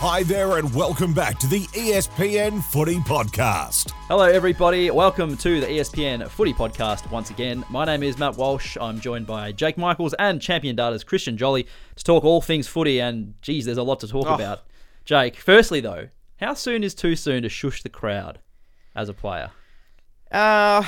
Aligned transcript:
Hi 0.00 0.22
there, 0.22 0.58
and 0.58 0.72
welcome 0.74 1.12
back 1.12 1.38
to 1.40 1.48
the 1.48 1.62
ESPN 1.68 2.62
Footy 2.62 2.98
Podcast. 2.98 3.90
Hello, 4.06 4.22
everybody. 4.24 4.90
Welcome 4.92 5.36
to 5.38 5.60
the 5.60 5.66
ESPN 5.66 6.28
Footy 6.28 6.52
Podcast 6.52 7.10
once 7.10 7.30
again. 7.30 7.64
My 7.68 7.84
name 7.84 8.04
is 8.04 8.16
Matt 8.16 8.36
Walsh. 8.36 8.76
I'm 8.80 9.00
joined 9.00 9.26
by 9.26 9.50
Jake 9.50 9.76
Michaels 9.76 10.14
and 10.14 10.40
Champion 10.40 10.76
Data's 10.76 11.02
Christian 11.02 11.36
Joly 11.36 11.66
to 11.96 12.04
talk 12.04 12.22
all 12.22 12.40
things 12.40 12.68
footy. 12.68 13.00
And 13.00 13.34
geez, 13.42 13.64
there's 13.64 13.76
a 13.78 13.82
lot 13.82 13.98
to 14.00 14.08
talk 14.08 14.26
Oh. 14.28 14.34
about. 14.34 14.62
Jake, 15.04 15.36
firstly 15.36 15.80
though, 15.80 16.08
how 16.36 16.54
soon 16.54 16.84
is 16.84 16.94
too 16.94 17.16
soon 17.16 17.42
to 17.42 17.48
shush 17.48 17.82
the 17.82 17.88
crowd 17.88 18.38
as 18.94 19.08
a 19.08 19.14
player? 19.14 19.50
Uh, 20.30 20.84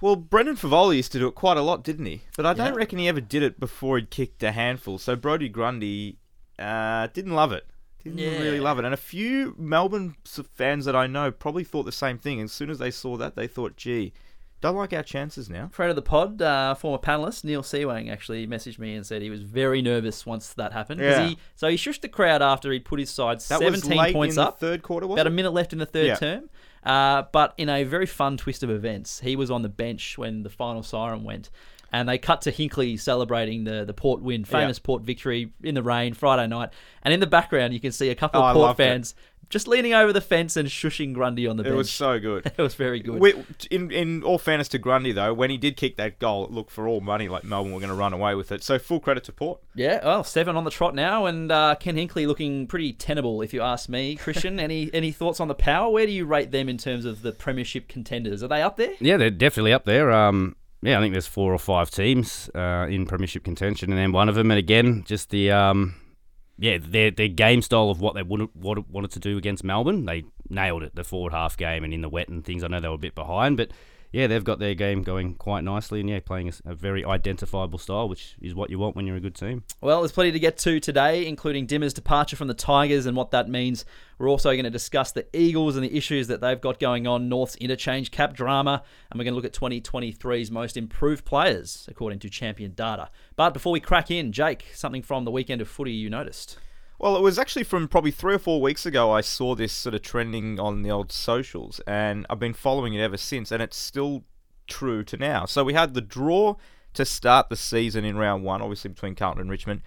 well, 0.00 0.16
Brendan 0.16 0.56
Fevola 0.56 0.96
used 0.96 1.12
to 1.12 1.18
do 1.18 1.26
it 1.28 1.34
quite 1.34 1.58
a 1.58 1.62
lot, 1.62 1.84
didn't 1.84 2.06
he? 2.06 2.22
But 2.36 2.46
I 2.46 2.54
don't 2.54 2.68
Yeah. 2.72 2.78
reckon 2.78 2.98
he 2.98 3.08
ever 3.08 3.20
did 3.20 3.42
it 3.42 3.60
before 3.60 3.98
he'd 3.98 4.10
kicked 4.10 4.42
a 4.42 4.52
handful. 4.52 4.96
So 4.98 5.16
Brodie 5.16 5.50
Grundy 5.50 6.16
uh, 6.58 7.08
didn't 7.08 7.34
love 7.34 7.52
it. 7.52 7.66
Didn't 8.04 8.42
really 8.42 8.60
love 8.60 8.78
it. 8.78 8.84
And 8.84 8.92
a 8.94 8.98
few 8.98 9.54
Melbourne 9.58 10.14
fans 10.52 10.84
that 10.84 10.94
I 10.96 11.06
know 11.06 11.30
probably 11.30 11.64
thought 11.64 11.84
the 11.84 11.92
same 11.92 12.18
thing. 12.18 12.40
As 12.40 12.52
soon 12.52 12.70
as 12.70 12.78
they 12.78 12.90
saw 12.90 13.16
that, 13.16 13.34
they 13.34 13.46
thought, 13.46 13.76
gee, 13.76 14.12
don't 14.60 14.76
like 14.76 14.92
our 14.92 15.02
chances 15.02 15.50
now. 15.50 15.68
Friend 15.72 15.90
of 15.90 15.96
the 15.96 16.02
pod, 16.02 16.40
uh, 16.40 16.74
former 16.74 16.96
panelist 16.98 17.44
Neil 17.44 17.62
Seawang 17.62 18.10
actually 18.10 18.46
messaged 18.46 18.78
me 18.78 18.94
and 18.94 19.04
said 19.06 19.20
he 19.20 19.28
was 19.30 19.42
very 19.42 19.82
nervous 19.82 20.24
once 20.24 20.54
that 20.54 20.72
happened. 20.72 21.00
Yeah. 21.00 21.28
He, 21.28 21.38
so 21.54 21.68
he 21.68 21.76
shushed 21.76 22.00
the 22.00 22.08
crowd 22.08 22.40
after 22.40 22.72
he 22.72 22.78
put 22.80 22.98
his 22.98 23.10
side 23.10 23.38
That 23.40 23.58
17 23.60 23.72
was 23.72 23.84
late 23.98 24.14
points 24.14 24.36
in 24.36 24.42
up. 24.42 24.58
the 24.58 24.66
third 24.66 24.82
quarter, 24.82 25.06
about 25.06 25.26
a 25.26 25.30
minute 25.30 25.52
left 25.52 25.72
in 25.72 25.78
the 25.78 25.86
third 25.86 26.06
Yeah. 26.06 26.14
term. 26.16 26.50
Uh, 26.82 27.22
but 27.32 27.54
in 27.56 27.68
a 27.70 27.84
very 27.84 28.06
fun 28.06 28.36
twist 28.36 28.62
of 28.62 28.70
events, 28.70 29.20
he 29.20 29.36
was 29.36 29.50
on 29.50 29.62
the 29.62 29.68
bench 29.70 30.18
when 30.18 30.42
the 30.42 30.50
final 30.50 30.82
siren 30.82 31.24
went. 31.24 31.50
And 31.94 32.08
they 32.08 32.18
cut 32.18 32.42
to 32.42 32.50
Hinkley 32.50 32.98
celebrating 32.98 33.62
the, 33.62 33.84
the 33.84 33.94
Port 33.94 34.20
win, 34.20 34.44
famous 34.44 34.80
Port 34.80 35.02
victory 35.02 35.52
in 35.62 35.76
the 35.76 35.82
rain 35.82 36.12
Friday 36.12 36.48
night. 36.48 36.70
And 37.02 37.14
in 37.14 37.20
the 37.20 37.26
background, 37.28 37.72
you 37.72 37.78
can 37.78 37.92
see 37.92 38.10
a 38.10 38.16
couple 38.16 38.40
Oh, 38.40 38.44
I 38.44 38.50
of 38.50 38.54
Port 38.54 38.66
loved 38.66 38.80
it. 38.80 38.84
fans 38.84 39.14
just 39.50 39.68
leaning 39.68 39.92
over 39.94 40.12
the 40.12 40.22
fence 40.22 40.56
and 40.56 40.68
shushing 40.68 41.12
Grundy 41.12 41.46
on 41.46 41.56
the 41.56 41.62
bench. 41.62 41.74
It 41.74 41.76
was 41.76 41.90
so 41.90 42.18
good. 42.18 42.46
it 42.58 42.58
was 42.58 42.74
very 42.74 42.98
good. 42.98 43.20
We, 43.20 43.34
in 43.70 43.92
in 43.92 44.22
all 44.24 44.38
fairness 44.38 44.66
to 44.68 44.78
Grundy 44.78 45.12
though, 45.12 45.32
when 45.34 45.50
he 45.50 45.56
did 45.58 45.76
kick 45.76 45.96
that 45.98 46.18
goal, 46.18 46.46
it 46.46 46.50
looked 46.50 46.70
for 46.72 46.88
all 46.88 47.00
money 47.00 47.28
like 47.28 47.44
Melbourne 47.44 47.72
were 47.72 47.78
going 47.78 47.90
to 47.90 47.94
run 47.94 48.12
away 48.12 48.34
with 48.34 48.50
it. 48.50 48.64
So 48.64 48.78
full 48.78 48.98
credit 49.00 49.22
to 49.24 49.32
Port. 49.32 49.60
yeah, 49.76 50.00
well, 50.04 50.24
seven 50.24 50.56
on 50.56 50.64
the 50.64 50.70
trot 50.70 50.94
now, 50.96 51.26
and 51.26 51.52
uh, 51.52 51.76
Ken 51.78 51.94
Hinkley 51.94 52.26
looking 52.26 52.66
pretty 52.66 52.92
tenable, 52.94 53.42
if 53.42 53.52
you 53.54 53.60
ask 53.62 53.88
me. 53.88 54.16
Christian, 54.16 54.58
any 54.68 54.90
any 54.92 55.12
thoughts 55.12 55.38
on 55.38 55.46
the 55.48 55.54
power? 55.54 55.90
Where 55.92 56.06
do 56.06 56.10
you 56.12 56.24
rate 56.24 56.50
them 56.50 56.68
in 56.68 56.78
terms 56.78 57.04
of 57.04 57.22
the 57.22 57.30
premiership 57.30 57.86
contenders? 57.86 58.42
Are 58.42 58.48
they 58.48 58.62
up 58.62 58.76
there? 58.78 58.94
Yeah, 58.98 59.18
they're 59.18 59.30
definitely 59.30 59.74
up 59.74 59.84
there. 59.84 60.10
Um, 60.10 60.56
yeah, 60.84 60.98
I 60.98 61.00
think 61.00 61.14
there's 61.14 61.26
four 61.26 61.52
or 61.52 61.58
five 61.58 61.90
teams 61.90 62.50
uh, 62.54 62.86
in 62.90 63.06
premiership 63.06 63.42
contention, 63.42 63.90
and 63.90 63.98
then 63.98 64.12
one 64.12 64.28
of 64.28 64.34
them, 64.34 64.50
and 64.50 64.58
again, 64.58 65.02
just 65.06 65.30
the 65.30 65.50
um, 65.50 65.94
yeah, 66.58 66.78
their 66.80 67.10
their 67.10 67.28
game 67.28 67.62
style 67.62 67.88
of 67.88 68.00
what 68.00 68.14
they 68.14 68.22
wanted, 68.22 68.50
what 68.52 68.88
wanted 68.90 69.10
to 69.12 69.18
do 69.18 69.38
against 69.38 69.64
Melbourne, 69.64 70.04
they 70.04 70.24
nailed 70.50 70.82
it. 70.82 70.94
The 70.94 71.02
forward 71.02 71.32
half 71.32 71.56
game 71.56 71.84
and 71.84 71.94
in 71.94 72.02
the 72.02 72.08
wet 72.10 72.28
and 72.28 72.44
things. 72.44 72.62
I 72.62 72.68
know 72.68 72.80
they 72.80 72.88
were 72.88 72.94
a 72.94 72.98
bit 72.98 73.14
behind, 73.14 73.56
but 73.56 73.70
yeah, 74.14 74.28
they've 74.28 74.44
got 74.44 74.60
their 74.60 74.74
game 74.74 75.02
going 75.02 75.34
quite 75.34 75.64
nicely, 75.64 75.98
and 75.98 76.08
yeah, 76.08 76.20
playing 76.20 76.52
a 76.64 76.72
very 76.72 77.04
identifiable 77.04 77.80
style, 77.80 78.08
which 78.08 78.36
is 78.40 78.54
what 78.54 78.70
you 78.70 78.78
want 78.78 78.94
when 78.94 79.08
you're 79.08 79.16
a 79.16 79.20
good 79.20 79.34
team. 79.34 79.64
Well, 79.80 80.02
there's 80.02 80.12
plenty 80.12 80.30
to 80.30 80.38
get 80.38 80.56
to 80.58 80.78
today, 80.78 81.26
including 81.26 81.66
Dimma's 81.66 81.92
departure 81.92 82.36
from 82.36 82.46
the 82.46 82.54
Tigers 82.54 83.06
and 83.06 83.16
what 83.16 83.32
that 83.32 83.48
means. 83.48 83.84
We're 84.18 84.30
also 84.30 84.52
going 84.52 84.66
to 84.66 84.70
discuss 84.70 85.10
the 85.10 85.26
Eagles 85.36 85.74
and 85.74 85.84
the 85.84 85.96
issues 85.96 86.28
that 86.28 86.40
they've 86.40 86.60
got 86.60 86.78
going 86.78 87.08
on, 87.08 87.28
North's 87.28 87.56
interchange 87.56 88.12
cap 88.12 88.34
drama, 88.34 88.84
and 89.10 89.18
we're 89.18 89.24
going 89.24 89.32
to 89.32 89.36
look 89.36 89.44
at 89.44 89.52
2023's 89.52 90.48
most 90.48 90.76
improved 90.76 91.24
players, 91.24 91.84
according 91.90 92.20
to 92.20 92.30
Champion 92.30 92.72
Data. 92.72 93.10
But 93.34 93.50
before 93.50 93.72
we 93.72 93.80
crack 93.80 94.12
in, 94.12 94.30
Jake, 94.30 94.66
something 94.74 95.02
from 95.02 95.24
the 95.24 95.32
weekend 95.32 95.60
of 95.60 95.66
footy 95.66 95.90
you 95.90 96.08
noticed. 96.08 96.56
Well, 96.98 97.16
it 97.16 97.22
was 97.22 97.38
actually 97.38 97.64
from 97.64 97.88
probably 97.88 98.12
three 98.12 98.34
or 98.34 98.38
four 98.38 98.60
weeks 98.60 98.86
ago. 98.86 99.10
I 99.10 99.20
saw 99.20 99.54
this 99.54 99.72
sort 99.72 99.94
of 99.94 100.02
trending 100.02 100.60
on 100.60 100.82
the 100.82 100.90
old 100.90 101.10
socials, 101.10 101.80
and 101.86 102.24
I've 102.30 102.38
been 102.38 102.54
following 102.54 102.94
it 102.94 103.00
ever 103.00 103.16
since, 103.16 103.50
and 103.50 103.62
it's 103.62 103.76
still 103.76 104.24
true 104.66 105.02
to 105.04 105.16
now. 105.16 105.44
So 105.44 105.64
we 105.64 105.74
had 105.74 105.94
the 105.94 106.00
draw 106.00 106.56
to 106.94 107.04
start 107.04 107.48
the 107.48 107.56
season 107.56 108.04
in 108.04 108.16
round 108.16 108.44
one, 108.44 108.62
obviously 108.62 108.90
between 108.90 109.16
Carlton 109.16 109.42
and 109.42 109.50
Richmond. 109.50 109.82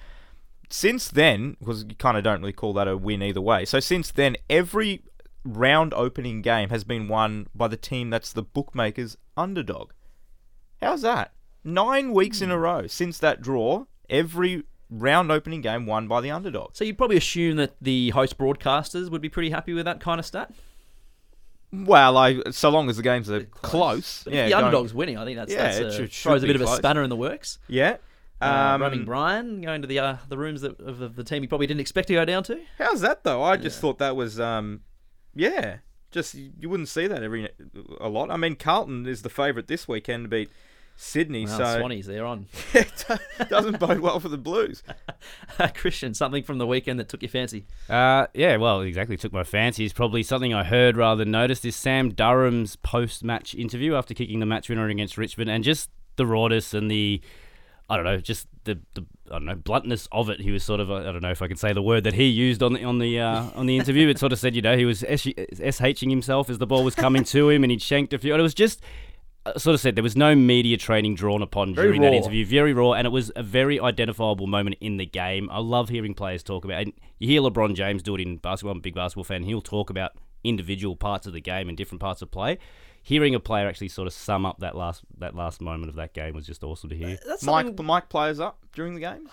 Since 0.69 1.07
then, 1.07 1.55
because 1.59 1.85
you 1.87 1.95
kind 1.95 2.17
of 2.17 2.23
don't 2.23 2.41
really 2.41 2.51
call 2.51 2.73
that 2.73 2.89
a 2.89 2.97
win 2.97 3.23
either 3.23 3.41
way. 3.41 3.63
So 3.63 3.79
since 3.79 4.11
then, 4.11 4.35
every 4.49 5.03
round 5.45 5.93
opening 5.93 6.41
game 6.41 6.69
has 6.69 6.83
been 6.83 7.07
won 7.07 7.47
by 7.55 7.69
the 7.69 7.77
team 7.77 8.09
that's 8.09 8.33
the 8.33 8.43
bookmakers' 8.43 9.17
underdog. 9.37 9.91
How's 10.81 11.01
that? 11.03 11.33
Nine 11.63 12.13
weeks 12.13 12.41
in 12.41 12.51
a 12.51 12.55
hmm. 12.55 12.61
row 12.61 12.87
since 12.87 13.17
that 13.19 13.41
draw, 13.41 13.85
every 14.09 14.63
round 14.89 15.31
opening 15.31 15.61
game 15.61 15.85
won 15.85 16.07
by 16.07 16.21
the 16.21 16.31
underdog. 16.31 16.71
So 16.75 16.83
you'd 16.83 16.97
probably 16.97 17.17
assume 17.17 17.57
that 17.57 17.75
the 17.81 18.09
host 18.11 18.37
broadcasters 18.37 19.09
would 19.11 19.21
be 19.21 19.29
pretty 19.29 19.49
happy 19.49 19.73
with 19.73 19.85
that 19.85 19.99
kind 19.99 20.19
of 20.19 20.25
stat. 20.25 20.53
Well, 21.73 22.15
I 22.17 22.41
so 22.51 22.69
long 22.69 22.89
as 22.89 22.95
the 22.97 23.03
games 23.03 23.29
are 23.29 23.43
close. 23.43 24.23
But 24.23 24.33
yeah, 24.33 24.47
the 24.47 24.53
underdog's 24.53 24.93
winning, 24.93 25.17
I 25.17 25.25
think 25.25 25.37
that's, 25.37 25.51
Yeah, 25.51 25.63
that's 25.63 25.77
uh, 25.79 25.91
should- 25.91 26.13
should 26.13 26.23
throws 26.23 26.43
a 26.43 26.47
bit 26.47 26.55
of 26.55 26.61
a 26.61 26.65
close. 26.65 26.77
spanner 26.77 27.03
in 27.03 27.09
the 27.09 27.15
works. 27.17 27.59
Yeah. 27.67 27.97
Uh, 28.39 28.45
Um, 28.75 28.81
Roaming 28.81 29.03
Brian 29.05 29.61
going 29.61 29.81
to 29.81 29.87
the 29.87 29.99
uh, 29.99 30.17
the 30.29 30.37
rooms 30.37 30.61
that, 30.61 30.79
of 30.79 30.99
the, 30.99 31.09
the 31.09 31.23
team 31.23 31.41
he 31.43 31.47
probably 31.47 31.67
didn't 31.67 31.81
expect 31.81 32.07
to 32.09 32.13
go 32.13 32.23
down 32.23 32.43
to. 32.43 32.61
how's 32.77 33.01
that 33.01 33.23
though? 33.23 33.41
I 33.43 33.57
just 33.57 33.81
thought 33.81 33.97
that 33.97 34.15
was, 34.15 34.39
um, 34.39 34.81
yeah, 35.35 35.77
just 36.11 36.35
you 36.35 36.69
wouldn't 36.69 36.87
see 36.87 37.07
that 37.07 37.21
every 37.23 37.49
a 37.99 38.07
lot. 38.07 38.29
I 38.31 38.37
mean, 38.37 38.55
Carlton 38.55 39.05
is 39.07 39.23
the 39.23 39.29
favourite 39.29 39.67
this 39.67 39.87
weekend 39.87 40.23
to 40.25 40.29
beat 40.29 40.49
Sydney, 40.99 41.45
Well, 41.45 41.57
so 41.57 41.63
Swannies, 41.63 42.05
they're 42.05 42.25
on. 42.25 42.47
it 42.73 43.05
doesn't 43.49 43.79
bode 43.79 43.99
well 43.99 44.19
for 44.19 44.29
the 44.29 44.37
Blues. 44.37 44.81
Christian, 45.75 46.15
something 46.15 46.41
from 46.41 46.57
the 46.57 46.65
weekend 46.65 46.99
that 46.99 47.07
took 47.07 47.21
your 47.21 47.29
fancy. 47.29 47.65
Uh, 47.87 48.25
yeah, 48.33 48.57
well, 48.57 48.81
exactly. 48.81 49.15
Took 49.15 49.31
my 49.31 49.43
fancy. 49.43 49.85
Is 49.85 49.93
probably 49.93 50.23
something 50.23 50.55
I 50.55 50.63
heard 50.63 50.97
rather 50.97 51.23
than 51.23 51.31
noticed. 51.31 51.65
Is 51.65 51.75
Sam 51.75 52.09
Durham's 52.09 52.77
post-match 52.77 53.53
interview 53.53 53.93
after 53.93 54.15
kicking 54.15 54.39
the 54.39 54.47
match 54.47 54.69
winner 54.69 54.87
against 54.87 55.19
Richmond, 55.19 55.51
and 55.51 55.63
just 55.63 55.91
the 56.15 56.25
rawness 56.25 56.73
and 56.73 56.89
the, 56.89 57.21
I 57.87 57.95
don't 57.95 58.05
know, 58.05 58.17
just 58.17 58.47
the, 58.63 58.79
the 58.95 59.05
I 59.27 59.33
don't 59.33 59.45
know 59.45 59.55
bluntness 59.55 60.07
of 60.11 60.31
it. 60.31 60.39
He 60.39 60.49
was 60.49 60.63
sort 60.63 60.79
of 60.79 60.89
I 60.89 61.03
don't 61.03 61.21
know 61.21 61.29
if 61.29 61.43
I 61.43 61.47
can 61.47 61.57
say 61.57 61.73
the 61.73 61.81
word 61.83 62.05
that 62.05 62.15
he 62.15 62.25
used 62.25 62.63
on 62.63 62.73
the 62.73 62.83
on 62.83 62.97
the 62.97 63.19
uh, 63.19 63.51
on 63.53 63.67
the 63.67 63.77
interview. 63.77 64.07
It 64.07 64.17
sort 64.17 64.33
of 64.33 64.39
said 64.39 64.55
you 64.55 64.63
know 64.63 64.75
he 64.75 64.85
was 64.85 65.05
shing 65.07 66.09
himself 66.09 66.49
as 66.49 66.57
the 66.57 66.65
ball 66.67 66.83
was 66.83 66.95
coming 66.95 67.23
to 67.25 67.51
him, 67.51 67.63
and 67.63 67.69
he'd 67.69 67.83
shanked 67.83 68.13
a 68.13 68.17
few. 68.17 68.33
And 68.33 68.39
it 68.39 68.43
was 68.43 68.55
just. 68.55 68.81
I 69.55 69.57
Sort 69.57 69.73
of 69.73 69.79
said 69.79 69.95
there 69.95 70.03
was 70.03 70.15
no 70.15 70.35
media 70.35 70.77
training 70.77 71.15
drawn 71.15 71.41
upon 71.41 71.73
Very 71.73 71.87
during 71.87 72.01
that 72.01 72.13
interview 72.13 72.45
very 72.45 72.73
raw, 72.73 72.93
and 72.93 73.05
it 73.05 73.11
was 73.11 73.31
a 73.35 73.43
very 73.43 73.79
identifiable 73.79 74.47
moment 74.47 74.77
in 74.81 74.97
the 74.97 75.05
game. 75.05 75.49
I 75.51 75.59
love 75.59 75.89
hearing 75.89 76.13
players 76.13 76.43
talk 76.43 76.65
about. 76.65 76.81
And 76.81 76.93
you 77.19 77.27
hear 77.27 77.41
LeBron 77.41 77.75
James 77.75 78.03
do 78.03 78.15
it 78.15 78.21
in 78.21 78.37
basketball. 78.37 78.71
I'm 78.71 78.77
a 78.79 78.81
big 78.81 78.95
basketball 78.95 79.23
fan. 79.23 79.43
He'll 79.43 79.61
talk 79.61 79.89
about 79.89 80.11
individual 80.43 80.95
parts 80.95 81.27
of 81.27 81.33
the 81.33 81.41
game 81.41 81.67
and 81.69 81.77
different 81.77 82.01
parts 82.01 82.21
of 82.21 82.31
play. 82.31 82.57
Hearing 83.01 83.35
a 83.35 83.39
player 83.39 83.67
actually 83.67 83.87
sort 83.89 84.07
of 84.07 84.13
sum 84.13 84.45
up 84.45 84.59
that 84.59 84.75
last 84.75 85.01
that 85.19 85.33
last 85.35 85.61
moment 85.61 85.89
of 85.89 85.95
that 85.95 86.13
game 86.13 86.33
was 86.33 86.45
just 86.45 86.63
awesome 86.63 86.89
to 86.89 86.95
hear. 86.95 87.17
That's 87.25 87.43
Mike, 87.43 87.67
something- 87.67 87.85
Mike 87.85 88.09
players 88.09 88.39
up 88.39 88.59
during 88.73 88.95
the 88.95 88.99
game. 88.99 89.29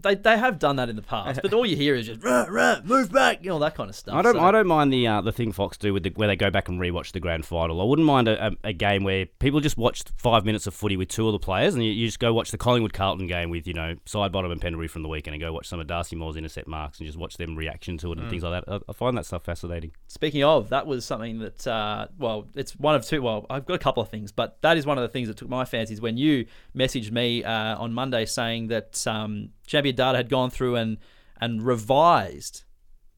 They 0.00 0.14
they 0.14 0.36
have 0.38 0.58
done 0.58 0.76
that 0.76 0.88
in 0.88 0.96
the 0.96 1.02
past, 1.02 1.40
but 1.42 1.52
all 1.52 1.66
you 1.66 1.76
hear 1.76 1.94
is 1.94 2.06
just 2.06 2.22
rah, 2.22 2.46
rah, 2.48 2.80
move 2.84 3.10
back, 3.12 3.42
you 3.42 3.50
know 3.50 3.58
that 3.60 3.74
kind 3.74 3.88
of 3.90 3.96
stuff. 3.96 4.14
I 4.14 4.22
don't. 4.22 4.34
So- 4.34 4.40
I 4.40 4.50
don't 4.52 4.66
mind 4.66 4.92
the 4.92 5.06
uh, 5.06 5.20
the 5.20 5.32
thing 5.32 5.52
Fox 5.52 5.76
do 5.76 5.92
with 5.92 6.02
the, 6.02 6.10
where 6.10 6.28
they 6.28 6.36
go 6.36 6.50
back 6.50 6.68
and 6.68 6.78
rewatch 6.80 7.12
the 7.12 7.20
grand 7.20 7.44
final. 7.46 7.80
I 7.80 7.84
wouldn't 7.84 8.06
mind 8.06 8.28
a, 8.28 8.48
a, 8.48 8.50
a 8.64 8.72
game 8.72 9.02
where 9.04 9.26
people 9.38 9.60
just 9.60 9.76
watched 9.76 10.12
five 10.16 10.44
minutes 10.44 10.66
of 10.66 10.74
footy 10.74 10.96
with 10.96 11.08
two 11.08 11.26
of 11.26 11.32
the 11.32 11.38
players, 11.38 11.74
and 11.74 11.84
you, 11.84 11.90
you 11.90 12.06
just 12.06 12.18
go 12.20 12.32
watch 12.32 12.50
the 12.50 12.58
Collingwood 12.58 12.92
Carlton 12.92 13.26
game 13.26 13.50
with 13.50 13.66
you 13.66 13.74
know 13.74 13.94
Sidebottom 14.06 14.52
and 14.52 14.60
Pendlebury 14.60 14.88
from 14.88 15.02
the 15.02 15.08
weekend, 15.08 15.34
and 15.34 15.40
go 15.42 15.52
watch 15.52 15.66
some 15.66 15.80
of 15.80 15.86
Darcy 15.86 16.16
Moore's 16.16 16.36
intercept 16.36 16.68
marks 16.68 16.98
and 16.98 17.06
just 17.06 17.18
watch 17.18 17.36
them 17.36 17.56
reaction 17.56 17.98
to 17.98 18.12
it 18.12 18.18
and 18.18 18.28
things 18.30 18.42
like 18.42 18.64
that. 18.64 18.72
I, 18.72 18.80
I 18.88 18.92
find 18.92 19.16
that 19.18 19.26
stuff 19.26 19.44
fascinating. 19.44 19.92
Speaking 20.08 20.44
of, 20.44 20.68
that 20.68 20.86
was 20.86 21.04
something 21.04 21.38
that, 21.40 21.66
uh, 21.66 22.06
well, 22.18 22.46
it's 22.54 22.72
one 22.76 22.94
of 22.94 23.04
two. 23.04 23.22
Well, 23.22 23.46
I've 23.50 23.66
got 23.66 23.74
a 23.74 23.78
couple 23.78 24.02
of 24.02 24.08
things, 24.08 24.32
but 24.32 24.58
that 24.62 24.76
is 24.76 24.86
one 24.86 24.98
of 24.98 25.02
the 25.02 25.08
things 25.08 25.28
that 25.28 25.36
took 25.36 25.48
my 25.48 25.64
fancy. 25.64 25.94
Is 25.94 26.00
when 26.00 26.16
you 26.16 26.46
messaged 26.76 27.10
me 27.10 27.42
uh, 27.44 27.76
on 27.78 27.92
Monday 27.92 28.24
saying 28.26 28.68
that 28.68 29.06
um, 29.06 29.35
Champion 29.66 29.94
Data 29.96 30.16
had 30.16 30.28
gone 30.28 30.50
through 30.50 30.76
and 30.76 30.98
and 31.40 31.62
revised 31.62 32.62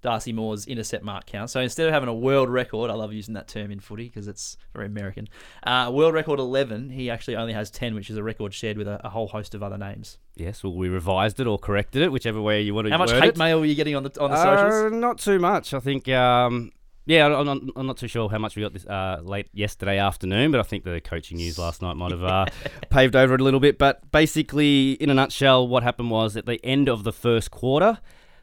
Darcy 0.00 0.32
Moore's 0.32 0.67
intercept 0.67 1.05
mark 1.05 1.26
count. 1.26 1.50
So 1.50 1.61
instead 1.61 1.87
of 1.88 1.93
having 1.93 2.09
a 2.09 2.15
world 2.15 2.49
record, 2.49 2.88
I 2.91 2.94
love 2.94 3.12
using 3.12 3.35
that 3.35 3.49
term 3.49 3.70
in 3.73 3.81
footy 3.81 4.05
because 4.05 4.29
it's 4.29 4.56
very 4.73 4.87
American. 4.87 5.29
Uh, 5.65 5.91
world 5.93 6.15
record 6.15 6.38
eleven, 6.38 6.91
he 6.91 7.11
actually 7.11 7.35
only 7.37 7.53
has 7.53 7.70
ten, 7.70 7.94
which 7.97 8.09
is 8.11 8.17
a 8.17 8.23
record 8.23 8.55
shared 8.55 8.79
with 8.79 8.87
a, 8.87 9.05
a 9.05 9.11
whole 9.11 9.26
host 9.29 9.55
of 9.55 9.62
other 9.62 9.76
names. 9.79 10.19
Yes, 10.37 10.62
well, 10.62 10.73
we 10.75 10.88
revised 10.88 11.41
it 11.41 11.47
or 11.49 11.59
corrected 11.59 12.03
it, 12.03 12.12
whichever 12.12 12.41
way 12.41 12.62
you 12.62 12.75
want 12.75 12.87
to. 12.87 12.91
Use 12.91 12.94
it. 12.94 12.99
How 13.11 13.17
much 13.17 13.23
hate 13.25 13.35
it. 13.35 13.38
mail 13.38 13.59
were 13.59 13.67
you 13.67 13.75
getting 13.75 13.97
on 13.97 14.05
the 14.05 14.20
on 14.20 14.31
the 14.31 14.37
Uh, 14.37 14.56
socials? 14.70 14.93
not 14.93 15.19
too 15.19 15.38
much. 15.41 15.75
I 15.75 15.81
think. 15.81 16.09
Um, 16.09 16.70
yeah, 17.08 17.26
I'm 17.26 17.46
not, 17.46 17.58
I'm 17.75 17.87
not 17.87 17.96
too 17.96 18.06
sure 18.06 18.28
how 18.28 18.37
much 18.37 18.55
we 18.55 18.62
got 18.62 18.75
this 18.75 18.84
uh, 18.84 19.20
late 19.22 19.49
yesterday 19.55 19.99
afternoon, 19.99 20.50
but 20.50 20.60
I 20.60 20.62
think 20.62 20.84
the 20.84 21.00
coaching 21.00 21.38
news 21.38 21.58
last 21.58 21.81
night 21.81 21.94
might 21.94 22.10
have 22.10 22.22
uh, 22.22 22.44
paved 22.90 23.16
over 23.16 23.34
it 23.34 23.40
a 23.40 23.44
little 23.44 23.60
bit. 23.60 23.78
But 23.78 24.10
basically, 24.12 24.93
in 24.93 25.08
a 25.08 25.14
nutshell, 25.14 25.66
what 25.66 25.82
happened 25.82 26.10
was 26.10 26.37
at 26.37 26.44
the 26.44 26.62
end 26.62 26.87
of 26.87 27.05
the 27.05 27.12
first 27.12 27.50
quarter, 27.50 27.99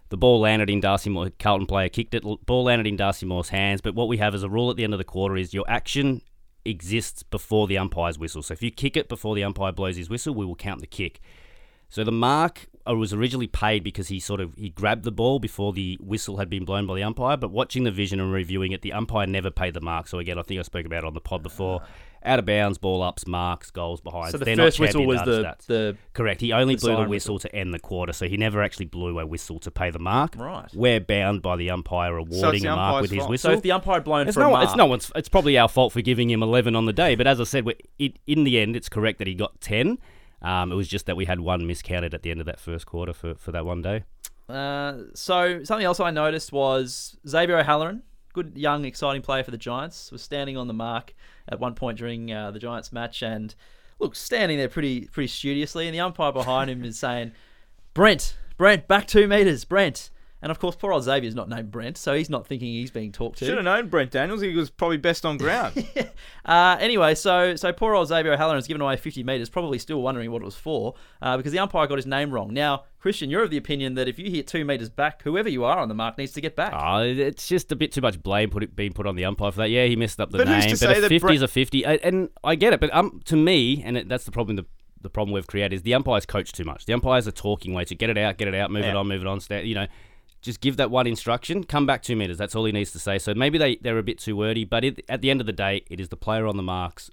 the 0.09 0.17
ball 0.17 0.39
landed 0.39 0.71
in 0.71 0.79
Darcy 0.79 1.12
Moore. 1.12 1.29
Carlton 1.38 1.67
player 1.67 1.89
kicked 1.89 2.15
it. 2.15 2.23
Ball 2.23 2.63
landed 2.63 2.88
in 2.88 2.95
Darcy 2.95 3.27
Moore's 3.27 3.50
hands. 3.50 3.81
But 3.81 3.94
what 3.94 4.07
we 4.07 4.17
have 4.17 4.33
as 4.33 4.41
a 4.41 4.50
rule 4.50 4.71
at 4.71 4.77
the 4.77 4.83
end 4.83 4.94
of 4.94 4.97
the 4.97 5.03
quarter 5.03 5.38
is 5.38 5.53
your 5.53 5.65
action 5.67 6.21
exists 6.65 7.21
before 7.21 7.67
the 7.67 7.77
umpire's 7.77 8.17
whistle. 8.17 8.41
So 8.41 8.53
if 8.53 8.63
you 8.63 8.71
kick 8.71 8.97
it 8.97 9.07
before 9.07 9.35
the 9.35 9.44
umpire 9.44 9.71
blows 9.71 9.95
his 9.95 10.09
whistle, 10.09 10.33
we 10.33 10.44
will 10.44 10.56
count 10.56 10.81
the 10.81 10.88
kick. 10.88 11.21
So 11.88 12.03
the 12.03 12.12
mark 12.12 12.65
was 12.93 13.13
originally 13.13 13.47
paid 13.47 13.83
because 13.83 14.07
he 14.09 14.19
sort 14.19 14.39
of 14.39 14.53
he 14.55 14.69
grabbed 14.69 15.03
the 15.03 15.11
ball 15.11 15.39
before 15.39 15.73
the 15.73 15.97
whistle 16.01 16.37
had 16.37 16.49
been 16.49 16.65
blown 16.65 16.85
by 16.85 16.95
the 16.95 17.03
umpire. 17.03 17.37
But 17.37 17.51
watching 17.51 17.83
the 17.83 17.91
vision 17.91 18.19
and 18.19 18.31
reviewing 18.31 18.71
it, 18.71 18.81
the 18.81 18.93
umpire 18.93 19.25
never 19.27 19.49
paid 19.51 19.73
the 19.73 19.81
mark. 19.81 20.07
So 20.07 20.19
again, 20.19 20.37
I 20.37 20.43
think 20.43 20.59
I 20.59 20.63
spoke 20.63 20.85
about 20.85 20.99
it 21.03 21.07
on 21.07 21.13
the 21.13 21.21
pod 21.21 21.43
before. 21.43 21.81
Ah. 21.83 21.87
Out 22.27 22.39
of 22.39 22.45
bounds, 22.47 22.79
ball 22.79 23.03
ups, 23.03 23.27
marks, 23.27 23.69
goals 23.69 24.01
behind. 24.01 24.31
So 24.31 24.39
the 24.39 24.45
They're 24.45 24.55
first 24.55 24.79
not 24.79 24.87
whistle 24.87 25.05
was 25.05 25.21
the, 25.25 25.43
stats. 25.43 25.65
the 25.67 25.95
Correct. 26.13 26.41
He 26.41 26.53
only 26.53 26.73
the 26.73 26.81
blew 26.81 26.89
the 26.89 26.95
siren 26.95 27.09
whistle, 27.09 27.37
to 27.37 27.55
end 27.55 27.71
the 27.71 27.77
quarter, 27.77 28.13
so 28.13 28.27
he 28.27 28.35
never 28.35 28.63
actually 28.63 28.85
blew 28.85 29.19
a 29.19 29.25
whistle 29.27 29.59
to 29.59 29.69
pay 29.69 29.91
the 29.91 29.99
mark. 29.99 30.33
Right. 30.35 30.67
We're 30.73 30.99
bound 30.99 31.43
by 31.43 31.55
the 31.55 31.69
umpire 31.69 32.17
awarding 32.17 32.63
the 32.63 32.73
a 32.73 32.75
mark 32.75 33.03
with 33.03 33.11
his 33.11 33.19
fault. 33.19 33.29
whistle. 33.29 33.51
so 33.51 33.53
if 33.57 33.61
the 33.61 33.73
umpire 33.73 34.01
blown 34.01 34.27
it's 34.27 34.33
for 34.35 34.41
a 34.41 34.49
mark, 34.49 34.63
it's 34.63 34.75
no 34.75 34.88
one's. 34.88 35.11
It's 35.15 35.29
probably 35.29 35.55
our 35.59 35.69
fault 35.69 35.93
for 35.93 36.01
giving 36.01 36.31
him 36.31 36.41
eleven 36.41 36.75
on 36.75 36.85
the 36.85 36.93
day. 36.93 37.13
But 37.13 37.27
as 37.27 37.39
I 37.39 37.43
said, 37.43 37.63
we- 37.63 37.75
it, 37.99 38.17
in 38.25 38.43
the 38.43 38.57
end, 38.59 38.75
it's 38.75 38.89
correct 38.89 39.19
that 39.19 39.27
he 39.27 39.35
got 39.35 39.61
ten. 39.61 39.99
Um, 40.45 40.71
it 40.71 40.75
was 40.75 40.88
just 40.88 41.07
that 41.07 41.18
we 41.18 41.25
had 41.25 41.39
one 41.39 41.65
miscounted 41.65 42.13
at 42.13 42.21
the 42.21 42.30
end 42.30 42.39
of 42.39 42.45
that 42.45 42.59
first 42.59 42.86
quarter 42.86 43.13
for, 43.13 43.33
for 43.33 43.51
that 43.51 43.65
one 43.65 43.81
day. 43.81 44.03
Uh, 44.47 45.06
so 45.15 45.63
something 45.63 45.86
else 45.86 46.00
I 46.00 46.12
noticed 46.12 46.51
was 46.51 47.18
Xavier 47.27 47.57
O'Halloran, 47.57 48.03
good 48.31 48.56
young 48.56 48.86
exciting 48.86 49.24
player 49.24 49.44
for 49.44 49.50
the 49.50 49.57
Giants, 49.57 50.12
was 50.12 50.21
standing 50.21 50.56
on 50.56 50.68
the 50.68 50.74
mark 50.74 51.15
at 51.50 51.59
one 51.59 51.74
point 51.74 51.97
during 51.97 52.31
uh, 52.31 52.51
the 52.51 52.59
Giants 52.59 52.92
match 52.92 53.24
and 53.24 53.56
look 53.97 54.15
standing 54.15 54.59
there 54.59 54.69
pretty 54.69 55.07
pretty 55.07 55.30
studiously, 55.30 55.88
and 55.88 55.95
the 55.95 56.00
umpire 56.00 56.31
behind 56.31 56.69
him 56.69 56.86
is 56.86 57.00
saying, 57.00 57.31
"Brent, 57.95 58.38
Brent, 58.56 58.88
back 58.88 59.07
two 59.07 59.27
meters, 59.27 59.65
Brent." 59.65 60.12
And 60.45 60.51
of 60.51 60.59
course, 60.59 60.75
poor 60.75 60.94
old 60.94 61.03
Xavier's 61.03 61.33
not 61.33 61.50
named 61.50 61.71
Brent, 61.71 61.97
so 61.97 62.13
he's 62.13 62.30
not 62.30 62.45
thinking 62.45 62.68
he's 62.68 62.92
being 62.92 63.12
talked 63.12 63.39
to. 63.39 63.45
Should 63.45 63.56
have 63.56 63.63
known 63.65 63.88
Brent 63.89 64.12
Daniels. 64.12 64.42
He 64.42 64.56
was 64.56 64.69
probably 64.69 64.97
best 64.97 65.25
on 65.25 65.38
ground. 65.38 65.74
Uh, 66.45 66.77
anyway, 66.80 67.15
so 67.15 67.56
so 67.56 67.74
poor 67.74 67.95
old 67.95 68.07
Xavier 68.07 68.33
O'Halloran 68.33 68.57
has 68.57 68.68
given 68.68 68.80
away 68.80 68.95
50 68.97 69.24
metres, 69.24 69.50
probably 69.50 69.80
still 69.80 70.00
wondering 70.03 70.30
what 70.30 70.44
it 70.44 70.45
was 70.45 70.56
for, 70.56 70.94
uh, 71.24 71.36
because 71.36 71.51
the 71.51 71.57
umpire 71.57 71.88
got 71.88 71.97
his 71.97 72.06
name 72.06 72.30
wrong. 72.30 72.53
Now, 72.53 72.83
Christian, 73.00 73.31
you're 73.31 73.42
of 73.42 73.50
the 73.50 73.57
opinion 73.57 73.95
that 73.95 74.07
if 74.07 74.19
you 74.19 74.30
hit 74.30 74.45
two 74.45 74.63
metres 74.63 74.88
back, 74.92 75.24
whoever 75.24 75.50
you 75.50 75.63
are 75.63 75.80
on 75.80 75.88
the 75.88 75.95
mark 75.95 76.19
needs 76.19 76.33
to 76.33 76.42
get 76.42 76.56
back. 76.56 76.71
Oh, 76.75 77.00
it's 77.00 77.48
just 77.48 77.71
a 77.71 77.75
bit 77.75 77.91
too 77.91 78.01
much 78.01 78.21
blame 78.21 78.51
put 78.51 78.62
it, 78.62 78.75
being 78.75 78.94
put 78.94 79.07
on 79.07 79.15
the 79.15 79.25
umpire 79.25 79.51
for 79.51 79.57
that. 79.57 79.71
Yeah, 79.71 79.86
he 79.86 79.95
messed 79.95 80.19
up 80.21 80.30
the 80.30 80.38
But 80.38 80.48
name, 80.48 80.69
who's 80.69 80.80
to 80.80 80.86
but 80.88 80.94
say 80.94 80.98
a 81.00 81.01
that 81.01 81.09
fifty 81.09 81.19
Brent- 81.19 81.36
is 81.38 81.41
a 81.41 81.48
fifty, 81.48 81.83
I- 81.83 81.95
and 82.03 82.30
I 82.44 82.53
get 82.53 82.74
it. 82.74 82.80
But 82.80 82.94
um, 82.94 83.21
to 83.25 83.36
me, 83.36 83.81
and 83.83 83.98
it, 83.98 84.07
that's 84.07 84.25
the 84.25 84.31
problem. 84.31 84.56
The 84.57 84.65
the 85.01 85.09
problem 85.09 85.33
we've 85.33 85.48
created 85.48 85.74
is 85.74 85.81
the 85.81 85.95
umpires 85.95 86.27
coach 86.27 86.51
too 86.51 86.63
much. 86.63 86.86
The 86.86 86.94
umpires 86.94 87.27
are 87.27 87.31
talking 87.31 87.74
way 87.74 87.86
to 87.86 87.95
get 87.95 88.12
it 88.12 88.18
out, 88.19 88.38
get 88.38 88.48
it 88.48 88.53
out, 88.56 88.69
move 88.71 88.86
it 88.86 88.95
on, 88.95 89.07
move 89.07 89.21
it 89.21 89.27
on. 89.27 89.39
Sta 89.39 89.59
you 89.63 89.74
know, 89.75 89.88
just 90.45 90.62
give 90.62 90.77
that 90.77 90.92
one 90.92 91.07
instruction. 91.07 91.63
Come 91.63 91.86
back 91.86 92.03
two 92.03 92.15
meters. 92.15 92.38
That's 92.38 92.56
all 92.56 92.65
he 92.65 92.71
needs 92.71 92.92
to 92.92 93.00
say. 93.00 93.18
So 93.18 93.33
maybe 93.33 93.57
they 93.57 93.77
they're 93.77 93.97
a 93.97 94.03
bit 94.03 94.19
too 94.19 94.38
wordy, 94.38 94.63
but 94.63 94.86
it, 94.86 95.03
at 95.09 95.21
the 95.21 95.30
end 95.31 95.42
of 95.42 95.47
the 95.47 95.53
day, 95.53 95.83
it 95.89 96.00
is 96.00 96.09
the 96.09 96.15
player 96.15 96.45
on 96.45 96.56
the 96.56 96.63
mark's 96.63 97.09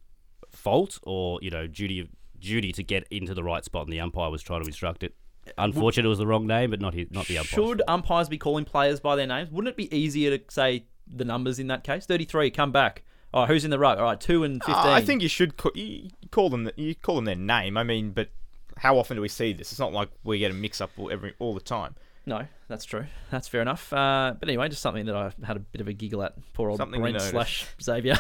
fault 0.50 0.99
or 1.02 1.38
you 1.43 1.50
know 1.50 1.67
duty 1.67 2.08
duty 2.38 2.73
to 2.73 2.82
get 2.82 3.08
into 3.11 3.34
the 3.34 3.43
right 3.43 3.64
spot, 3.64 3.84
and 3.84 3.93
the 3.93 4.00
umpire 4.00 4.31
was 4.31 4.43
trying 4.43 4.61
to 4.61 4.67
instruct 4.67 5.02
it. 5.02 5.14
Unfortunate, 5.58 6.05
it 6.05 6.08
was 6.08 6.19
the 6.19 6.26
wrong 6.26 6.46
name, 6.46 6.70
but 6.70 6.81
not 6.81 6.94
his, 6.94 7.11
not 7.11 7.26
the 7.26 7.38
umpire. 7.38 7.64
Should 7.64 7.82
umpires 7.88 8.29
be 8.29 8.38
calling 8.38 8.64
players 8.64 9.00
by 9.00 9.17
their 9.17 9.26
names? 9.26 9.50
Wouldn't 9.50 9.70
it 9.70 9.76
be 9.76 9.93
easier 9.96 10.37
to 10.37 10.44
say 10.49 10.85
the 11.06 11.25
numbers 11.25 11.58
in 11.58 11.67
that 11.67 11.82
case? 11.82 12.06
33, 12.06 12.50
come 12.50 12.70
back. 12.70 13.02
All 13.35 13.43
right, 13.43 13.49
who's 13.49 13.64
in 13.64 13.70
the 13.70 13.78
ruck? 13.78 13.99
All 13.99 14.05
right, 14.05 14.20
2 14.20 14.44
and 14.44 14.62
15. 14.62 14.75
Uh, 14.75 14.90
I 14.90 15.00
think 15.00 15.23
you 15.23 15.28
should 15.28 15.56
call, 15.56 15.73
you 15.75 16.11
call 16.31 16.50
them 16.50 16.70
you 16.76 16.94
call 16.94 17.17
them 17.17 17.25
their 17.25 17.35
name. 17.35 17.76
I 17.76 17.82
mean, 17.82 18.11
but 18.11 18.28
how 18.76 18.99
often 18.99 19.17
do 19.17 19.23
we 19.23 19.28
see 19.28 19.52
this? 19.52 19.73
It's 19.73 19.81
not 19.81 19.93
like 19.93 20.11
we 20.23 20.38
get 20.38 20.50
a 20.50 20.55
mix 20.55 20.81
up 20.81 20.90
every 21.11 21.35
all 21.38 21.55
the 21.55 21.61
time. 21.61 21.96
No, 22.24 22.46
that's 22.69 22.84
true. 22.84 23.06
That's 23.30 23.48
fair 23.48 23.62
enough. 23.62 23.92
Uh, 23.92 24.34
but 24.38 24.48
anyway, 24.48 24.69
just 24.69 24.82
something 24.82 25.06
that 25.06 25.16
I 25.16 25.32
had 25.44 25.56
a 25.56 25.60
bit 25.60 25.80
of 25.80 25.88
a 25.88 25.92
giggle 25.92 26.22
at. 26.22 26.34
Poor 26.52 26.70
old 26.70 26.78
Something 26.78 27.00
Brent 27.00 27.20
slash 27.20 27.66
Xavier. 27.82 28.16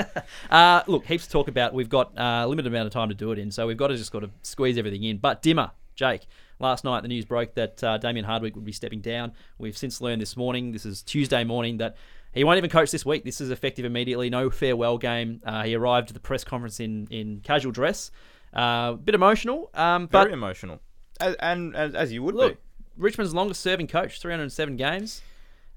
uh, 0.50 0.82
look, 0.86 1.06
heaps 1.06 1.26
to 1.26 1.32
talk 1.32 1.48
about. 1.48 1.72
We've 1.72 1.88
got 1.88 2.16
uh, 2.18 2.42
a 2.44 2.46
limited 2.46 2.68
amount 2.68 2.86
of 2.86 2.92
time 2.92 3.08
to 3.08 3.14
do 3.14 3.32
it 3.32 3.38
in, 3.38 3.50
so 3.50 3.66
we've 3.66 3.76
got 3.76 3.88
to 3.88 3.96
just 3.96 4.12
got 4.12 4.20
to 4.20 4.30
squeeze 4.42 4.76
everything 4.76 5.04
in. 5.04 5.16
But 5.16 5.42
Dimma, 5.42 5.70
Jake, 5.94 6.26
last 6.58 6.84
night 6.84 7.00
the 7.00 7.08
news 7.08 7.24
broke 7.24 7.54
that 7.54 7.82
uh, 7.82 7.96
Damien 7.96 8.26
Hardwick 8.26 8.54
would 8.56 8.64
be 8.64 8.72
stepping 8.72 9.00
down. 9.00 9.32
We've 9.58 9.76
since 9.76 10.02
learned 10.02 10.20
this 10.20 10.36
morning, 10.36 10.72
this 10.72 10.84
is 10.84 11.02
Tuesday 11.02 11.42
morning, 11.42 11.78
that 11.78 11.96
he 12.32 12.44
won't 12.44 12.58
even 12.58 12.68
coach 12.68 12.90
this 12.90 13.06
week. 13.06 13.24
This 13.24 13.40
is 13.40 13.50
effective 13.50 13.86
immediately. 13.86 14.28
No 14.28 14.50
farewell 14.50 14.98
game. 14.98 15.40
Uh, 15.44 15.62
he 15.62 15.74
arrived 15.74 16.10
at 16.10 16.14
the 16.14 16.20
press 16.20 16.44
conference 16.44 16.78
in, 16.78 17.06
in 17.10 17.40
casual 17.40 17.72
dress. 17.72 18.10
Uh, 18.54 18.92
a 18.92 18.96
bit 19.02 19.14
emotional, 19.14 19.70
um, 19.74 20.06
but 20.06 20.24
Very 20.24 20.34
emotional, 20.34 20.80
as, 21.20 21.34
and 21.36 21.74
as, 21.74 21.94
as 21.94 22.12
you 22.12 22.22
would 22.22 22.34
Look, 22.34 22.54
be. 22.54 22.60
Richmond's 22.96 23.34
longest 23.34 23.60
serving 23.60 23.86
coach, 23.88 24.20
307 24.20 24.76
games, 24.76 25.22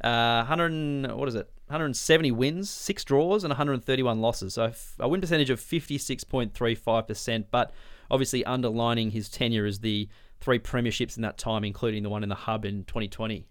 uh, 0.03 0.37
100 0.43 0.71
and- 0.71 1.15
what 1.17 1.27
is 1.27 1.35
it? 1.35 1.49
170 1.67 2.31
wins, 2.31 2.69
six 2.69 3.03
draws, 3.03 3.43
and 3.43 3.51
131 3.51 4.19
losses. 4.21 4.55
So 4.55 4.71
a 4.99 5.07
win 5.07 5.21
percentage 5.21 5.49
of 5.51 5.59
56.35%. 5.59 7.45
But 7.51 7.71
obviously 8.09 8.43
underlining 8.45 9.11
his 9.11 9.29
tenure 9.29 9.65
as 9.65 9.79
the 9.79 10.09
three 10.41 10.57
premierships 10.59 11.15
in 11.15 11.21
that 11.23 11.37
time, 11.37 11.63
including 11.63 12.03
the 12.03 12.09
one 12.09 12.23
in 12.23 12.29
the 12.29 12.35
hub 12.35 12.65
in 12.65 12.85
2020. 12.85 13.45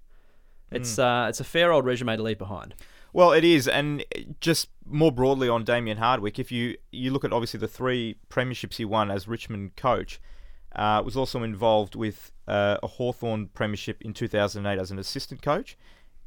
It's 0.70 0.96
Hmm. 0.96 1.02
uh, 1.02 1.28
it's 1.28 1.40
a 1.40 1.44
fair 1.44 1.72
old 1.72 1.84
resume 1.84 2.16
to 2.16 2.22
leave 2.22 2.38
behind. 2.38 2.74
Well, 3.12 3.32
it 3.32 3.44
is, 3.44 3.66
and 3.68 4.04
just 4.40 4.68
more 4.84 5.10
broadly 5.12 5.48
on 5.48 5.64
Damien 5.64 5.96
Hardwick, 5.98 6.38
if 6.38 6.50
you 6.52 6.76
you 6.92 7.10
look 7.10 7.24
at 7.24 7.32
obviously 7.32 7.58
the 7.60 7.68
three 7.68 8.16
premierships 8.28 8.76
he 8.76 8.84
won 8.84 9.10
as 9.10 9.26
Richmond 9.28 9.76
coach, 9.76 10.20
uh, 10.74 11.02
was 11.04 11.16
also 11.16 11.42
involved 11.42 11.94
with 11.94 12.32
uh, 12.46 12.78
a 12.82 12.86
Hawthorn 12.86 13.48
premiership 13.48 14.02
in 14.02 14.12
2008 14.12 14.78
as 14.78 14.90
an 14.90 14.98
assistant 14.98 15.42
coach, 15.42 15.76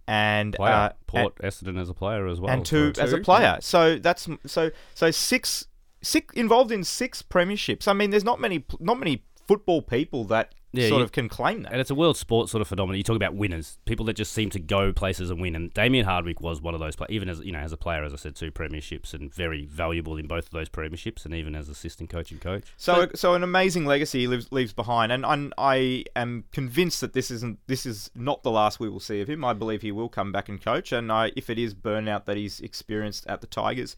and 0.07 0.55
player. 0.55 0.73
uh, 0.73 0.89
Port 1.07 1.35
Essendon 1.37 1.79
as 1.79 1.89
a 1.89 1.93
player 1.93 2.27
as 2.27 2.39
well. 2.39 2.51
and 2.51 2.65
two 2.65 2.93
So 2.95 3.01
as 3.01 3.13
a 3.13 3.19
player. 3.19 3.57
So 3.61 3.97
that's 3.97 4.27
so 4.45 4.71
so 4.93 5.11
six 5.11 5.67
six 6.01 6.33
involved 6.35 6.71
in 6.71 6.83
six 6.83 7.21
premierships. 7.21 7.87
I 7.87 7.93
mean, 7.93 8.09
there's 8.09 8.23
not 8.23 8.39
many 8.39 8.65
not 8.79 8.99
many 8.99 9.23
football 9.47 9.81
people 9.81 10.23
that 10.25 10.53
Yeah, 10.73 10.87
sort 10.87 10.99
you- 10.99 11.03
of 11.03 11.11
can 11.11 11.27
claim 11.27 11.63
that. 11.63 11.73
And 11.73 11.81
it's 11.81 11.89
a 11.89 11.95
world 11.95 12.15
sports 12.15 12.51
sort 12.51 12.61
of 12.61 12.67
phenomenon. 12.67 12.97
You 12.97 13.03
talk 13.03 13.17
about 13.17 13.35
winners, 13.35 13.77
people 13.85 14.05
that 14.05 14.13
just 14.13 14.31
seem 14.31 14.49
to 14.51 14.59
go 14.59 14.93
places 14.93 15.29
and 15.29 15.41
win. 15.41 15.55
And 15.55 15.73
Damien 15.73 16.05
Hardwick 16.05 16.39
was 16.39 16.61
one 16.61 16.73
of 16.73 16.79
those 16.79 16.95
players, 16.95 17.11
even 17.11 17.27
as 17.27 17.39
you 17.41 17.51
know, 17.51 17.59
as 17.59 17.73
a 17.73 17.77
player, 17.77 18.03
as 18.03 18.13
I 18.13 18.15
said, 18.15 18.35
two 18.35 18.51
premierships 18.51 19.13
and 19.13 19.33
very 19.33 19.65
valuable 19.65 20.15
in 20.15 20.27
both 20.27 20.45
of 20.45 20.51
those 20.51 20.69
premierships, 20.69 21.25
and 21.25 21.33
even 21.33 21.55
as 21.55 21.67
assistant 21.67 22.09
coach 22.09 22.31
and 22.31 22.39
coach. 22.39 22.63
So, 22.77 23.09
so 23.15 23.33
an 23.33 23.43
amazing 23.43 23.85
legacy 23.85 24.21
he 24.21 24.27
leaves, 24.27 24.51
leaves 24.51 24.71
behind, 24.71 25.11
and, 25.11 25.25
and 25.25 25.53
I 25.57 26.05
am 26.15 26.45
convinced 26.53 27.01
that 27.01 27.13
this 27.13 27.31
isn't 27.31 27.59
this 27.67 27.85
is 27.85 28.09
not 28.15 28.43
the 28.43 28.51
last 28.51 28.79
we 28.79 28.87
will 28.87 29.01
see 29.01 29.19
of 29.19 29.29
him. 29.29 29.43
I 29.43 29.53
believe 29.53 29.81
he 29.81 29.91
will 29.91 30.09
come 30.09 30.31
back 30.31 30.47
and 30.47 30.61
coach, 30.61 30.93
and 30.93 31.11
I, 31.11 31.31
if 31.35 31.49
it 31.49 31.59
is 31.59 31.75
burnout 31.75 32.25
that 32.25 32.37
he's 32.37 32.61
experienced 32.61 33.27
at 33.27 33.41
the 33.41 33.47
Tigers, 33.47 33.97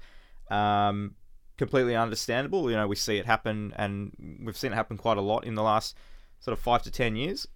um, 0.50 1.16
completely 1.58 1.96
understandable. 1.96 2.72
You 2.72 2.78
know, 2.78 2.88
we 2.88 2.96
see 2.96 3.18
it 3.18 3.28
happen, 3.28 3.74
and 3.76 4.42
we've 4.44 4.58
seen 4.58 4.72
it 4.72 4.76
happen 4.76 4.98
quite 4.98 5.18
a 5.18 5.22
lot 5.22 5.46
in 5.46 5.54
the 5.54 5.64
last 5.64 5.96
sort 6.44 6.54
of 6.58 6.60
five 6.60 6.84
to 6.84 6.92
ten 6.92 7.16
years. 7.16 7.48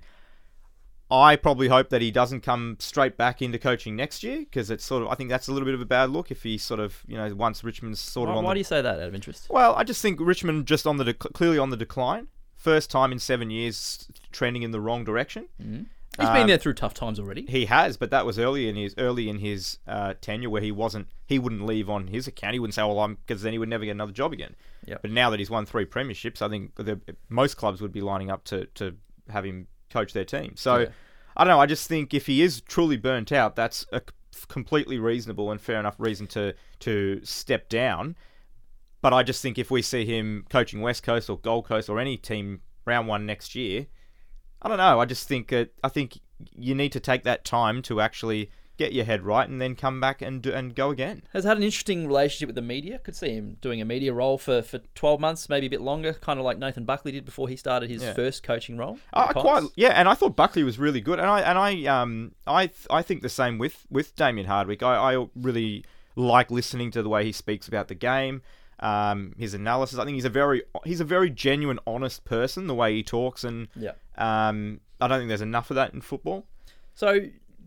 I 1.10 1.38
probably 1.38 1.70
hope 1.70 1.90
that 1.90 2.02
he 2.02 2.12
doesn't 2.12 2.42
come 2.42 2.76
straight 2.80 3.16
back 3.16 3.42
into 3.42 3.58
coaching 3.58 3.96
next 3.96 4.24
year 4.24 4.40
because 4.40 4.70
it's 4.70 4.84
sort 4.84 5.04
of 5.04 5.10
I 5.10 5.16
think 5.16 5.30
that's 5.30 5.48
a 5.48 5.54
little 5.54 5.66
bit 5.66 5.74
of 5.74 5.80
a 5.82 5.86
bad 5.86 6.10
look 6.10 6.32
if 6.32 6.44
he 6.44 6.58
sort 6.58 6.80
of 6.82 7.02
you 7.08 7.16
know 7.18 7.34
once 7.34 7.64
Richmond's 7.64 8.00
sort 8.02 8.28
Why, 8.28 8.34
of 8.34 8.38
on 8.40 8.44
why 8.44 8.52
the 8.52 8.56
do 8.56 8.60
you 8.60 8.64
say 8.66 8.82
that 8.82 8.96
out 9.00 9.08
of 9.08 9.16
interest? 9.16 9.48
well, 9.50 9.74
I 9.76 9.84
just 9.84 10.02
think 10.02 10.20
Richmond 10.22 10.66
just 10.68 10.86
on 10.86 10.98
the 10.98 11.06
dec- 11.06 11.34
clearly 11.34 11.58
on 11.60 11.70
the 11.70 11.78
decline. 11.78 12.28
First 12.56 12.90
time 12.92 13.12
in 13.12 13.20
seven 13.20 13.50
years 13.52 14.08
trending 14.32 14.64
in 14.64 14.72
the 14.72 14.82
wrong 14.82 15.04
direction. 15.06 15.48
Mm-hmm. 15.62 15.84
He's 16.20 16.30
been 16.30 16.48
there 16.48 16.58
through 16.58 16.74
tough 16.74 16.94
times 16.94 17.20
already. 17.20 17.46
He 17.48 17.66
has, 17.66 17.98
but 17.98 18.10
that 18.12 18.26
was 18.26 18.40
early 18.40 18.68
in 18.68 18.76
his 18.76 18.96
early 18.98 19.30
in 19.30 19.40
his 19.40 19.80
uh, 19.88 20.16
tenure 20.20 20.50
where 20.50 20.62
he 20.62 20.72
wasn't. 20.72 21.08
He 21.26 21.38
wouldn't 21.38 21.66
leave 21.66 21.90
on 21.90 22.08
his 22.08 22.28
account. 22.28 22.54
He 22.54 22.60
wouldn't 22.60 22.74
say, 22.74 22.82
"Well, 22.82 23.00
I'm," 23.00 23.16
because 23.16 23.42
then 23.44 23.54
he 23.54 23.60
would 23.60 23.70
never 23.70 23.86
get 23.86 23.92
another 23.92 24.12
job 24.12 24.34
again. 24.34 24.56
Yep. 24.86 25.02
But 25.04 25.12
now 25.12 25.30
that 25.30 25.40
he's 25.40 25.50
won 25.50 25.66
three 25.66 25.86
premierships, 25.86 26.42
I 26.42 26.50
think 26.50 26.76
the, 26.76 27.00
most 27.30 27.58
clubs 27.58 27.82
would 27.82 27.92
be 27.92 28.02
lining 28.02 28.32
up 28.32 28.44
to 28.46 28.66
to 28.76 28.96
have 29.30 29.46
him 29.46 29.68
coach 29.90 30.14
their 30.14 30.26
team. 30.26 30.54
So 30.56 30.78
Yeah. 30.78 30.88
I 31.36 31.44
don't 31.44 31.52
know. 31.52 31.60
I 31.60 31.66
just 31.68 31.88
think 31.88 32.14
if 32.14 32.26
he 32.26 32.42
is 32.42 32.62
truly 32.62 32.98
burnt 32.98 33.32
out, 33.32 33.56
that's 33.56 33.86
a 33.92 34.02
completely 34.48 34.98
reasonable 35.00 35.52
and 35.52 35.60
fair 35.62 35.80
enough 35.80 35.96
reason 36.00 36.28
to 36.28 36.54
to 36.80 37.22
step 37.24 37.70
down. 37.70 38.16
But 39.02 39.14
I 39.14 39.24
just 39.24 39.42
think 39.42 39.60
if 39.60 39.70
we 39.70 39.82
see 39.82 40.06
him 40.06 40.46
coaching 40.50 40.82
West 40.82 41.04
Coast 41.04 41.30
or 41.30 41.38
Gold 41.38 41.66
Coast 41.66 41.90
or 41.90 42.00
any 42.00 42.18
team 42.18 42.62
round 42.86 43.08
one 43.08 43.26
next 43.26 43.54
year, 43.54 43.88
I 44.62 44.68
don't 44.70 44.78
know. 44.78 45.00
I 45.00 45.06
just 45.06 45.28
think 45.28 45.52
uh, 45.54 45.66
I 45.84 45.90
think 45.90 46.20
you 46.56 46.76
need 46.76 46.92
to 46.92 47.00
take 47.00 47.24
that 47.24 47.44
time 47.46 47.82
to 47.84 48.02
actually 48.02 48.50
get 48.78 48.94
your 48.94 49.06
head 49.06 49.24
right 49.24 49.50
and 49.50 49.60
then 49.60 49.74
come 49.76 50.00
back 50.00 50.22
and 50.22 50.40
do, 50.40 50.54
and 50.54 50.76
go 50.76 50.92
again. 50.92 51.24
has 51.34 51.44
had 51.46 51.58
an 51.58 51.64
interesting 51.64 52.06
relationship 52.08 52.46
with 52.48 52.56
the 52.56 52.62
media. 52.62 53.00
Could 53.00 53.16
see 53.16 53.32
him 53.32 53.58
doing 53.60 53.82
a 53.82 53.86
media 53.86 54.14
role 54.14 54.38
for, 54.38 54.62
for 54.62 54.78
12 54.94 55.20
months, 55.20 55.50
maybe 55.50 55.66
a 55.66 55.70
bit 55.70 55.82
longer, 55.82 56.14
kind 56.14 56.38
of 56.38 56.46
like 56.46 56.60
Nathan 56.60 56.86
Buckley 56.86 57.12
did 57.12 57.26
before 57.26 57.50
he 57.50 57.56
started 57.56 57.90
his 57.90 58.04
Yeah. 58.04 58.14
first 58.14 58.44
coaching 58.44 58.78
role. 58.78 59.00
I 59.14 59.30
I 59.30 59.34
quite 59.34 59.64
yeah, 59.76 59.90
and 59.90 60.08
I 60.08 60.14
thought 60.14 60.36
Buckley 60.36 60.62
was 60.64 60.78
really 60.78 61.02
good, 61.02 61.18
and 61.20 61.28
I 61.28 61.42
and 61.42 61.58
I 61.58 61.86
um 61.86 62.34
I 62.46 62.68
th- 62.68 62.86
I 62.92 63.02
think 63.02 63.24
the 63.24 63.30
same 63.30 63.58
with 63.58 63.86
with 63.90 64.16
Damien 64.16 64.46
Hardwick. 64.48 64.84
I, 64.84 65.16
I 65.16 65.26
really 65.36 65.84
like 66.16 66.52
listening 66.52 66.92
to 66.92 67.02
the 67.02 67.10
way 67.10 67.24
he 67.26 67.32
speaks 67.32 67.68
about 67.68 67.88
the 67.88 67.96
game, 67.96 68.44
um, 68.80 69.34
his 69.38 69.54
analysis. 69.54 69.98
I 70.00 70.06
think 70.06 70.16
he's 70.16 70.26
a 70.26 70.30
very 70.30 70.64
he's 70.86 71.00
a 71.00 71.06
very 71.06 71.30
genuine, 71.30 71.80
honest 71.88 72.26
person. 72.26 72.68
The 72.68 72.76
way 72.76 72.94
he 72.96 73.04
talks, 73.04 73.44
and 73.44 73.68
Yeah. 73.76 73.92
um, 74.18 74.82
I 75.02 75.08
don't 75.08 75.20
think 75.20 75.28
there's 75.30 75.42
enough 75.42 75.70
of 75.72 75.76
that 75.76 75.94
in 75.94 76.02
football. 76.02 76.46
So 76.94 77.20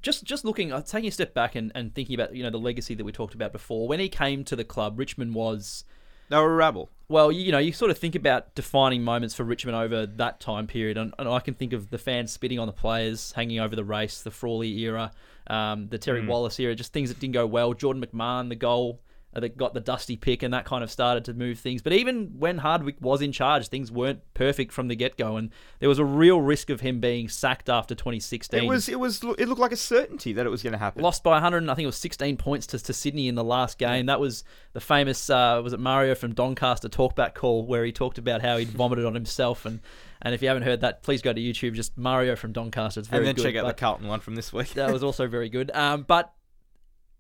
just 0.03 0.25
just 0.25 0.45
looking, 0.45 0.73
uh, 0.73 0.83
taking 0.83 1.09
a 1.09 1.13
step 1.13 1.35
back 1.35 1.55
and, 1.55 1.73
and 1.75 1.95
thinking 1.95 2.15
about 2.15 2.35
you 2.35 2.43
know 2.43 2.51
the 2.51 2.59
legacy 2.59 2.95
that 2.95 3.05
we 3.05 3.13
talked 3.13 3.35
about 3.35 3.53
before. 3.53 3.87
When 3.89 4.01
he 4.01 4.09
came 4.09 4.45
to 4.45 4.57
the 4.57 4.65
club, 4.65 4.99
Richmond 4.99 5.35
was 5.35 5.85
They 6.29 6.37
were 6.37 6.53
a 6.53 6.57
rabble. 6.57 6.91
Well, 7.09 7.33
you 7.33 7.51
know, 7.51 7.59
you 7.59 7.73
sort 7.73 7.91
of 7.91 7.99
think 7.99 8.15
about 8.15 8.55
defining 8.55 9.03
moments 9.03 9.35
for 9.35 9.43
Richmond 9.43 9.75
over 9.77 10.07
that 10.07 10.39
time 10.39 10.69
period, 10.69 10.97
and, 10.97 11.13
and 11.19 11.29
I 11.29 11.41
can 11.41 11.55
think 11.55 11.73
of 11.73 11.91
the 11.91 11.99
fans 11.99 12.31
spitting 12.31 12.61
on 12.61 12.69
the 12.69 12.73
players, 12.73 13.33
hanging 13.33 13.59
over 13.59 13.75
the 13.75 13.83
race, 13.83 14.23
the 14.23 14.31
Frawley 14.31 14.79
era, 14.79 15.11
um, 15.49 15.89
the 15.89 15.99
Terry 15.99 16.25
Wallace 16.25 16.61
era, 16.61 16.73
just 16.77 16.93
things 16.93 17.09
that 17.09 17.19
didn't 17.19 17.35
go 17.35 17.47
well. 17.49 17.75
Jordan 17.75 18.01
McMahon, 18.07 18.49
the 18.49 18.55
goal 18.55 19.01
that 19.33 19.57
got 19.57 19.75
the 19.75 19.81
dusty 19.81 20.17
pick, 20.17 20.43
and 20.43 20.53
that 20.53 20.65
kind 20.65 20.83
of 20.83 20.91
started 20.91 21.25
to 21.27 21.35
move 21.35 21.59
things. 21.59 21.83
But 21.83 21.93
even 21.93 22.39
when 22.39 22.59
Hardwick 22.59 22.97
was 23.01 23.23
in 23.23 23.33
charge, 23.33 23.69
things 23.69 23.93
weren't 23.93 24.21
perfect 24.35 24.73
from 24.73 24.89
the 24.89 24.97
get 24.97 25.17
go, 25.17 25.37
and 25.37 25.51
there 25.79 25.89
was 25.89 25.99
a 25.99 26.05
real 26.05 26.41
risk 26.41 26.71
of 26.71 26.81
him 26.81 27.01
being 27.01 27.29
sacked 27.29 27.69
after 27.69 27.95
2016. 27.95 28.65
It 28.65 28.67
was. 28.67 28.89
It 28.89 28.99
was. 28.99 29.23
It 29.39 29.49
looked 29.49 29.61
like 29.61 29.73
a 29.73 29.77
certainty 29.77 30.33
that 30.33 30.47
it 30.47 30.51
was 30.51 30.63
going 30.63 30.73
to 30.73 30.79
happen. 30.79 31.03
Lost 31.03 31.23
by 31.23 31.33
100, 31.33 31.69
I 31.69 31.75
think 31.75 31.85
it 31.85 31.87
was 31.87 31.97
16 31.97 32.37
points 32.37 32.67
to, 32.69 32.79
to 32.79 32.93
Sydney 32.93 33.29
in 33.29 33.35
the 33.35 33.45
last 33.45 33.79
game. 33.79 34.07
That 34.07 34.21
was 34.21 34.45
the 34.73 34.81
famous, 34.81 35.31
uh, 35.31 35.61
was 35.63 35.73
it 35.73 35.81
Mario 35.81 36.15
from 36.15 36.35
Doncaster 36.35 36.89
talkback 36.89 37.35
call 37.35 37.65
where 37.67 37.85
he 37.85 37.93
talked 37.93 38.19
about 38.19 38.43
how 38.43 38.57
he'd 38.57 38.69
vomited 38.69 39.05
on 39.05 39.15
himself. 39.15 39.65
And, 39.65 39.81
and 40.23 40.35
if 40.35 40.43
you 40.43 40.49
haven't 40.49 40.65
heard 40.65 40.81
that, 40.83 41.03
please 41.03 41.23
go 41.23 41.33
to 41.33 41.41
YouTube, 41.41 41.75
just 41.75 41.97
Mario 41.97 42.37
from 42.37 42.53
Doncaster. 42.53 43.01
It's 43.01 43.09
very 43.09 43.23
good. 43.25 43.29
and 43.29 43.39
then 43.39 43.45
good. 43.45 43.53
check 43.55 43.63
out 43.63 43.67
the 43.67 43.75
Carlton 43.75 44.09
one 44.09 44.21
from 44.21 44.35
this 44.35 44.53
week. 44.53 44.75
that 44.75 44.93
was 44.93 45.03
also 45.03 45.27
very 45.27 45.49
good. 45.49 45.71
Um, 45.73 46.03
but 46.03 46.33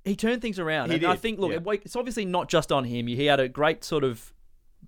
he 0.04 0.16
turned 0.16 0.42
things 0.42 0.58
around. 0.58 0.90
He 0.90 0.96
and 0.96 1.06
I 1.06 1.16
think, 1.16 1.38
look, 1.38 1.52
yeah. 1.52 1.72
it's 1.84 1.96
obviously 1.96 2.24
not 2.24 2.48
just 2.48 2.72
on 2.72 2.84
him. 2.84 3.06
He 3.06 3.26
had 3.26 3.40
a 3.40 3.48
great 3.48 3.84
sort 3.84 4.04
of 4.04 4.32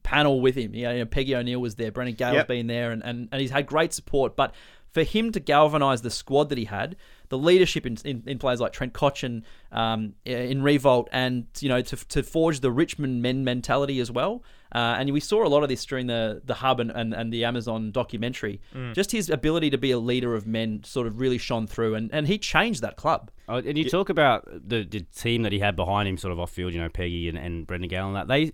panel 0.02 0.40
with 0.40 0.54
him. 0.54 0.75
You 0.75 0.85
know, 0.85 1.04
Peggy 1.04 1.35
O'Neill 1.35 1.61
was 1.61 1.76
there, 1.76 1.92
Brendan 1.92 2.16
Gale's 2.16 2.35
Yep. 2.35 2.49
been 2.49 2.66
there, 2.66 2.90
and, 2.90 3.02
and, 3.04 3.28
and 3.31 3.40
he's 3.40 3.50
had 3.50 3.66
great 3.66 3.92
support. 3.92 4.37
But 4.37 4.54
for 4.90 5.02
him 5.02 5.33
to 5.33 5.40
galvanise 5.40 6.02
the 6.02 6.11
squad 6.11 6.49
that 6.50 6.59
he 6.59 6.64
had, 6.64 6.97
the 7.28 7.38
leadership 7.38 7.87
in, 7.87 7.97
in, 8.04 8.23
in 8.26 8.38
players 8.38 8.61
like 8.61 8.73
Trent 8.73 8.92
Cotchin, 8.92 9.42
um, 9.71 10.14
in 10.25 10.62
Riewoldt, 10.62 11.09
and 11.12 11.47
you 11.61 11.69
know 11.69 11.81
to, 11.83 11.97
to 12.09 12.23
forge 12.23 12.61
the 12.61 12.71
Richmond 12.71 13.23
men 13.23 13.45
mentality 13.45 14.00
as 14.00 14.11
well. 14.11 14.42
Uh, 14.75 14.97
and 14.99 15.12
we 15.12 15.21
saw 15.21 15.45
a 15.45 15.49
lot 15.49 15.62
of 15.62 15.69
this 15.69 15.85
during 15.85 16.07
the 16.07 16.41
the 16.45 16.55
hub 16.55 16.81
and, 16.81 16.91
and, 16.91 17.12
and 17.12 17.33
the 17.33 17.45
Amazon 17.45 17.91
documentary. 17.93 18.61
Mm. 18.75 18.95
Just 18.95 19.12
his 19.12 19.29
ability 19.29 19.69
to 19.71 19.79
be 19.79 19.91
a 19.91 19.99
leader 19.99 20.35
of 20.35 20.47
men 20.47 20.83
sort 20.85 21.07
of 21.07 21.21
really 21.21 21.37
shone 21.38 21.67
through, 21.67 21.95
and, 21.95 22.11
and 22.12 22.26
he 22.26 22.38
changed 22.38 22.81
that 22.83 22.97
club. 22.97 23.31
Oh, 23.49 23.57
and 23.57 23.76
you 23.76 23.88
talk 23.91 24.09
about 24.09 24.47
the, 24.47 24.83
the 24.85 25.00
team 25.14 25.43
that 25.43 25.52
he 25.52 25.59
had 25.59 25.76
behind 25.76 26.09
him, 26.09 26.17
sort 26.17 26.33
of 26.33 26.41
off 26.41 26.50
field, 26.50 26.73
you 26.73 26.81
know, 26.81 26.88
Peggy 26.88 27.29
and, 27.29 27.37
and 27.37 27.67
Brendan 27.67 27.88
Gale 27.88 28.07
and 28.07 28.17
that. 28.17 28.29
They, 28.29 28.52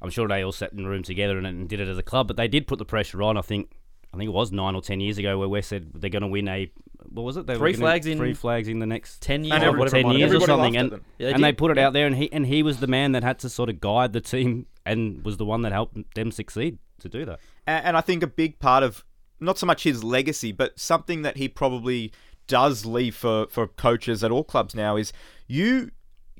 I'm 0.00 0.08
sure 0.10 0.26
they 0.26 0.42
all 0.42 0.52
sat 0.52 0.72
in 0.72 0.82
the 0.84 0.88
room 0.88 1.02
together 1.02 1.36
and, 1.36 1.46
and 1.46 1.68
did 1.68 1.80
it 1.80 1.88
as 1.88 1.98
a 1.98 2.02
club, 2.02 2.28
but 2.28 2.36
they 2.36 2.48
did 2.48 2.66
put 2.66 2.78
the 2.78 2.84
pressure 2.86 3.22
on. 3.22 3.36
I 3.36 3.42
think, 3.42 3.70
I 4.14 4.16
think 4.16 4.28
it 4.28 4.32
was 4.32 4.52
nine 4.52 4.74
or 4.74 4.80
ten 4.80 5.00
years 5.00 5.18
ago 5.18 5.38
where 5.38 5.48
West 5.48 5.68
said 5.68 5.90
they're 5.94 6.08
going 6.08 6.22
to 6.22 6.28
win 6.28 6.48
a, 6.48 6.70
what 7.10 7.24
was 7.24 7.36
it? 7.36 7.46
They 7.46 7.56
Three 7.56 7.72
gonna- 7.72 7.82
flags 7.82 8.06
in- 8.06 8.16
three 8.16 8.32
flags 8.32 8.68
in 8.68 8.78
the 8.78 8.86
next 8.86 9.20
10 9.22 9.44
years 9.44 9.60
or 9.62 9.66
every- 9.66 9.78
whatever 9.80 10.02
10 10.02 10.10
years 10.12 10.32
or 10.32 10.40
something, 10.40 10.76
and. 10.76 10.92
Yeah, 11.18 11.28
they 11.28 11.32
and 11.32 11.44
they 11.44 11.52
put 11.52 11.70
it 11.72 11.78
out 11.78 11.92
there, 11.92 12.06
and 12.06 12.16
he 12.16 12.32
and 12.32 12.46
he 12.46 12.62
was 12.62 12.78
the 12.80 12.86
man 12.86 13.12
that 13.12 13.22
had 13.24 13.40
to 13.40 13.50
sort 13.50 13.68
of 13.68 13.80
guide 13.80 14.12
the 14.14 14.20
team 14.20 14.66
and 14.90 15.24
was 15.24 15.36
the 15.36 15.44
one 15.44 15.62
that 15.62 15.72
helped 15.72 15.96
them 16.14 16.30
succeed 16.30 16.78
to 17.00 17.08
do 17.08 17.24
that. 17.24 17.38
and, 17.66 17.84
and 17.86 17.96
I 17.96 18.00
think 18.00 18.22
a 18.22 18.26
big 18.26 18.58
part 18.58 18.82
of 18.82 19.04
not 19.40 19.58
so 19.58 19.66
much 19.66 19.84
his 19.84 20.02
legacy, 20.02 20.50
but 20.52 20.78
something 20.78 21.22
that 21.22 21.36
he 21.36 21.48
probably 21.48 22.12
does 22.48 22.84
leave 22.84 23.14
for, 23.14 23.46
for 23.50 23.66
coaches 23.68 24.24
at 24.24 24.30
all 24.32 24.42
clubs 24.44 24.74
now 24.74 24.96
is 24.96 25.12
you 25.46 25.90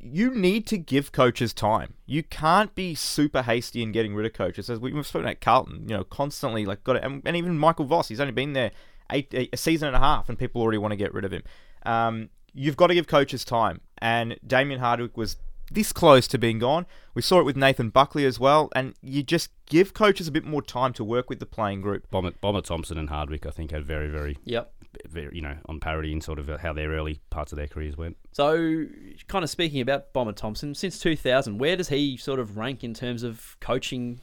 you 0.00 0.30
need 0.32 0.64
to 0.64 0.78
give 0.78 1.10
coaches 1.10 1.52
time. 1.52 1.94
You 2.06 2.22
can't 2.22 2.72
be 2.76 2.94
super 2.94 3.42
hasty 3.42 3.82
in 3.82 3.90
getting 3.90 4.14
rid 4.14 4.26
of 4.26 4.32
coaches. 4.32 4.70
As 4.70 4.78
we- 4.78 4.92
we've 4.92 5.04
spoken 5.04 5.28
at 5.28 5.40
Carlton, 5.40 5.88
you 5.88 5.96
know, 5.96 6.04
constantly 6.04 6.64
like 6.64 6.84
got 6.84 6.94
it, 6.96 7.02
and, 7.02 7.20
and 7.24 7.36
even 7.36 7.58
Michael 7.58 7.84
Voss, 7.84 8.08
he's 8.08 8.20
only 8.20 8.32
been 8.32 8.52
there 8.52 8.70
eight 9.10 9.34
a 9.52 9.56
season 9.56 9.88
and 9.88 9.96
a 9.96 10.00
half, 10.00 10.28
and 10.28 10.38
people 10.38 10.62
already 10.62 10.78
want 10.78 10.92
to 10.92 10.96
get 10.96 11.12
rid 11.12 11.24
of 11.24 11.32
him. 11.32 11.42
Um, 11.84 12.30
you've 12.54 12.76
got 12.76 12.86
to 12.88 12.94
give 12.94 13.08
coaches 13.08 13.44
time, 13.44 13.80
and 13.98 14.38
Damien 14.46 14.78
Hardwick 14.80 15.16
was 15.16 15.36
this 15.70 15.92
close 15.92 16.26
to 16.28 16.38
being 16.38 16.58
gone. 16.58 16.86
We 17.14 17.22
saw 17.22 17.40
it 17.40 17.44
with 17.44 17.56
Nathan 17.56 17.90
Buckley 17.90 18.24
as 18.24 18.38
well, 18.40 18.70
and 18.74 18.94
you 19.02 19.22
just 19.22 19.50
give 19.66 19.92
coaches 19.94 20.28
a 20.28 20.32
bit 20.32 20.44
more 20.44 20.62
time 20.62 20.92
to 20.94 21.04
work 21.04 21.28
with 21.28 21.40
the 21.40 21.46
playing 21.46 21.80
group. 21.80 22.10
Bomber, 22.10 22.32
Bomber 22.40 22.60
Thompson 22.60 22.96
and 22.98 23.08
Hardwick, 23.08 23.44
I 23.46 23.50
think, 23.50 23.70
had 23.70 23.84
very, 23.84 24.08
very, 24.08 24.38
Yep. 24.44 24.72
very, 25.08 25.34
you 25.34 25.42
know, 25.42 25.56
on 25.66 25.80
parity 25.80 26.12
in 26.12 26.20
sort 26.20 26.38
of 26.38 26.48
how 26.60 26.72
their 26.72 26.90
early 26.90 27.20
parts 27.30 27.52
of 27.52 27.56
their 27.58 27.66
careers 27.68 27.96
went. 27.96 28.16
So, 28.32 28.86
kind 29.26 29.42
of 29.44 29.50
speaking 29.50 29.80
about 29.80 30.12
Bomber 30.12 30.32
Thompson, 30.32 30.74
since 30.74 30.98
2000, 30.98 31.58
where 31.58 31.76
does 31.76 31.88
he 31.88 32.16
sort 32.16 32.38
of 32.40 32.56
rank 32.56 32.82
in 32.84 32.94
terms 32.94 33.22
of 33.22 33.56
coaching? 33.60 34.20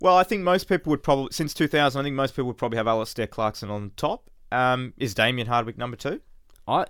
Well, 0.00 0.16
I 0.16 0.22
think 0.24 0.42
most 0.42 0.66
people 0.68 0.90
would 0.90 1.02
probably 1.02 1.28
since 1.32 1.52
2000. 1.52 2.00
I 2.00 2.02
think 2.02 2.16
most 2.16 2.32
people 2.32 2.46
would 2.46 2.56
probably 2.58 2.78
have 2.78 2.86
Alastair 2.88 3.26
Clarkson 3.26 3.70
on 3.70 3.92
top. 3.96 4.24
Um, 4.50 4.94
is 4.96 5.14
Damien 5.14 5.46
Hardwick 5.46 5.76
number 5.78 5.96
two? 5.96 6.20
I 6.66 6.86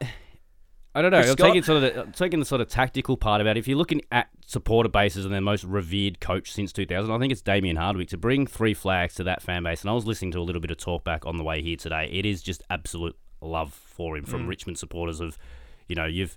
I 0.95 1.03
don't 1.03 1.13
know. 1.13 1.21
I'm 1.21 1.37
taking 1.37 1.63
sort 1.63 1.83
of 1.83 1.95
the, 1.95 2.13
taking 2.13 2.41
the 2.41 2.47
sort 2.47 2.61
of 2.61 2.69
tactical 2.69 3.17
part 3.17 3.41
about 3.41 3.57
it. 3.57 3.61
If 3.61 3.69
you're 3.69 3.79
looking 3.79 4.03
at 4.11 4.29
supporter 4.45 4.89
bases 4.89 5.25
and 5.25 5.33
their 5.33 5.41
most 5.41 5.63
revered 5.63 6.21
coach 6.21 6.53
since 6.53 6.73
2000, 6.73 7.13
I 7.13 7.19
think 7.19 7.31
it's 7.31 7.43
Damien 7.43 7.77
Hardwick 7.77 8.09
to 8.09 8.17
bring 8.17 8.47
three 8.47 8.75
flags 8.75 9.15
to 9.15 9.25
that 9.25 9.41
fan 9.41 9.63
base. 9.63 9.83
And 9.83 9.91
I 9.91 9.93
was 9.93 10.05
listening 10.05 10.33
to 10.33 10.41
a 10.41 10.43
little 10.43 10.61
bit 10.61 10.73
of 10.73 10.79
talk 10.79 11.05
back 11.05 11.27
on 11.27 11.37
the 11.37 11.45
way 11.45 11.63
here 11.63 11.77
today. 11.77 12.09
It 12.13 12.27
is 12.27 12.43
just 12.43 12.65
absolute 12.71 13.17
love 13.41 13.73
for 13.73 14.17
him 14.17 14.25
from 14.25 14.45
mm. 14.45 14.49
Richmond 14.49 14.79
supporters 14.79 15.21
of, 15.21 15.39
you 15.87 15.95
know, 15.95 16.07
you've 16.07 16.37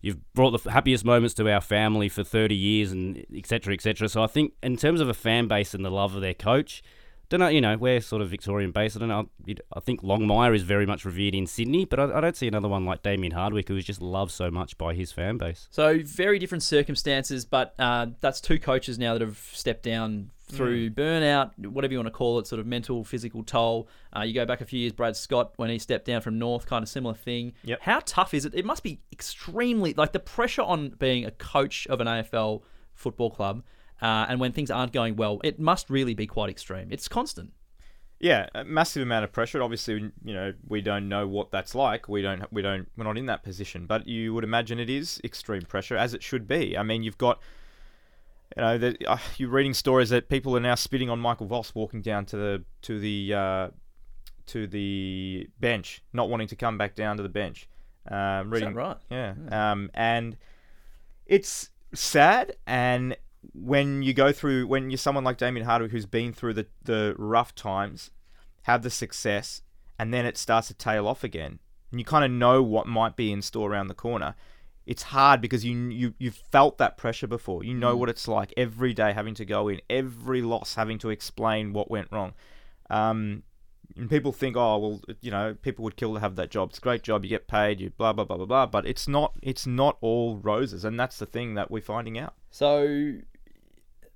you've 0.00 0.32
brought 0.32 0.62
the 0.62 0.70
happiest 0.70 1.04
moments 1.04 1.34
to 1.34 1.52
our 1.52 1.60
family 1.60 2.08
for 2.08 2.24
30 2.24 2.54
years 2.54 2.92
and 2.92 3.24
et 3.36 3.46
cetera, 3.46 3.74
et 3.74 3.82
cetera. 3.82 4.08
So 4.08 4.22
I 4.22 4.26
think 4.28 4.54
in 4.62 4.78
terms 4.78 5.02
of 5.02 5.10
a 5.10 5.14
fan 5.14 5.46
base 5.46 5.74
and 5.74 5.84
the 5.84 5.90
love 5.90 6.14
of 6.14 6.22
their 6.22 6.32
coach, 6.32 6.82
don't 7.30 7.40
know, 7.40 7.48
you 7.48 7.60
know, 7.60 7.76
we're 7.76 8.00
sort 8.00 8.22
of 8.22 8.28
Victorian 8.28 8.72
based. 8.72 8.96
I 8.96 9.00
don't 9.00 9.08
know. 9.08 9.28
I 9.72 9.80
think 9.80 10.02
Longmire 10.02 10.54
is 10.54 10.62
very 10.62 10.84
much 10.84 11.04
revered 11.04 11.34
in 11.34 11.46
Sydney, 11.46 11.84
but 11.84 12.00
I, 12.00 12.18
I 12.18 12.20
don't 12.20 12.36
see 12.36 12.48
another 12.48 12.68
one 12.68 12.84
like 12.84 13.02
Damien 13.02 13.32
Hardwick 13.32 13.68
who 13.68 13.76
is 13.76 13.84
just 13.84 14.02
loved 14.02 14.32
so 14.32 14.50
much 14.50 14.76
by 14.76 14.94
his 14.94 15.12
fan 15.12 15.38
base. 15.38 15.68
So, 15.70 16.00
very 16.04 16.40
different 16.40 16.64
circumstances, 16.64 17.44
but 17.44 17.74
uh, 17.78 18.08
that's 18.20 18.40
two 18.40 18.58
coaches 18.58 18.98
now 18.98 19.12
that 19.12 19.22
have 19.22 19.38
stepped 19.52 19.84
down 19.84 20.32
through 20.50 20.90
burnout, 20.90 21.56
whatever 21.68 21.92
you 21.92 21.98
want 21.98 22.08
to 22.08 22.12
call 22.12 22.40
it, 22.40 22.46
sort 22.48 22.58
of 22.58 22.66
mental, 22.66 23.04
physical 23.04 23.44
toll. 23.44 23.88
Uh, 24.14 24.22
you 24.22 24.34
go 24.34 24.44
back 24.44 24.60
a 24.60 24.64
few 24.64 24.80
years, 24.80 24.92
Brad 24.92 25.16
Scott, 25.16 25.52
when 25.54 25.70
he 25.70 25.78
stepped 25.78 26.06
down 26.06 26.20
from 26.20 26.36
North, 26.36 26.66
kind 26.66 26.82
of 26.82 26.88
similar 26.88 27.14
thing. 27.14 27.52
Yep. 27.62 27.82
How 27.82 28.00
tough 28.04 28.34
is 28.34 28.44
it? 28.44 28.54
It 28.56 28.64
must 28.64 28.82
be 28.82 29.00
extremely, 29.12 29.94
like 29.94 30.10
the 30.10 30.18
pressure 30.18 30.62
on 30.62 30.90
being 30.98 31.24
a 31.24 31.30
coach 31.30 31.86
of 31.86 32.00
an 32.00 32.08
AFL 32.08 32.62
football 32.92 33.30
club. 33.30 33.62
Uh, 34.00 34.26
and 34.28 34.40
when 34.40 34.52
things 34.52 34.70
aren't 34.70 34.92
going 34.92 35.16
well, 35.16 35.40
it 35.44 35.58
must 35.58 35.90
really 35.90 36.14
be 36.14 36.26
quite 36.26 36.50
extreme. 36.50 36.88
It's 36.90 37.08
constant. 37.08 37.52
Yeah, 38.18 38.48
a 38.54 38.64
massive 38.64 39.02
amount 39.02 39.24
of 39.24 39.32
pressure. 39.32 39.62
Obviously, 39.62 40.12
you 40.24 40.34
know, 40.34 40.52
we 40.68 40.82
don't 40.82 41.08
know 41.08 41.26
what 41.26 41.50
that's 41.50 41.74
like. 41.74 42.06
We 42.08 42.20
don't, 42.20 42.44
we 42.52 42.60
don't, 42.60 42.86
we're 42.96 43.04
not 43.04 43.16
in 43.16 43.26
that 43.26 43.42
position. 43.42 43.86
But 43.86 44.06
you 44.06 44.34
would 44.34 44.44
imagine 44.44 44.78
it 44.78 44.90
is 44.90 45.20
extreme 45.24 45.62
pressure, 45.62 45.96
as 45.96 46.12
it 46.12 46.22
should 46.22 46.46
be. 46.46 46.76
I 46.76 46.82
mean, 46.82 47.02
you've 47.02 47.16
got, 47.16 47.40
you 48.56 48.62
know, 48.62 48.76
the, 48.76 48.96
uh, 49.06 49.16
you're 49.38 49.48
reading 49.48 49.72
stories 49.72 50.10
that 50.10 50.28
people 50.28 50.54
are 50.54 50.60
now 50.60 50.74
spitting 50.74 51.08
on 51.08 51.18
Michael 51.18 51.46
Voss 51.46 51.74
walking 51.74 52.02
down 52.02 52.26
to 52.26 52.36
the 52.36 52.64
to 52.82 53.00
the 53.00 53.34
uh, 53.34 53.68
to 54.46 54.66
the 54.66 55.48
bench, 55.60 56.02
not 56.12 56.28
wanting 56.28 56.48
to 56.48 56.56
come 56.56 56.76
back 56.76 56.94
down 56.94 57.16
to 57.16 57.22
the 57.22 57.28
bench. 57.28 57.68
Um, 58.06 58.50
reading, 58.50 58.74
right? 58.74 58.96
Yeah. 59.10 59.34
Um, 59.50 59.90
and 59.94 60.36
it's 61.26 61.70
sad. 61.94 62.56
And 62.66 63.16
when 63.54 64.02
you 64.02 64.12
go 64.12 64.32
through, 64.32 64.66
when 64.66 64.90
you're 64.90 64.98
someone 64.98 65.24
like 65.24 65.38
Damien 65.38 65.66
Hardwick 65.66 65.92
who's 65.92 66.06
been 66.06 66.32
through 66.32 66.54
the, 66.54 66.66
the 66.82 67.14
rough 67.18 67.54
times, 67.54 68.10
have 68.62 68.82
the 68.82 68.90
success, 68.90 69.62
and 69.98 70.12
then 70.12 70.26
it 70.26 70.36
starts 70.36 70.68
to 70.68 70.74
tail 70.74 71.06
off 71.06 71.24
again, 71.24 71.58
and 71.90 72.00
you 72.00 72.04
kind 72.04 72.24
of 72.24 72.30
know 72.30 72.62
what 72.62 72.86
might 72.86 73.16
be 73.16 73.32
in 73.32 73.42
store 73.42 73.70
around 73.70 73.88
the 73.88 73.94
corner. 73.94 74.34
It's 74.86 75.04
hard 75.04 75.40
because 75.40 75.64
you 75.64 75.76
you 75.90 76.14
you've 76.18 76.40
felt 76.50 76.78
that 76.78 76.96
pressure 76.96 77.26
before. 77.26 77.62
You 77.62 77.74
know 77.74 77.96
what 77.96 78.08
it's 78.08 78.26
like 78.26 78.52
every 78.56 78.92
day 78.92 79.12
having 79.12 79.34
to 79.34 79.44
go 79.44 79.68
in, 79.68 79.80
every 79.88 80.42
loss 80.42 80.74
having 80.74 80.98
to 80.98 81.10
explain 81.10 81.72
what 81.72 81.90
went 81.90 82.08
wrong. 82.10 82.32
Um, 82.88 83.44
and 83.96 84.08
people 84.08 84.32
think, 84.32 84.56
oh 84.56 84.78
well, 84.78 85.00
you 85.20 85.30
know, 85.30 85.54
people 85.62 85.84
would 85.84 85.96
kill 85.96 86.14
to 86.14 86.20
have 86.20 86.36
that 86.36 86.50
job. 86.50 86.70
It's 86.70 86.78
a 86.78 86.80
great 86.80 87.02
job. 87.02 87.24
You 87.24 87.30
get 87.30 87.46
paid. 87.46 87.80
You 87.80 87.90
blah 87.90 88.12
blah 88.12 88.24
blah 88.24 88.36
blah 88.36 88.46
blah. 88.46 88.66
But 88.66 88.86
it's 88.86 89.06
not. 89.06 89.34
It's 89.42 89.66
not 89.66 89.98
all 90.00 90.38
roses, 90.38 90.84
and 90.84 90.98
that's 90.98 91.18
the 91.18 91.26
thing 91.26 91.54
that 91.54 91.70
we're 91.70 91.82
finding 91.82 92.18
out. 92.18 92.34
So 92.50 93.18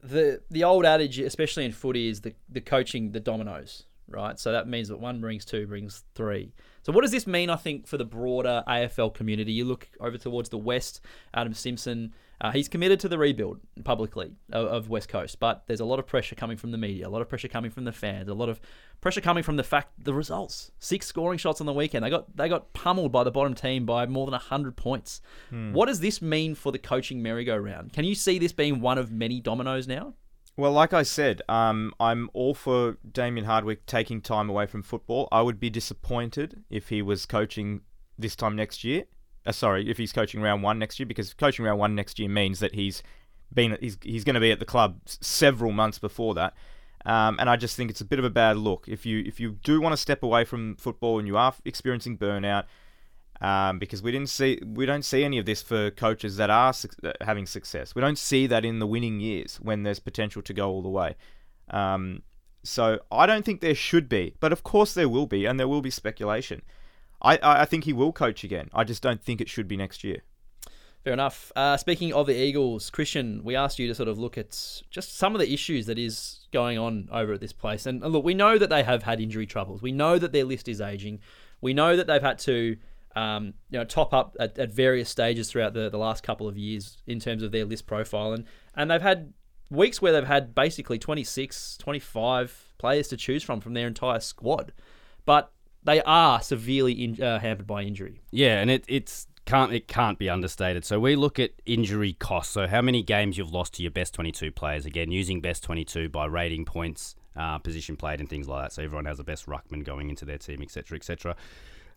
the 0.04 0.40
the 0.50 0.64
old 0.64 0.84
adage, 0.84 1.18
especially 1.18 1.64
in 1.64 1.72
footy, 1.72 2.08
is 2.08 2.20
the 2.20 2.34
the 2.48 2.60
coaching 2.60 3.12
the 3.12 3.20
dominoes, 3.20 3.84
right? 4.08 4.38
So 4.38 4.52
that 4.52 4.68
means 4.68 4.88
that 4.88 4.98
one 5.00 5.20
brings 5.20 5.44
two, 5.44 5.66
brings 5.66 6.04
three. 6.14 6.52
So 6.84 6.92
what 6.92 7.00
does 7.00 7.10
this 7.10 7.26
mean? 7.26 7.48
I 7.48 7.56
think 7.56 7.86
for 7.86 7.96
the 7.96 8.04
broader 8.04 8.62
AFL 8.68 9.14
community, 9.14 9.52
you 9.52 9.64
look 9.64 9.88
over 10.00 10.18
towards 10.18 10.50
the 10.50 10.58
west. 10.58 11.00
Adam 11.32 11.54
Simpson, 11.54 12.12
uh, 12.42 12.50
he's 12.50 12.68
committed 12.68 13.00
to 13.00 13.08
the 13.08 13.16
rebuild 13.16 13.58
publicly 13.84 14.32
of, 14.52 14.66
of 14.66 14.88
West 14.90 15.08
Coast, 15.08 15.40
but 15.40 15.64
there's 15.66 15.80
a 15.80 15.84
lot 15.86 15.98
of 15.98 16.06
pressure 16.06 16.34
coming 16.34 16.58
from 16.58 16.72
the 16.72 16.78
media, 16.78 17.08
a 17.08 17.10
lot 17.10 17.22
of 17.22 17.28
pressure 17.30 17.48
coming 17.48 17.70
from 17.70 17.84
the 17.84 17.92
fans, 17.92 18.28
a 18.28 18.34
lot 18.34 18.50
of 18.50 18.60
pressure 19.00 19.22
coming 19.22 19.42
from 19.42 19.56
the 19.56 19.62
fact 19.62 19.92
the 20.04 20.12
results. 20.12 20.72
Six 20.78 21.06
scoring 21.06 21.38
shots 21.38 21.60
on 21.60 21.66
the 21.66 21.72
weekend. 21.72 22.04
They 22.04 22.10
got 22.10 22.36
they 22.36 22.50
got 22.50 22.74
pummeled 22.74 23.12
by 23.12 23.24
the 23.24 23.30
bottom 23.30 23.54
team 23.54 23.86
by 23.86 24.04
more 24.04 24.26
than 24.26 24.38
hundred 24.38 24.76
points. 24.76 25.22
What 25.72 25.86
does 25.86 26.00
this 26.00 26.20
mean 26.20 26.54
for 26.54 26.70
the 26.70 26.78
coaching 26.78 27.22
merry-go-round? 27.22 27.94
Can 27.94 28.04
you 28.04 28.14
see 28.14 28.38
this 28.38 28.52
being 28.52 28.80
one 28.82 28.98
of 28.98 29.10
many 29.10 29.40
dominoes 29.40 29.88
now? 29.88 30.12
Well, 30.56 30.72
like 30.72 30.92
I 30.92 31.02
said, 31.02 31.42
um, 31.48 31.92
I'm 31.98 32.30
all 32.32 32.54
for 32.54 32.96
Damien 33.10 33.44
Hardwick 33.44 33.86
taking 33.86 34.20
time 34.20 34.48
away 34.48 34.66
from 34.66 34.82
football. 34.82 35.28
I 35.32 35.42
would 35.42 35.58
be 35.58 35.68
disappointed 35.68 36.62
if 36.70 36.90
he 36.90 37.02
was 37.02 37.26
coaching 37.26 37.80
this 38.16 38.36
time 38.36 38.54
next 38.54 38.84
year. 38.84 39.04
Uh, 39.44 39.50
sorry, 39.50 39.90
if 39.90 39.98
he's 39.98 40.12
coaching 40.12 40.40
round 40.40 40.62
one 40.62 40.78
next 40.78 41.00
year, 41.00 41.06
because 41.06 41.34
coaching 41.34 41.64
round 41.64 41.80
one 41.80 41.96
next 41.96 42.20
year 42.20 42.28
means 42.28 42.60
that 42.60 42.74
he's 42.74 43.02
been 43.52 43.76
he's 43.80 43.98
he's 44.02 44.24
going 44.24 44.34
to 44.34 44.40
be 44.40 44.52
at 44.52 44.60
the 44.60 44.64
club 44.64 45.00
several 45.06 45.72
months 45.72 45.98
before 45.98 46.34
that. 46.34 46.54
Um, 47.04 47.36
and 47.38 47.50
I 47.50 47.56
just 47.56 47.76
think 47.76 47.90
it's 47.90 48.00
a 48.00 48.04
bit 48.04 48.18
of 48.18 48.24
a 48.24 48.30
bad 48.30 48.56
look 48.56 48.86
if 48.88 49.04
you 49.04 49.24
if 49.26 49.40
you 49.40 49.58
do 49.64 49.80
want 49.80 49.92
to 49.92 49.96
step 49.96 50.22
away 50.22 50.44
from 50.44 50.76
football 50.76 51.18
and 51.18 51.26
you 51.26 51.36
are 51.36 51.52
experiencing 51.64 52.16
burnout, 52.16 52.64
um, 53.44 53.78
because 53.78 54.02
we 54.02 54.10
didn't 54.10 54.30
see 54.30 54.58
we 54.64 54.86
don't 54.86 55.04
see 55.04 55.22
any 55.22 55.36
of 55.36 55.44
this 55.44 55.60
for 55.60 55.90
coaches 55.90 56.38
that 56.38 56.48
are 56.48 56.72
are 57.04 57.14
having 57.20 57.44
success. 57.44 57.94
We 57.94 58.00
don't 58.00 58.18
see 58.18 58.46
that 58.46 58.64
in 58.64 58.78
the 58.78 58.86
winning 58.86 59.20
years 59.20 59.56
when 59.56 59.82
there's 59.82 60.00
potential 60.00 60.40
to 60.40 60.54
go 60.54 60.70
all 60.70 60.82
the 60.82 60.88
way. 60.88 61.14
Um, 61.68 62.22
so 62.62 63.00
I 63.12 63.26
don't 63.26 63.44
think 63.44 63.60
there 63.60 63.74
should 63.74 64.08
be, 64.08 64.34
but 64.40 64.50
of 64.50 64.62
course 64.62 64.94
there 64.94 65.10
will 65.10 65.26
be, 65.26 65.44
and 65.44 65.60
there 65.60 65.68
will 65.68 65.82
be 65.82 65.90
speculation. 65.90 66.62
I, 67.20 67.38
I 67.42 67.64
think 67.66 67.84
he 67.84 67.92
will 67.92 68.12
coach 68.12 68.44
again. 68.44 68.70
I 68.72 68.84
just 68.84 69.02
don't 69.02 69.22
think 69.22 69.42
it 69.42 69.50
should 69.50 69.68
be 69.68 69.76
next 69.76 70.02
year. 70.04 70.22
Fair 71.02 71.12
enough. 71.12 71.52
Uh, 71.54 71.76
speaking 71.76 72.14
of 72.14 72.26
the 72.26 72.34
Eagles, 72.34 72.88
Christian, 72.88 73.42
we 73.44 73.54
asked 73.54 73.78
you 73.78 73.86
to 73.88 73.94
sort 73.94 74.08
of 74.08 74.18
look 74.18 74.38
at 74.38 74.82
just 74.90 75.18
some 75.18 75.34
of 75.34 75.40
the 75.40 75.52
issues 75.52 75.84
that 75.84 75.98
is 75.98 76.46
going 76.50 76.78
on 76.78 77.10
over 77.12 77.34
at 77.34 77.42
this 77.42 77.52
place. 77.52 77.84
And 77.84 78.00
look, 78.00 78.24
we 78.24 78.32
know 78.32 78.56
that 78.56 78.70
they 78.70 78.82
have 78.82 79.02
had 79.02 79.20
injury 79.20 79.46
troubles. 79.46 79.82
We 79.82 79.92
know 79.92 80.18
that 80.18 80.32
their 80.32 80.44
list 80.44 80.66
is 80.66 80.80
aging. 80.80 81.20
We 81.60 81.74
know 81.74 81.94
that 81.96 82.06
they've 82.06 82.22
had 82.22 82.38
to, 82.40 82.76
um, 83.14 83.54
you 83.70 83.78
know, 83.78 83.84
top 83.84 84.12
up 84.12 84.36
at, 84.40 84.58
at 84.58 84.72
various 84.72 85.08
stages 85.08 85.50
throughout 85.50 85.74
the, 85.74 85.88
the 85.88 85.98
last 85.98 86.22
couple 86.22 86.48
of 86.48 86.58
years 86.58 86.98
in 87.06 87.20
terms 87.20 87.42
of 87.42 87.52
their 87.52 87.64
list 87.64 87.86
profile. 87.86 88.32
And, 88.32 88.44
and 88.74 88.90
they've 88.90 89.02
had 89.02 89.32
weeks 89.70 90.02
where 90.02 90.12
they've 90.12 90.26
had 90.26 90.54
basically 90.54 90.98
26, 90.98 91.76
25 91.78 92.74
players 92.78 93.08
to 93.08 93.16
choose 93.16 93.42
from 93.42 93.60
from 93.60 93.74
their 93.74 93.86
entire 93.86 94.20
squad. 94.20 94.72
But 95.24 95.52
they 95.82 96.02
are 96.02 96.40
severely 96.40 96.92
in, 96.92 97.22
uh, 97.22 97.38
hampered 97.38 97.66
by 97.66 97.82
injury. 97.82 98.22
Yeah, 98.30 98.60
and 98.60 98.70
it 98.70 98.84
it's 98.88 99.26
can't 99.44 99.72
it 99.72 99.86
can't 99.86 100.18
be 100.18 100.28
understated. 100.30 100.84
So 100.84 100.98
we 100.98 101.16
look 101.16 101.38
at 101.38 101.52
injury 101.66 102.14
costs. 102.14 102.52
So 102.52 102.66
how 102.66 102.80
many 102.80 103.02
games 103.02 103.38
you've 103.38 103.52
lost 103.52 103.74
to 103.74 103.82
your 103.82 103.90
best 103.90 104.14
22 104.14 104.50
players? 104.52 104.86
Again, 104.86 105.10
using 105.10 105.40
best 105.40 105.62
22 105.62 106.08
by 106.08 106.24
rating 106.26 106.64
points, 106.64 107.14
uh, 107.36 107.58
position 107.58 107.96
played, 107.96 108.20
and 108.20 108.28
things 108.28 108.48
like 108.48 108.64
that. 108.64 108.72
So 108.72 108.82
everyone 108.82 109.04
has 109.04 109.18
the 109.18 109.24
best 109.24 109.46
ruckman 109.46 109.84
going 109.84 110.08
into 110.08 110.24
their 110.24 110.38
team, 110.38 110.62
etc., 110.62 110.96
etc. 110.96 111.36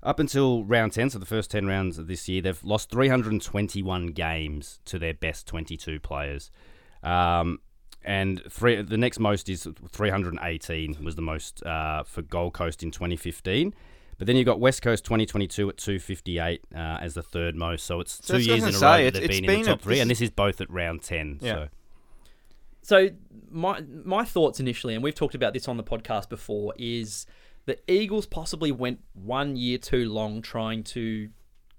Up 0.04 0.20
until 0.20 0.63
round 0.63 0.94
10, 0.94 1.10
so 1.12 1.20
the 1.20 1.25
first 1.25 1.50
10 1.51 1.66
rounds 1.66 1.98
of 1.98 2.08
this 2.08 2.30
year, 2.30 2.42
they've 2.42 2.63
lost 2.63 2.89
321 2.92 4.08
games 4.08 4.80
to 4.86 5.00
their 5.00 5.13
best 5.13 5.48
22 5.48 6.00
players. 6.00 6.51
Um, 7.04 7.60
and 8.04 8.42
three, 8.50 8.82
the 8.82 8.98
next 8.98 9.20
most 9.20 9.50
is 9.50 9.68
318 9.92 11.04
was 11.04 11.16
the 11.16 11.22
most 11.22 11.63
uh, 11.66 12.04
for 12.04 12.22
Gold 12.22 12.54
Coast 12.54 12.84
in 12.84 12.92
2015. 12.92 13.74
But 14.18 14.27
then 14.27 14.36
you've 14.36 14.46
got 14.46 14.60
West 14.60 14.82
Coast 14.82 15.04
2022 15.06 15.70
at 15.70 15.77
258 15.77 16.62
uh, 16.74 16.77
as 16.77 17.13
the 17.16 17.22
third 17.22 17.56
most. 17.56 17.86
So 17.86 18.00
it's 18.00 18.20
So 18.25 18.36
two 18.36 18.39
I 18.51 18.56
years 18.56 18.63
in 18.63 18.70
a 18.70 18.74
say, 18.74 18.86
row 18.86 19.04
that 19.12 19.13
they've 19.13 19.24
it's 19.24 19.36
been 19.36 19.44
in 19.46 19.48
been 19.48 19.62
the 19.63 19.72
a- 19.72 19.74
top 19.74 19.82
three, 19.82 20.00
and 20.00 20.10
this 20.10 20.22
is 20.22 20.30
both 20.30 20.62
at 20.62 20.70
round 20.72 21.01
10. 21.04 21.39
Yeah. 21.42 21.54
So 21.54 21.68
So 22.82 23.10
my 23.51 23.82
my 24.04 24.24
thoughts 24.24 24.60
initially, 24.60 24.94
and 24.96 25.04
we've 25.04 25.13
talked 25.16 25.36
about 25.36 25.54
this 25.54 25.68
on 25.68 25.77
the 25.77 25.84
podcast 25.84 26.30
before, 26.30 26.74
is 26.77 27.25
the 27.67 27.77
Eagles 27.91 28.25
possibly 28.25 28.71
went 28.71 29.01
one 29.13 29.57
year 29.57 29.77
too 29.77 30.09
long 30.09 30.41
trying 30.41 30.83
to 30.83 31.29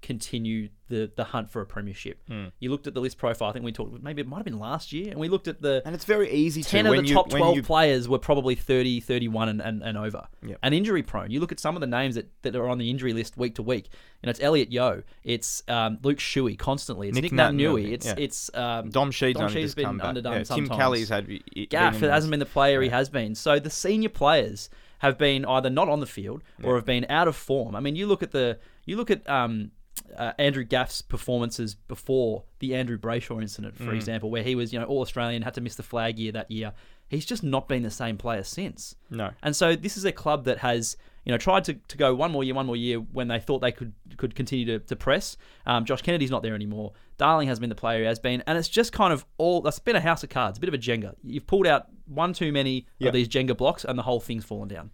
continue 0.01 0.69
the, 0.87 1.11
the 1.15 1.23
hunt 1.23 1.49
for 1.49 1.61
a 1.61 1.65
premiership. 1.65 2.21
Hmm. 2.27 2.45
You 2.59 2.69
looked 2.71 2.87
at 2.87 2.93
the 2.93 3.01
list 3.01 3.17
profile. 3.17 3.49
I 3.49 3.53
think 3.53 3.65
we 3.65 3.71
talked 3.71 4.01
maybe 4.01 4.21
it 4.21 4.27
might 4.27 4.37
have 4.37 4.45
been 4.45 4.59
last 4.59 4.93
year, 4.93 5.09
and 5.11 5.19
we 5.19 5.27
looked 5.27 5.47
at 5.47 5.61
the 5.61 5.81
And 5.85 5.93
it's 5.93 6.05
very 6.05 6.31
easy 6.31 6.61
to 6.61 6.69
ten 6.69 6.85
of 6.85 6.91
when 6.91 7.03
the 7.03 7.09
you, 7.09 7.15
top 7.15 7.29
12 7.29 7.55
you, 7.55 7.63
players 7.63 8.07
were 8.07 8.19
probably 8.19 8.53
30, 8.53 8.99
31 8.99 9.49
and, 9.49 9.61
and, 9.61 9.83
and 9.83 9.97
over. 9.97 10.27
Yep. 10.43 10.59
And 10.61 10.75
injury 10.75 11.03
prone. 11.03 11.31
You 11.31 11.39
look 11.39 11.51
at 11.51 11.59
some 11.59 11.75
of 11.75 11.81
the 11.81 11.87
names 11.87 12.15
that, 12.15 12.29
that 12.43 12.55
are 12.55 12.69
on 12.69 12.77
the 12.77 12.89
injury 12.89 13.13
list 13.13 13.35
week 13.35 13.55
to 13.55 13.63
week. 13.63 13.89
You 14.21 14.27
know, 14.27 14.29
it's 14.29 14.41
Elliot 14.41 14.71
Yeo. 14.71 15.03
It's 15.23 15.63
um, 15.67 15.97
Luke 16.03 16.19
Shuey 16.19 16.57
constantly. 16.57 17.09
It's 17.09 17.15
Nick 17.15 17.31
Nick, 17.31 17.33
Naitanui. 17.33 17.91
It's 17.91 18.05
yeah. 18.05 18.15
it's 18.17 18.53
um, 18.53 18.89
Dom 18.89 19.09
Sheed's 19.11 19.39
Dom 19.39 19.49
Sheed's 19.49 19.73
been 19.75 19.99
underdone 19.99 20.33
yeah, 20.33 20.43
Tim. 20.43 20.69
Kelly's 20.69 21.09
had 21.09 21.27
Gaff 21.69 21.99
hasn't 21.99 22.31
been 22.31 22.39
the 22.39 22.45
player 22.45 22.81
he 22.81 22.89
has 22.89 23.09
been. 23.09 23.33
So 23.33 23.59
the 23.59 23.69
senior 23.69 24.09
players 24.09 24.69
have 24.99 25.17
been 25.17 25.43
either 25.45 25.69
not 25.69 25.89
on 25.89 25.99
the 25.99 26.05
field 26.05 26.43
or 26.63 26.75
have 26.75 26.85
been 26.85 27.05
out 27.09 27.27
of 27.27 27.35
form. 27.35 27.75
I 27.75 27.79
mean, 27.79 27.95
you 27.95 28.07
look 28.07 28.23
at 28.23 28.31
the 28.31 28.59
you 28.85 28.95
look 28.97 29.11
at 29.11 29.27
um, 29.29 29.71
uh, 30.17 30.31
Andrew 30.39 30.63
Gaff's 30.63 31.01
performances 31.01 31.75
before 31.75 32.43
the 32.59 32.73
Andrew 32.75 32.97
Brayshaw 32.97 33.41
incident, 33.41 33.75
Mm. 33.77 33.85
for 33.85 33.93
example, 33.93 34.29
where 34.29 34.43
he 34.43 34.55
was 34.55 34.71
you 34.73 34.79
know 34.79 34.85
all 34.85 35.01
Australian, 35.01 35.41
had 35.43 35.53
to 35.55 35.61
miss 35.61 35.75
the 35.75 35.83
flag 35.83 36.17
year 36.19 36.31
that 36.31 36.49
year. 36.51 36.73
He's 37.09 37.25
just 37.25 37.43
not 37.43 37.67
been 37.67 37.81
the 37.83 37.89
same 37.91 38.17
player 38.17 38.43
since. 38.43 38.95
No. 39.09 39.31
And 39.41 39.55
so 39.55 39.75
this 39.75 39.97
is 39.97 40.05
a 40.05 40.11
club 40.11 40.45
that 40.45 40.59
has, 40.59 40.95
you 41.25 41.31
know, 41.31 41.37
tried 41.37 41.63
to, 41.65 41.73
to 41.73 41.97
go 41.97 42.15
one 42.15 42.31
more 42.31 42.43
year, 42.43 42.55
one 42.55 42.65
more 42.65 42.75
year 42.75 42.97
when 42.97 43.27
they 43.27 43.39
thought 43.39 43.59
they 43.59 43.71
could 43.71 43.93
could 44.17 44.35
continue 44.35 44.65
to, 44.65 44.79
to 44.79 44.95
press. 44.95 45.37
Um, 45.65 45.85
Josh 45.85 46.01
Kennedy's 46.01 46.31
not 46.31 46.43
there 46.43 46.55
anymore. 46.55 46.93
Darling 47.17 47.47
has 47.47 47.59
been 47.59 47.69
the 47.69 47.75
player 47.75 47.99
he 47.99 48.05
has 48.05 48.19
been, 48.19 48.41
and 48.47 48.57
it's 48.57 48.69
just 48.69 48.91
kind 48.93 49.11
of 49.13 49.25
all. 49.37 49.65
It's 49.67 49.79
been 49.79 49.95
a 49.95 50.01
house 50.01 50.23
of 50.23 50.29
cards, 50.29 50.57
a 50.57 50.61
bit 50.61 50.67
of 50.69 50.73
a 50.73 50.77
Jenga. 50.77 51.15
You've 51.23 51.47
pulled 51.47 51.67
out 51.67 51.87
one 52.05 52.33
too 52.33 52.51
many 52.51 52.87
Yeah. 52.97 53.09
of 53.09 53.13
these 53.13 53.27
Jenga 53.27 53.55
blocks, 53.57 53.83
and 53.85 53.97
the 53.99 54.03
whole 54.03 54.19
thing's 54.19 54.45
fallen 54.45 54.67
down. 54.69 54.91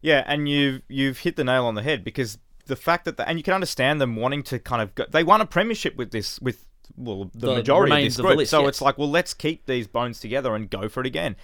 Yeah, 0.00 0.22
and 0.26 0.48
you've 0.48 0.82
you've 0.88 1.18
hit 1.18 1.36
the 1.36 1.44
nail 1.44 1.66
on 1.66 1.74
the 1.74 1.82
head 1.82 2.04
because 2.04 2.38
the 2.66 2.76
fact 2.76 3.04
that 3.06 3.16
the, 3.16 3.28
and 3.28 3.38
you 3.38 3.42
can 3.42 3.54
understand 3.54 4.00
them 4.00 4.14
wanting 4.14 4.42
to 4.44 4.58
kind 4.58 4.80
of 4.82 4.94
go, 4.94 5.04
they 5.10 5.24
won 5.24 5.40
a 5.40 5.46
premiership 5.46 5.96
with 5.96 6.10
this 6.12 6.38
with 6.40 6.66
well 6.96 7.30
the, 7.34 7.48
The 7.48 7.54
majority 7.56 7.92
of 7.92 7.98
this 8.02 8.14
of 8.18 8.22
the 8.22 8.28
group. 8.28 8.38
list, 8.38 8.50
so 8.50 8.60
yes. 8.60 8.68
it's 8.68 8.80
like 8.80 8.96
well 8.98 9.10
let's 9.10 9.34
keep 9.34 9.66
these 9.66 9.86
bones 9.88 10.20
together 10.20 10.54
and 10.54 10.70
go 10.70 10.88
for 10.88 11.00
it 11.00 11.06
again. 11.06 11.34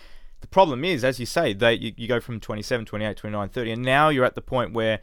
The 0.45 0.49
problem 0.49 0.85
is 0.85 1.05
as 1.05 1.19
you 1.19 1.25
say 1.25 1.55
they 1.55 1.73
you, 1.73 1.95
you 1.97 2.07
go 2.07 2.21
from 2.21 2.39
27, 2.39 2.85
28, 2.85 3.17
29, 3.17 3.49
30 3.49 3.71
and 3.71 3.83
now 3.83 4.11
you're 4.11 4.27
at 4.27 4.35
the 4.35 4.43
point 4.43 4.75
where 4.75 5.01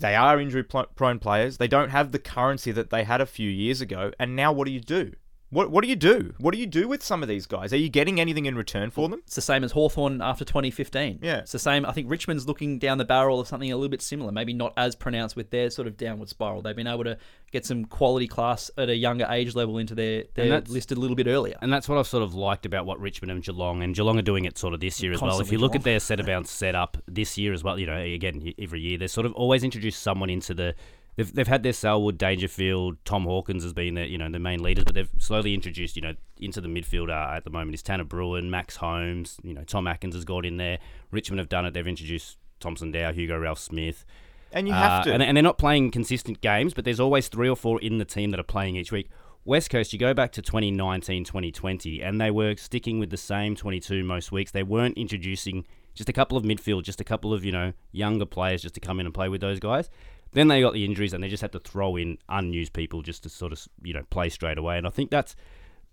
they 0.00 0.16
are 0.16 0.40
injury 0.40 0.64
prone 0.64 1.20
players. 1.20 1.58
They 1.58 1.68
don't 1.68 1.90
have 1.90 2.10
the 2.10 2.18
currency 2.18 2.72
that 2.72 2.90
they 2.90 3.04
had 3.04 3.20
a 3.20 3.26
few 3.26 3.48
years 3.48 3.80
ago 3.80 4.10
and 4.18 4.34
now 4.34 4.50
what 4.50 4.66
do 4.66 4.72
you 4.72 4.80
do? 4.80 5.12
What 5.50 5.70
what 5.70 5.82
do 5.82 5.88
you 5.90 5.96
do? 5.96 6.32
What 6.38 6.54
do 6.54 6.60
you 6.60 6.66
do 6.66 6.86
with 6.86 7.02
some 7.02 7.22
of 7.22 7.28
these 7.28 7.46
guys? 7.46 7.72
Are 7.72 7.76
you 7.76 7.88
getting 7.88 8.20
anything 8.20 8.46
in 8.46 8.54
return 8.54 8.90
for 8.90 9.08
them? 9.08 9.20
It's 9.26 9.34
the 9.34 9.40
same 9.42 9.64
as 9.64 9.72
Hawthorn 9.72 10.22
after 10.22 10.44
2015. 10.44 11.18
Yeah. 11.22 11.38
It's 11.38 11.50
the 11.50 11.58
same. 11.58 11.84
I 11.84 11.90
think 11.92 12.08
Richmond's 12.08 12.46
looking 12.46 12.78
down 12.78 12.98
the 12.98 13.04
barrel 13.04 13.40
of 13.40 13.48
something 13.48 13.70
a 13.70 13.74
little 13.76 13.88
bit 13.88 14.00
similar, 14.00 14.30
maybe 14.30 14.52
not 14.52 14.72
as 14.76 14.94
pronounced 14.94 15.34
with 15.34 15.50
their 15.50 15.68
sort 15.70 15.88
of 15.88 15.96
downward 15.96 16.28
spiral. 16.28 16.62
They've 16.62 16.76
been 16.76 16.86
able 16.86 17.02
to 17.04 17.18
get 17.50 17.66
some 17.66 17.84
quality 17.84 18.28
class 18.28 18.70
at 18.78 18.88
a 18.88 18.94
younger 18.94 19.26
age 19.28 19.56
level 19.56 19.78
into 19.78 19.96
their, 19.96 20.24
their 20.34 20.48
that's- 20.50 20.70
listed 20.70 20.96
a 20.98 21.00
little 21.00 21.16
bit 21.16 21.26
earlier. 21.26 21.56
And 21.60 21.72
that's 21.72 21.88
what 21.88 21.98
I've 21.98 22.06
sort 22.06 22.22
of 22.22 22.32
liked 22.32 22.64
about 22.64 22.86
what 22.86 23.00
Richmond 23.00 23.32
and 23.32 23.42
Geelong 23.42 23.82
and 23.82 23.92
Geelong 23.92 24.18
are 24.18 24.22
doing 24.22 24.44
it 24.44 24.56
sort 24.56 24.72
of 24.72 24.78
this 24.78 25.02
year 25.02 25.12
as 25.12 25.20
well. 25.20 25.40
If 25.40 25.50
you 25.50 25.58
look 25.58 25.74
at 25.74 25.82
their 25.82 25.98
set 25.98 26.20
of 26.20 26.26
about 26.30 26.46
setup 26.46 26.96
this 27.08 27.36
year 27.36 27.52
as 27.52 27.64
well, 27.64 27.76
you 27.76 27.86
know, 27.86 27.96
again 27.98 28.52
every 28.56 28.80
year 28.80 28.98
they 28.98 29.08
sort 29.08 29.26
of 29.26 29.32
always 29.32 29.64
introduce 29.64 29.96
someone 29.96 30.30
into 30.30 30.54
the. 30.54 30.76
They've, 31.20 31.34
they've 31.34 31.46
had 31.46 31.62
their 31.62 31.74
Selwood, 31.74 32.16
Dangerfield, 32.16 32.96
Tom 33.04 33.24
Hawkins 33.24 33.62
has 33.62 33.74
been 33.74 33.92
the 33.92 34.06
you 34.06 34.16
know 34.16 34.30
the 34.30 34.38
main 34.38 34.62
leaders, 34.62 34.84
but 34.84 34.94
they've 34.94 35.10
slowly 35.18 35.52
introduced 35.52 35.94
you 35.94 36.00
know 36.00 36.14
into 36.38 36.62
the 36.62 36.68
midfield 36.68 37.10
uh, 37.10 37.36
at 37.36 37.44
the 37.44 37.50
moment 37.50 37.74
is 37.74 37.82
Tanner 37.82 38.04
Bruhn, 38.06 38.48
Max 38.48 38.76
Holmes, 38.76 39.36
you 39.42 39.52
know 39.52 39.62
Tom 39.64 39.86
Atkins 39.86 40.14
has 40.14 40.24
got 40.24 40.46
in 40.46 40.56
there. 40.56 40.78
Richmond 41.10 41.38
have 41.38 41.50
done 41.50 41.66
it. 41.66 41.74
They've 41.74 41.86
introduced 41.86 42.38
Thompson 42.58 42.90
Dow, 42.90 43.12
Hugo 43.12 43.38
Ralphsmith. 43.38 44.06
And 44.50 44.66
you 44.66 44.72
have 44.72 45.02
Uh, 45.02 45.04
to 45.04 45.12
And, 45.12 45.22
and 45.22 45.36
they're 45.36 45.42
not 45.42 45.58
playing 45.58 45.90
consistent 45.90 46.40
games, 46.40 46.72
but 46.72 46.86
there's 46.86 47.00
always 47.00 47.28
three 47.28 47.50
or 47.50 47.56
four 47.56 47.78
in 47.82 47.98
the 47.98 48.06
team 48.06 48.30
that 48.30 48.40
are 48.40 48.42
playing 48.42 48.76
each 48.76 48.90
week. 48.90 49.10
West 49.44 49.68
Coast, 49.68 49.92
you 49.92 49.98
go 49.98 50.14
back 50.14 50.32
to 50.32 50.40
2019, 50.42 51.24
2020, 51.24 52.02
and 52.02 52.18
they 52.18 52.30
were 52.30 52.56
sticking 52.56 52.98
with 52.98 53.10
the 53.10 53.18
same 53.18 53.54
22 53.54 54.02
most 54.04 54.32
weeks. 54.32 54.52
They 54.52 54.62
weren't 54.62 54.96
introducing 54.96 55.66
just 55.94 56.08
a 56.08 56.12
couple 56.14 56.38
of 56.38 56.44
midfield, 56.44 56.82
just 56.84 57.00
a 57.00 57.04
couple 57.04 57.34
of, 57.34 57.44
you 57.44 57.52
know, 57.52 57.74
younger 57.92 58.26
players 58.26 58.62
just 58.62 58.74
to 58.74 58.80
come 58.80 59.00
in 59.00 59.06
and 59.06 59.14
play 59.14 59.28
with 59.28 59.40
those 59.42 59.60
guys. 59.60 59.90
Then 60.32 60.48
they 60.48 60.60
got 60.60 60.74
the 60.74 60.84
injuries 60.84 61.12
and 61.12 61.22
they 61.24 61.28
just 61.28 61.40
had 61.40 61.52
to 61.52 61.58
throw 61.60 61.96
in 61.96 62.18
unused 62.28 62.72
people 62.72 63.02
just 63.02 63.22
to 63.24 63.28
sort 63.28 63.52
of, 63.52 63.66
you 63.82 63.92
know, 63.94 64.04
play 64.10 64.28
straight 64.28 64.58
away. 64.58 64.78
And 64.78 64.86
I 64.86 64.90
think 64.90 65.10
that's 65.10 65.34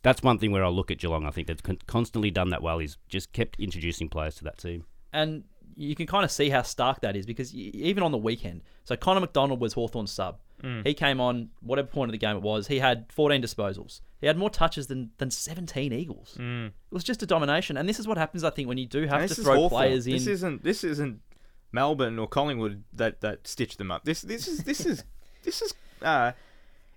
that's 0.03 0.21
one 0.21 0.37
thing 0.37 0.51
where 0.51 0.63
I 0.63 0.69
look 0.69 0.91
at 0.91 0.99
Geelong. 0.99 1.25
I 1.25 1.31
think 1.31 1.47
they've 1.47 1.61
con- 1.63 1.79
constantly 1.87 2.29
done 2.31 2.49
that 2.49 2.61
well. 2.61 2.79
Is 2.79 2.97
just 3.09 3.33
kept 3.33 3.59
introducing 3.59 4.09
players 4.09 4.35
to 4.35 4.43
that 4.45 4.57
team. 4.57 4.85
and 5.13 5.43
you 5.79 5.93
can 5.95 6.07
kind 6.07 6.23
of 6.25 6.31
see 6.31 6.49
how 6.49 6.63
stark 6.63 7.01
that 7.01 7.15
is 7.15 7.27
because 7.27 7.53
y- 7.53 7.69
even 7.73 8.01
on 8.01 8.11
the 8.11 8.17
weekend, 8.17 8.63
so 8.83 8.95
Connor 8.95 9.19
MacDonald 9.19 9.59
was 9.59 9.73
Hawthorn's 9.73 10.11
sub. 10.11 10.39
Mm. 10.63 10.87
He 10.87 10.95
came 10.95 11.21
on 11.21 11.49
whatever 11.59 11.87
point 11.87 12.09
of 12.09 12.13
the 12.13 12.17
game 12.17 12.35
it 12.35 12.41
was. 12.41 12.65
He 12.65 12.79
had 12.79 13.05
14 13.11 13.43
disposals. 13.43 14.01
He 14.19 14.25
had 14.25 14.37
more 14.39 14.49
touches 14.49 14.87
than, 14.87 15.11
than 15.19 15.29
17 15.29 15.93
Eagles. 15.93 16.35
Mm. 16.39 16.67
It 16.69 16.73
was 16.89 17.03
just 17.03 17.21
a 17.21 17.27
domination, 17.27 17.77
and 17.77 17.87
this 17.87 17.99
is 17.99 18.07
what 18.07 18.17
happens, 18.17 18.43
I 18.43 18.49
think, 18.49 18.67
when 18.67 18.79
you 18.79 18.87
do 18.87 19.05
have 19.05 19.21
And 19.21 19.29
to 19.29 19.35
throw 19.35 19.69
players 19.69 20.07
in. 20.07 20.13
This 20.13 20.25
isn't 20.25 20.63
this 20.63 20.83
isn't 20.83 21.21
Melbourne 21.71 22.17
or 22.19 22.27
Collingwood 22.27 22.83
that 22.93 23.21
that 23.21 23.47
stitched 23.47 23.77
them 23.77 23.91
up. 23.91 24.05
This 24.05 24.21
this 24.21 24.47
is 24.47 24.63
this 24.63 24.85
is 24.85 25.03
this 25.43 25.61
is 25.61 25.73
uh, 26.01 26.31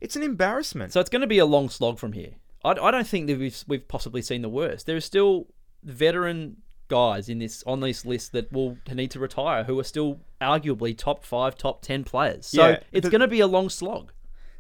it's 0.00 0.16
an 0.16 0.22
embarrassment. 0.22 0.92
So 0.92 1.00
it's 1.00 1.11
going 1.11 1.20
to 1.22 1.26
be 1.26 1.38
a 1.38 1.46
long 1.46 1.68
slog 1.68 1.98
from 1.98 2.12
here. 2.12 2.33
I, 2.64 2.70
I 2.70 2.90
don't 2.90 3.06
think 3.06 3.26
that 3.28 3.38
we've 3.38 3.62
we've 3.66 3.87
possibly 3.88 4.22
seen 4.22 4.42
the 4.42 4.48
worst. 4.48 4.87
There 4.87 4.96
are 4.96 5.00
still 5.00 5.46
veteran 5.83 6.59
guys 6.88 7.28
in 7.28 7.38
this 7.38 7.62
on 7.66 7.80
this 7.80 8.04
list 8.04 8.33
that 8.33 8.52
will 8.52 8.76
need 8.92 9.11
to 9.12 9.18
retire 9.20 9.64
who 9.64 9.78
are 9.78 9.85
still 9.85 10.20
arguably 10.40 10.96
top 10.96 11.24
five, 11.24 11.56
top 11.56 11.83
ten 11.83 12.04
players. 12.04 12.46
So 12.46 12.68
Yeah, 12.68 12.80
it's 12.92 13.09
going 13.09 13.20
to 13.20 13.28
be 13.28 13.40
a 13.40 13.46
long 13.46 13.68
slog. 13.68 14.12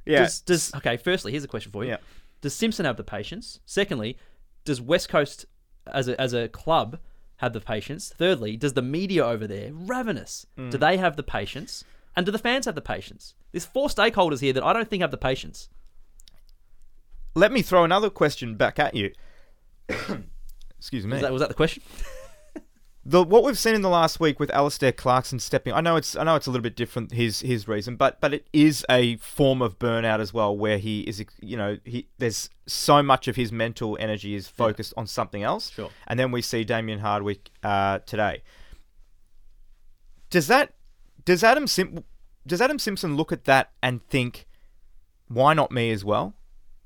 yeah, 0.06 0.20
Does, 0.20 0.40
does 0.40 0.74
okay? 0.76 0.96
Firstly, 0.96 1.32
here's 1.32 1.44
a 1.44 1.48
question 1.48 1.72
for 1.72 1.84
you. 1.84 1.90
Yeah. 1.90 1.96
Does 2.40 2.54
Simpson 2.54 2.86
have 2.86 2.96
the 2.96 3.04
patience? 3.04 3.60
Secondly, 3.66 4.16
does 4.64 4.80
West 4.80 5.08
Coast 5.08 5.44
as 5.92 6.08
a 6.08 6.18
as 6.20 6.32
a 6.32 6.48
club 6.48 6.98
have 7.40 7.52
the 7.52 7.60
patience? 7.60 8.12
Thirdly, 8.16 8.56
does 8.56 8.74
the 8.74 8.82
media 8.82 9.26
over 9.26 9.46
there 9.46 9.70
ravenous? 9.72 10.46
Mm. 10.58 10.70
Do 10.70 10.78
they 10.78 10.98
have 10.98 11.16
the 11.16 11.22
patience? 11.22 11.84
And 12.14 12.26
do 12.26 12.32
the 12.32 12.38
fans 12.38 12.66
have 12.66 12.74
the 12.74 12.82
patience? 12.82 13.34
There's 13.52 13.64
four 13.64 13.88
stakeholders 13.88 14.40
here 14.40 14.52
that 14.52 14.62
I 14.62 14.72
don't 14.72 14.88
think 14.88 15.00
have 15.00 15.10
the 15.10 15.16
patience. 15.16 15.68
let 17.34 17.52
me 17.52 17.62
throw 17.62 17.84
another 17.84 18.10
question 18.10 18.56
back 18.56 18.78
at 18.78 18.94
you. 18.94 19.12
Excuse 20.78 21.06
me. 21.06 21.12
Was 21.12 21.22
that, 21.22 21.32
was 21.32 21.40
that 21.40 21.48
the 21.48 21.54
question? 21.54 21.82
the 23.04 23.22
what 23.22 23.44
we've 23.44 23.58
seen 23.58 23.74
in 23.74 23.80
the 23.80 23.88
last 23.88 24.20
week 24.20 24.38
with 24.38 24.50
Alastair 24.50 24.92
Clarkson 24.92 25.38
stepping, 25.38 25.72
I 25.72 25.80
know 25.80 25.96
it's 25.96 26.16
I 26.16 26.24
know 26.24 26.36
it's 26.36 26.46
a 26.46 26.50
little 26.50 26.62
bit 26.62 26.76
different 26.76 27.12
his 27.12 27.40
his 27.40 27.66
reason, 27.66 27.96
but 27.96 28.20
but 28.20 28.34
it 28.34 28.46
is 28.52 28.84
a 28.90 29.16
form 29.16 29.62
of 29.62 29.78
burnout 29.78 30.20
as 30.20 30.34
well, 30.34 30.54
where 30.54 30.76
he 30.76 31.00
is 31.02 31.24
you 31.40 31.56
know 31.56 31.78
he 31.84 32.08
there's 32.18 32.50
so 32.66 33.02
much 33.02 33.26
of 33.26 33.36
his 33.36 33.50
mental 33.50 33.96
energy 33.98 34.34
is 34.34 34.48
focused 34.48 34.92
on 34.96 35.06
something 35.06 35.42
else. 35.42 35.70
Sure. 35.70 35.90
And 36.06 36.20
then 36.20 36.30
we 36.30 36.42
see 36.42 36.62
Damien 36.62 36.98
Hardwick 36.98 37.50
uh, 37.62 38.00
today. 38.00 38.42
Does 40.28 40.46
that 40.48 40.74
does 41.24 41.42
Adam 41.42 41.66
Sim 41.66 42.04
does 42.46 42.60
Adam 42.60 42.78
Simpson 42.78 43.16
look 43.16 43.32
at 43.32 43.44
that 43.44 43.70
and 43.82 44.06
think, 44.08 44.46
why 45.28 45.54
not 45.54 45.72
me 45.72 45.90
as 45.90 46.04
well? 46.04 46.34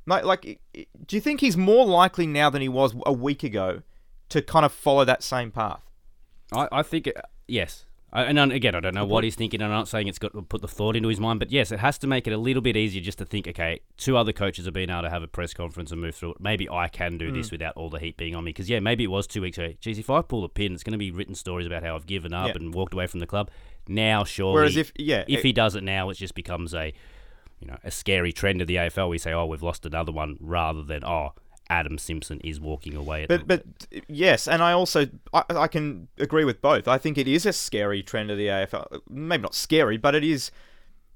Like 0.06 0.24
like, 0.24 0.60
do 1.06 1.16
you 1.16 1.20
think 1.20 1.40
he's 1.40 1.56
more 1.56 1.84
likely 1.84 2.28
now 2.28 2.50
than 2.50 2.62
he 2.62 2.68
was 2.68 2.94
a 3.04 3.12
week 3.12 3.42
ago 3.42 3.82
to 4.28 4.40
kind 4.42 4.64
of 4.64 4.72
follow 4.72 5.04
that 5.04 5.24
same 5.24 5.50
path? 5.50 5.83
I, 6.52 6.68
I 6.70 6.82
think, 6.82 7.06
it, 7.06 7.16
yes. 7.48 7.86
I, 8.14 8.24
and 8.24 8.38
again, 8.52 8.76
I 8.76 8.80
don't 8.80 8.94
know 8.94 9.04
what 9.04 9.24
he's 9.24 9.34
thinking. 9.34 9.60
I'm 9.60 9.70
not 9.70 9.88
saying 9.88 10.06
it's 10.06 10.20
got 10.20 10.32
to 10.34 10.42
put 10.42 10.62
the 10.62 10.68
thought 10.68 10.94
into 10.94 11.08
his 11.08 11.18
mind, 11.18 11.40
but 11.40 11.50
yes, 11.50 11.72
it 11.72 11.80
has 11.80 11.98
to 11.98 12.06
make 12.06 12.28
it 12.28 12.32
a 12.32 12.38
little 12.38 12.62
bit 12.62 12.76
easier 12.76 13.02
just 13.02 13.18
to 13.18 13.24
think, 13.24 13.48
okay, 13.48 13.80
two 13.96 14.16
other 14.16 14.32
coaches 14.32 14.66
have 14.66 14.74
been 14.74 14.88
able 14.88 15.02
to 15.02 15.10
have 15.10 15.24
a 15.24 15.26
press 15.26 15.52
conference 15.52 15.90
and 15.90 16.00
move 16.00 16.14
through 16.14 16.30
it. 16.30 16.40
Maybe 16.40 16.70
I 16.70 16.86
can 16.86 17.18
do 17.18 17.32
this 17.32 17.48
mm. 17.48 17.52
without 17.52 17.76
all 17.76 17.90
the 17.90 17.98
heat 17.98 18.16
being 18.16 18.36
on 18.36 18.44
me. 18.44 18.50
Because, 18.50 18.70
yeah, 18.70 18.78
maybe 18.78 19.02
it 19.02 19.08
was 19.08 19.26
two 19.26 19.42
weeks 19.42 19.58
ago. 19.58 19.74
Geez, 19.80 19.98
if 19.98 20.10
I 20.10 20.22
pull 20.22 20.44
a 20.44 20.48
pin, 20.48 20.74
it's 20.74 20.84
going 20.84 20.92
to 20.92 20.98
be 20.98 21.10
written 21.10 21.34
stories 21.34 21.66
about 21.66 21.82
how 21.82 21.96
I've 21.96 22.06
given 22.06 22.32
up 22.32 22.48
Yeah. 22.48 22.54
and 22.54 22.72
walked 22.72 22.94
away 22.94 23.08
from 23.08 23.18
the 23.18 23.26
club. 23.26 23.50
Now, 23.88 24.22
surely, 24.22 24.54
Whereas 24.54 24.76
if 24.76 24.92
yeah, 24.96 25.24
if 25.26 25.40
it- 25.40 25.44
he 25.46 25.52
does 25.52 25.74
it 25.74 25.82
now, 25.82 26.08
it 26.10 26.14
just 26.14 26.36
becomes 26.36 26.72
a, 26.72 26.92
you 27.58 27.66
know, 27.66 27.78
a 27.82 27.90
scary 27.90 28.32
trend 28.32 28.60
of 28.60 28.68
the 28.68 28.76
AFL. 28.76 29.08
We 29.08 29.18
say, 29.18 29.32
oh, 29.32 29.46
we've 29.46 29.62
lost 29.62 29.84
another 29.86 30.12
one, 30.12 30.36
rather 30.40 30.84
than, 30.84 31.04
oh, 31.04 31.32
Adam 31.70 31.98
Simpson 31.98 32.40
is 32.40 32.60
walking 32.60 32.94
away. 32.94 33.22
At 33.22 33.28
But 33.28 33.46
but 33.46 33.64
yes, 34.08 34.46
and 34.46 34.62
I 34.62 34.72
also 34.72 35.06
I, 35.32 35.44
I 35.48 35.66
can 35.66 36.08
agree 36.18 36.44
with 36.44 36.60
both. 36.60 36.86
I 36.86 36.98
think 36.98 37.16
it 37.18 37.26
is 37.26 37.46
a 37.46 37.52
scary 37.52 38.02
trend 38.02 38.30
of 38.30 38.38
the 38.38 38.46
AFL. 38.46 39.00
Maybe 39.08 39.42
not 39.42 39.54
scary, 39.54 39.96
but 39.96 40.14
it 40.14 40.24
is. 40.24 40.50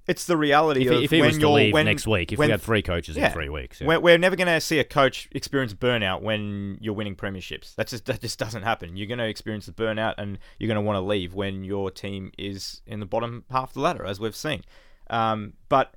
It's 0.07 0.25
the 0.25 0.39
reality 0.39 0.87
if, 0.87 0.91
of 0.91 1.03
if 1.03 1.11
he 1.11 1.21
when 1.21 1.29
was 1.29 1.37
to 1.37 1.41
you're 1.43 1.51
leave 1.51 1.75
when, 1.75 1.85
next 1.85 2.07
week, 2.07 2.33
if 2.33 2.39
when, 2.39 2.49
we 2.49 2.53
had 2.53 2.63
three 2.63 2.81
coaches 2.81 3.15
yeah. 3.15 3.27
in 3.27 3.33
three 3.35 3.51
weeks, 3.51 3.79
yeah. 3.79 3.89
We're, 3.89 4.01
we're 4.01 4.17
never 4.17 4.37
going 4.37 4.49
to 4.49 4.59
see 4.59 4.79
a 4.79 4.85
coach 4.85 5.29
experience 5.33 5.75
burnout 5.75 6.23
when 6.23 6.79
you're 6.81 6.95
winning 6.95 7.15
premierships. 7.15 7.75
That's 7.75 7.91
just 7.91 8.07
that 8.07 8.23
just 8.23 8.39
doesn't 8.39 8.63
happen. 8.63 8.97
You're 8.97 9.07
going 9.07 9.19
to 9.19 9.29
experience 9.29 9.67
the 9.67 9.73
burnout, 9.73 10.15
and 10.17 10.39
you're 10.59 10.69
going 10.69 10.77
to 10.77 10.81
want 10.81 10.97
to 10.97 11.03
leave 11.03 11.35
when 11.35 11.63
your 11.63 11.91
team 11.91 12.33
is 12.39 12.81
in 12.87 13.01
the 13.01 13.07
bottom 13.07 13.45
half 13.51 13.71
of 13.71 13.75
the 13.75 13.81
ladder, 13.81 14.07
as 14.07 14.19
we've 14.19 14.35
seen. 14.35 14.63
Um, 15.11 15.53
but 15.69 15.95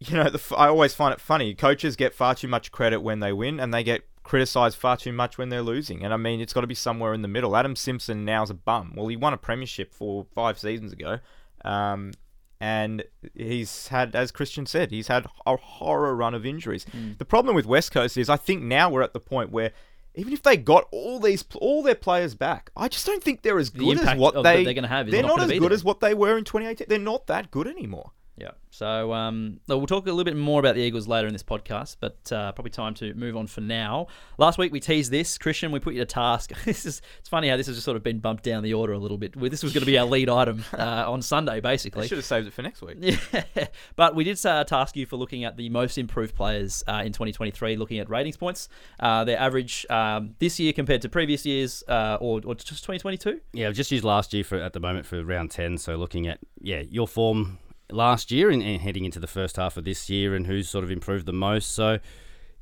you 0.00 0.16
know, 0.16 0.28
the, 0.30 0.42
I 0.56 0.68
always 0.68 0.94
find 0.94 1.12
it 1.12 1.20
funny. 1.20 1.54
Coaches 1.54 1.96
get 1.96 2.14
far 2.14 2.34
too 2.34 2.48
much 2.48 2.70
credit 2.72 3.00
when 3.00 3.20
they 3.20 3.32
win, 3.32 3.58
and 3.60 3.72
they 3.72 3.82
get 3.82 4.02
criticized 4.22 4.76
far 4.76 4.96
too 4.96 5.12
much 5.12 5.38
when 5.38 5.48
they're 5.48 5.62
losing. 5.62 6.04
And 6.04 6.12
I 6.12 6.16
mean, 6.16 6.40
it's 6.40 6.52
got 6.52 6.62
to 6.62 6.66
be 6.66 6.74
somewhere 6.74 7.14
in 7.14 7.22
the 7.22 7.28
middle. 7.28 7.56
Adam 7.56 7.76
Simpson 7.76 8.24
now's 8.24 8.50
a 8.50 8.54
bum. 8.54 8.92
Well, 8.96 9.06
he 9.06 9.16
won 9.16 9.32
a 9.32 9.36
premiership 9.36 9.92
four, 9.92 10.26
five 10.34 10.58
seasons 10.58 10.92
ago, 10.92 11.18
um, 11.64 12.12
and 12.60 13.04
he's 13.34 13.88
had, 13.88 14.16
as 14.16 14.32
Christian 14.32 14.66
said, 14.66 14.90
he's 14.90 15.08
had 15.08 15.26
a 15.46 15.56
horror 15.56 16.14
run 16.16 16.34
of 16.34 16.44
injuries. 16.44 16.86
The 17.18 17.24
problem 17.24 17.54
with 17.54 17.66
West 17.66 17.92
Coast 17.92 18.16
is, 18.16 18.28
I 18.28 18.36
think 18.36 18.62
now 18.62 18.90
we're 18.90 19.02
at 19.02 19.12
the 19.12 19.20
point 19.20 19.50
where. 19.50 19.72
Even 20.18 20.32
if 20.32 20.40
they 20.40 20.56
got 20.56 20.88
all 20.92 21.20
these 21.20 21.44
all 21.56 21.82
their 21.82 21.94
players 21.94 22.34
back, 22.34 22.70
I 22.74 22.88
just 22.88 23.04
don't 23.04 23.22
think 23.22 23.42
they're 23.42 23.58
as 23.58 23.70
The 23.70 23.80
good 23.80 23.96
as 23.96 24.00
impact 24.00 24.18
what 24.18 24.42
they 24.42 24.64
they're 24.64 24.72
gonna 24.72 24.88
have 24.88 25.08
is 25.08 25.12
They're 25.12 25.20
not 25.22 25.36
not, 25.36 25.50
as 25.50 25.58
good 25.58 25.62
there. 25.64 25.72
as 25.74 25.84
what 25.84 26.00
they 26.00 26.14
were 26.14 26.38
in 26.38 26.44
2018. 26.44 26.86
They're 26.88 26.98
not 26.98 27.26
that 27.26 27.50
good 27.50 27.66
anymore. 27.66 28.12
Yeah. 28.36 28.50
So 28.70 29.14
um, 29.14 29.60
no, 29.68 29.78
we'll 29.78 29.86
talk 29.86 30.04
a 30.06 30.10
little 30.10 30.24
bit 30.24 30.36
more 30.36 30.60
about 30.60 30.74
the 30.74 30.82
Eagles 30.82 31.08
later 31.08 31.26
in 31.26 31.32
this 31.32 31.42
podcast, 31.42 31.96
but 31.98 32.30
uh, 32.30 32.52
probably 32.52 32.70
time 32.70 32.92
to 32.96 33.14
move 33.14 33.34
on 33.34 33.46
for 33.46 33.62
now. 33.62 34.08
Last 34.36 34.58
week 34.58 34.72
we 34.72 34.80
teased 34.80 35.10
this, 35.10 35.38
Christian. 35.38 35.72
We 35.72 35.80
put 35.80 35.94
you 35.94 36.00
to 36.00 36.06
task. 36.06 36.52
this 36.66 36.84
is 36.84 37.00
it's 37.18 37.28
funny 37.30 37.48
how 37.48 37.56
this 37.56 37.66
has 37.68 37.76
just 37.76 37.86
sort 37.86 37.96
of 37.96 38.02
been 38.02 38.18
bumped 38.18 38.42
down 38.44 38.62
the 38.62 38.74
order 38.74 38.92
a 38.92 38.98
little 38.98 39.16
bit. 39.16 39.34
Well, 39.36 39.48
This 39.48 39.62
was 39.62 39.72
going 39.72 39.80
to 39.80 39.86
be 39.86 39.96
our 39.98 40.04
lead 40.04 40.28
item 40.28 40.62
uh, 40.78 41.10
on 41.10 41.22
Sunday, 41.22 41.54
They 41.54 41.60
basically. 41.60 42.06
should 42.08 42.18
have 42.18 42.26
saved 42.26 42.46
it 42.46 42.52
for 42.52 42.62
next 42.62 42.82
week. 42.82 42.98
Yeah, 43.32 43.68
but 43.96 44.14
we 44.14 44.24
did 44.24 44.44
uh, 44.44 44.64
task 44.64 44.96
you 44.96 45.06
for 45.06 45.16
looking 45.16 45.44
at 45.44 45.56
the 45.56 45.70
most 45.70 45.96
improved 45.96 46.34
players 46.34 46.84
uh, 46.86 47.02
in 47.04 47.12
2023, 47.12 47.76
looking 47.76 47.98
at 47.98 48.10
ratings 48.10 48.36
points, 48.36 48.68
uh, 49.00 49.24
their 49.24 49.38
average 49.38 49.86
um, 49.88 50.34
this 50.38 50.60
year 50.60 50.72
compared 50.74 51.00
to 51.02 51.08
previous 51.08 51.46
years, 51.46 51.82
uh, 51.88 52.18
or, 52.20 52.40
or 52.44 52.54
just 52.54 52.84
2022. 52.84 53.40
Yeah, 53.54 53.68
I've 53.68 53.74
just 53.74 53.90
used 53.90 54.04
last 54.04 54.34
year 54.34 54.44
for 54.44 54.58
at 54.58 54.74
the 54.74 54.80
moment 54.80 55.06
for 55.06 55.24
round 55.24 55.50
ten. 55.50 55.78
So 55.78 55.96
looking 55.96 56.26
at 56.26 56.40
yeah 56.60 56.82
your 56.90 57.08
form 57.08 57.58
last 57.90 58.30
year 58.30 58.50
and, 58.50 58.62
and 58.62 58.80
heading 58.80 59.04
into 59.04 59.20
the 59.20 59.26
first 59.26 59.56
half 59.56 59.76
of 59.76 59.84
this 59.84 60.08
year, 60.10 60.34
and 60.34 60.46
who's 60.46 60.68
sort 60.68 60.84
of 60.84 60.90
improved 60.90 61.26
the 61.26 61.32
most. 61.32 61.72
So 61.72 61.98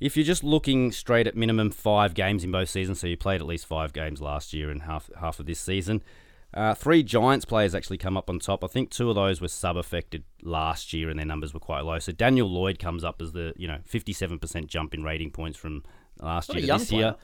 if 0.01 0.17
you're 0.17 0.27
just 0.27 0.45
looking 0.45 0.93
straight 0.93 1.27
at 1.27 1.37
minimum 1.37 1.71
five 1.71 2.15
games 2.15 2.45
in 2.45 2.51
both 2.51 2.69
seasons, 2.69 3.01
so 3.01 3.07
you 3.07 3.17
played 3.17 3.41
at 3.41 3.47
least 3.47 3.67
five 3.67 3.93
games 3.93 4.21
last 4.21 4.53
year 4.53 4.71
and 4.71 4.83
half 4.83 5.11
half 5.19 5.41
of 5.41 5.47
this 5.47 5.61
season. 5.61 6.03
Uh, 6.53 6.73
three 6.73 7.03
Giants 7.03 7.45
players 7.45 7.75
actually 7.75 7.99
come 7.99 8.17
up 8.17 8.31
on 8.31 8.39
top. 8.39 8.63
I 8.63 8.69
think 8.69 8.91
two 8.91 9.09
of 9.09 9.17
those 9.17 9.41
were 9.41 9.49
sub 9.49 9.77
affected 9.77 10.23
last 10.43 10.93
year, 10.93 11.11
and 11.11 11.19
their 11.19 11.27
numbers 11.27 11.53
were 11.53 11.61
quite 11.61 11.81
low. 11.81 11.99
So 11.99 12.13
Daniel 12.13 12.49
Lloyd 12.49 12.79
comes 12.79 13.03
up 13.03 13.21
as 13.21 13.33
the 13.33 13.55
you 13.57 13.67
know 13.67 13.79
57% 13.91 14.67
jump 14.67 14.95
in 14.95 15.03
rating 15.03 15.31
points 15.31 15.59
from 15.59 15.83
last 16.21 16.51
What 16.51 16.59
year 16.59 16.67
to 16.67 16.79
this 16.79 16.93
year. 16.93 17.17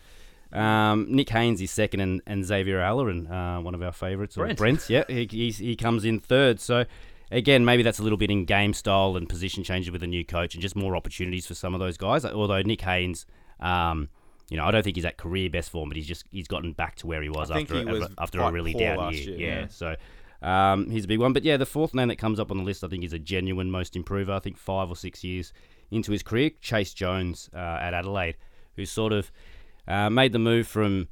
Um, 0.53 1.07
Nick 1.09 1.31
Haynes 1.31 1.61
is 1.61 1.71
second, 1.71 2.01
and, 2.01 2.23
and 2.27 2.45
Xavier 2.45 2.81
O'Halloran, 2.81 3.29
uh, 3.29 3.61
one 3.61 3.75
of 3.75 3.83
our 3.83 3.93
favourites, 3.93 4.37
or 4.37 4.47
Brent. 4.47 4.59
Brent's. 4.59 4.91
Yeah, 4.91 5.05
he, 5.07 5.29
he's, 5.31 5.59
he 5.59 5.77
comes 5.77 6.05
in 6.05 6.19
third. 6.19 6.59
So 6.59 6.87
again, 7.31 7.65
maybe 7.65 7.83
that's 7.83 7.99
a 7.99 8.03
little 8.03 8.19
bit 8.19 8.31
in 8.31 8.45
game 8.45 8.75
style 8.75 9.17
and 9.17 9.29
position 9.29 9.63
changes 9.63 9.91
with 9.91 10.03
a 10.03 10.07
new 10.07 10.25
coach, 10.25 10.55
and 10.55 10.63
just 10.63 10.77
more 10.77 10.97
opportunities 10.97 11.47
for 11.47 11.55
some 11.55 11.75
of 11.75 11.81
those 11.81 11.97
guys. 11.97 12.25
Although 12.25 12.63
Nick 12.63 12.81
Haynes, 12.83 13.27
um, 13.61 14.09
you 14.51 14.57
know, 14.57 14.65
I 14.65 14.71
don't 14.71 14.83
think 14.83 14.97
he's 14.97 15.05
at 15.05 15.17
career 15.17 15.51
best 15.51 15.71
form, 15.71 15.89
but 15.89 15.97
he's 15.97 16.07
just 16.07 16.25
he's 16.31 16.49
gotten 16.49 16.73
back 16.73 16.97
to 16.97 17.07
where 17.07 17.23
he 17.23 17.29
was 17.29 17.51
after 17.51 17.75
he 17.75 17.83
a, 17.83 18.09
after 18.19 18.41
a 18.41 18.51
really 18.51 18.75
down 18.75 19.13
year. 19.13 19.23
year, 19.23 19.39
yeah. 19.39 19.61
yeah. 19.61 19.67
so. 19.69 19.97
Um, 20.43 20.89
he's 20.89 21.05
a 21.05 21.07
big 21.07 21.21
one, 21.21 21.35
but 21.35 21.45
yeah, 21.45 21.59
the 21.59 21.67
fourth 21.67 21.93
name 21.93 22.09
that 22.09 22.17
comes 22.17 22.41
up 22.41 22.51
on 22.51 22.57
the 22.57 22.63
list, 22.63 22.83
I 22.83 22.89
think, 22.89 23.05
is 23.05 23.13
a 23.13 23.19
genuine 23.19 23.71
most 23.71 23.95
improver. 23.95 24.33
I 24.33 24.39
think 24.39 24.57
five 24.57 24.89
or 24.89 24.97
six 24.97 25.23
years 25.23 25.53
into 25.91 26.13
his 26.13 26.23
career, 26.23 26.53
Chayce 26.63 26.95
Jones 26.95 27.51
uh, 27.53 27.59
at 27.59 27.93
Adelaide, 27.93 28.39
who 28.75 28.87
sort 28.87 29.13
of 29.13 29.31
uh, 29.87 30.09
made 30.09 30.33
the 30.33 30.39
move 30.39 30.67
from 30.67 31.09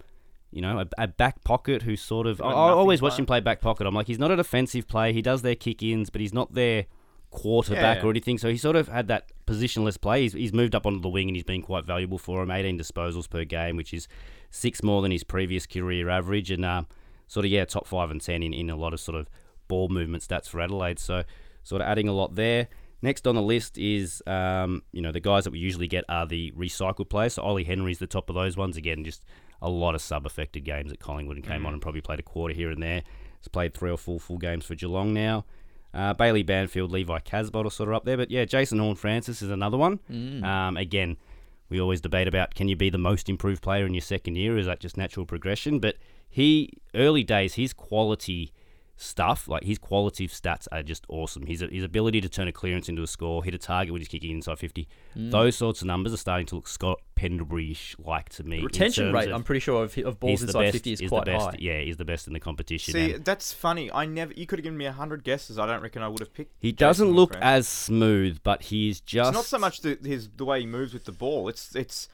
you 0.51 0.63
know, 0.63 0.79
a, 0.81 0.87
a 0.99 1.07
back 1.09 1.45
pocket 1.45 1.83
who 1.83 1.97
sort 1.97 2.27
of. 2.27 2.41
I, 2.41 2.45
nothing 2.45 2.57
always 2.57 3.03
watch 3.03 3.19
him 3.19 3.27
play 3.27 3.41
back 3.41 3.61
pocket. 3.61 3.87
I'm 3.87 3.95
like, 3.95 4.07
he's 4.07 4.19
not 4.19 4.31
an 4.31 4.41
offensive 4.41 4.89
play. 4.89 5.13
He 5.13 5.23
does 5.23 5.43
their 5.43 5.55
kick 5.55 5.83
ins, 5.83 6.11
but 6.11 6.21
he's 6.21 6.33
not 6.33 6.55
their 6.55 6.87
quarterback 7.31 7.99
Yeah. 7.99 8.05
or 8.07 8.11
anything. 8.11 8.39
So 8.39 8.49
he 8.49 8.57
sort 8.57 8.77
of 8.77 8.89
had 8.89 9.09
that 9.09 9.31
positionless 9.47 10.01
play. 10.01 10.23
He's, 10.23 10.33
he's 10.33 10.53
moved 10.53 10.75
up 10.75 10.87
onto 10.87 11.01
the 11.01 11.09
wing 11.09 11.29
and 11.29 11.37
he's 11.37 11.45
been 11.45 11.63
quite 11.63 11.85
valuable 11.85 12.19
for 12.19 12.43
him. 12.43 12.51
18 12.51 12.79
disposals 12.79 13.29
per 13.29 13.45
game, 13.45 13.77
which 13.77 13.93
is 13.93 14.09
six 14.51 14.83
more 14.83 15.03
than 15.03 15.11
his 15.11 15.25
previous 15.25 15.67
career 15.67 16.09
average. 16.09 16.51
And 16.51 16.65
um, 16.65 16.87
sort 17.27 17.45
of, 17.45 17.53
yeah, 17.53 17.65
top 17.67 17.87
five 17.87 18.11
and 18.11 18.21
10 18.21 18.43
in, 18.43 18.55
in 18.55 18.71
a 18.71 18.77
lot 18.77 18.95
of 18.95 19.01
sort 19.01 19.19
of 19.19 19.29
ball 19.69 19.89
movement 19.89 20.23
stats 20.27 20.49
for 20.49 20.61
Adelaide. 20.61 20.99
So 20.99 21.25
sort 21.63 21.83
of 21.83 21.89
adding 21.89 22.09
a 22.09 22.13
lot 22.13 22.35
there. 22.35 22.69
Next 23.03 23.27
on 23.29 23.37
the 23.37 23.43
list 23.43 23.79
is, 23.79 24.23
um, 24.27 24.83
you 24.93 25.01
know, 25.03 25.13
the 25.13 25.21
guys 25.21 25.45
that 25.45 25.51
we 25.53 25.59
usually 25.61 25.87
get 25.87 26.05
are 26.09 26.27
the 26.27 26.51
recycled 26.53 27.11
players. 27.11 27.35
So 27.35 27.43
Ollie 27.43 27.63
Henry's 27.65 27.99
the 27.99 28.09
top 28.09 28.29
of 28.29 28.35
those 28.35 28.57
ones. 28.57 28.77
Again, 28.77 29.05
just 29.05 29.23
a 29.61 29.69
lot 29.69 29.95
of 29.95 30.01
sub-affected 30.01 30.65
games 30.65 30.93
at 30.93 31.01
Collingwood 31.01 31.37
and 31.37 31.47
came 31.47 31.67
on 31.67 31.73
and 31.73 31.83
probably 31.83 32.01
played 32.01 32.21
a 32.21 32.23
quarter 32.23 32.55
here 32.55 32.71
and 32.71 32.83
there. 32.83 33.03
He's 33.39 33.49
played 33.49 33.75
three 33.75 33.91
or 33.91 33.97
four 33.99 34.21
full 34.21 34.39
games 34.39 34.65
for 34.65 34.75
Geelong 34.75 35.13
now. 35.13 35.45
Uh, 35.95 36.13
Bailey 36.15 36.43
Banfield, 36.43 36.93
Levi 36.93 37.19
Casboult 37.21 37.67
are 37.67 37.71
sort 37.71 37.89
of 37.89 37.95
up 37.95 38.05
there, 38.05 38.17
but 38.17 38.31
yeah, 38.31 38.45
Jason 38.45 38.79
Horne-Francis 38.79 39.43
is 39.43 39.51
another 39.51 39.77
one. 39.79 39.99
Um, 40.45 40.77
again, 40.77 41.17
we 41.71 41.81
always 41.81 42.01
debate 42.01 42.29
about 42.29 42.55
can 42.55 42.69
you 42.69 42.77
be 42.77 42.91
the 42.91 42.99
most 42.99 43.29
improved 43.29 43.63
player 43.63 43.87
in 43.87 43.95
your 43.95 44.01
second 44.01 44.37
year? 44.37 44.59
Is 44.59 44.67
that 44.67 44.81
just 44.81 44.97
natural 44.97 45.27
progression? 45.27 45.81
But 45.81 45.97
he 46.29 46.73
early 46.95 47.25
days, 47.25 47.55
his 47.55 47.73
quality 47.73 48.53
stuff, 48.99 49.49
like 49.49 49.65
his 49.65 49.79
quality 49.79 50.25
of 50.25 50.31
stats 50.31 50.67
are 50.71 50.83
just 50.83 51.07
awesome. 51.09 51.47
His 51.47 51.65
his 51.71 51.85
ability 51.85 52.21
to 52.21 52.29
turn 52.29 52.49
a 52.49 52.53
clearance 52.53 52.89
into 52.89 53.03
a 53.03 53.07
score, 53.07 53.43
hit 53.43 53.55
a 53.55 53.59
target 53.59 53.93
when 53.93 54.01
he's 54.01 54.09
kicking 54.09 54.33
inside 54.33 54.59
fifty, 54.59 54.89
mm. 55.17 55.31
those 55.31 55.57
sorts 55.57 55.81
of 55.81 55.87
numbers 55.87 56.13
are 56.13 56.19
starting 56.19 56.47
to 56.47 56.57
look 56.57 56.69
Scott 56.69 57.01
Pendlebury-ish 57.15 57.97
like 57.99 58.29
to 58.31 58.45
me. 58.45 58.59
in 58.59 58.65
Retention 58.65 59.13
rate, 59.13 59.29
of 59.29 59.35
I'm 59.35 59.45
pretty 59.45 59.61
sure 59.61 59.85
of, 59.85 59.97
of 59.99 60.21
balls 60.21 60.43
inside 60.43 60.61
best, 60.61 60.73
50 60.75 60.93
is 60.93 61.01
he's 61.01 61.09
quite 61.09 61.25
the 61.25 61.33
best, 61.33 61.45
high. 61.45 61.57
Yeah, 61.59 61.81
he's 61.81 61.97
the 61.97 62.05
best 62.05 62.27
in 62.27 62.33
the 62.33 62.41
competition. 62.41 62.93
See, 62.93 63.13
and 63.15 63.25
that's 63.25 63.53
funny. 63.53 63.91
I 63.91 64.05
never. 64.05 64.33
You 64.35 64.47
could 64.47 64.59
have 64.59 64.65
given 64.65 64.79
me 64.79 64.87
a 64.87 64.93
hundred 64.93 65.25
guesses. 65.25 65.59
I 65.59 65.67
don't 65.67 65.83
reckon 65.83 66.03
I 66.03 66.09
would 66.09 66.21
have 66.21 66.35
picked. 66.35 66.55
he 66.61 66.73
doesn't 66.73 67.11
look 67.11 67.35
as 67.37 67.67
smooth, 67.67 68.41
but 68.43 68.63
he's 68.63 69.01
just 69.01 69.29
It's 69.29 69.37
not 69.37 69.45
so 69.45 69.59
much 69.59 69.81
the 69.81 69.99
his 70.03 70.29
the 70.37 70.45
way 70.45 70.61
he 70.61 70.67
moves 70.67 70.93
with 70.93 71.05
the 71.05 71.13
ball. 71.13 71.49
It's 71.49 71.75
it's. 71.75 72.09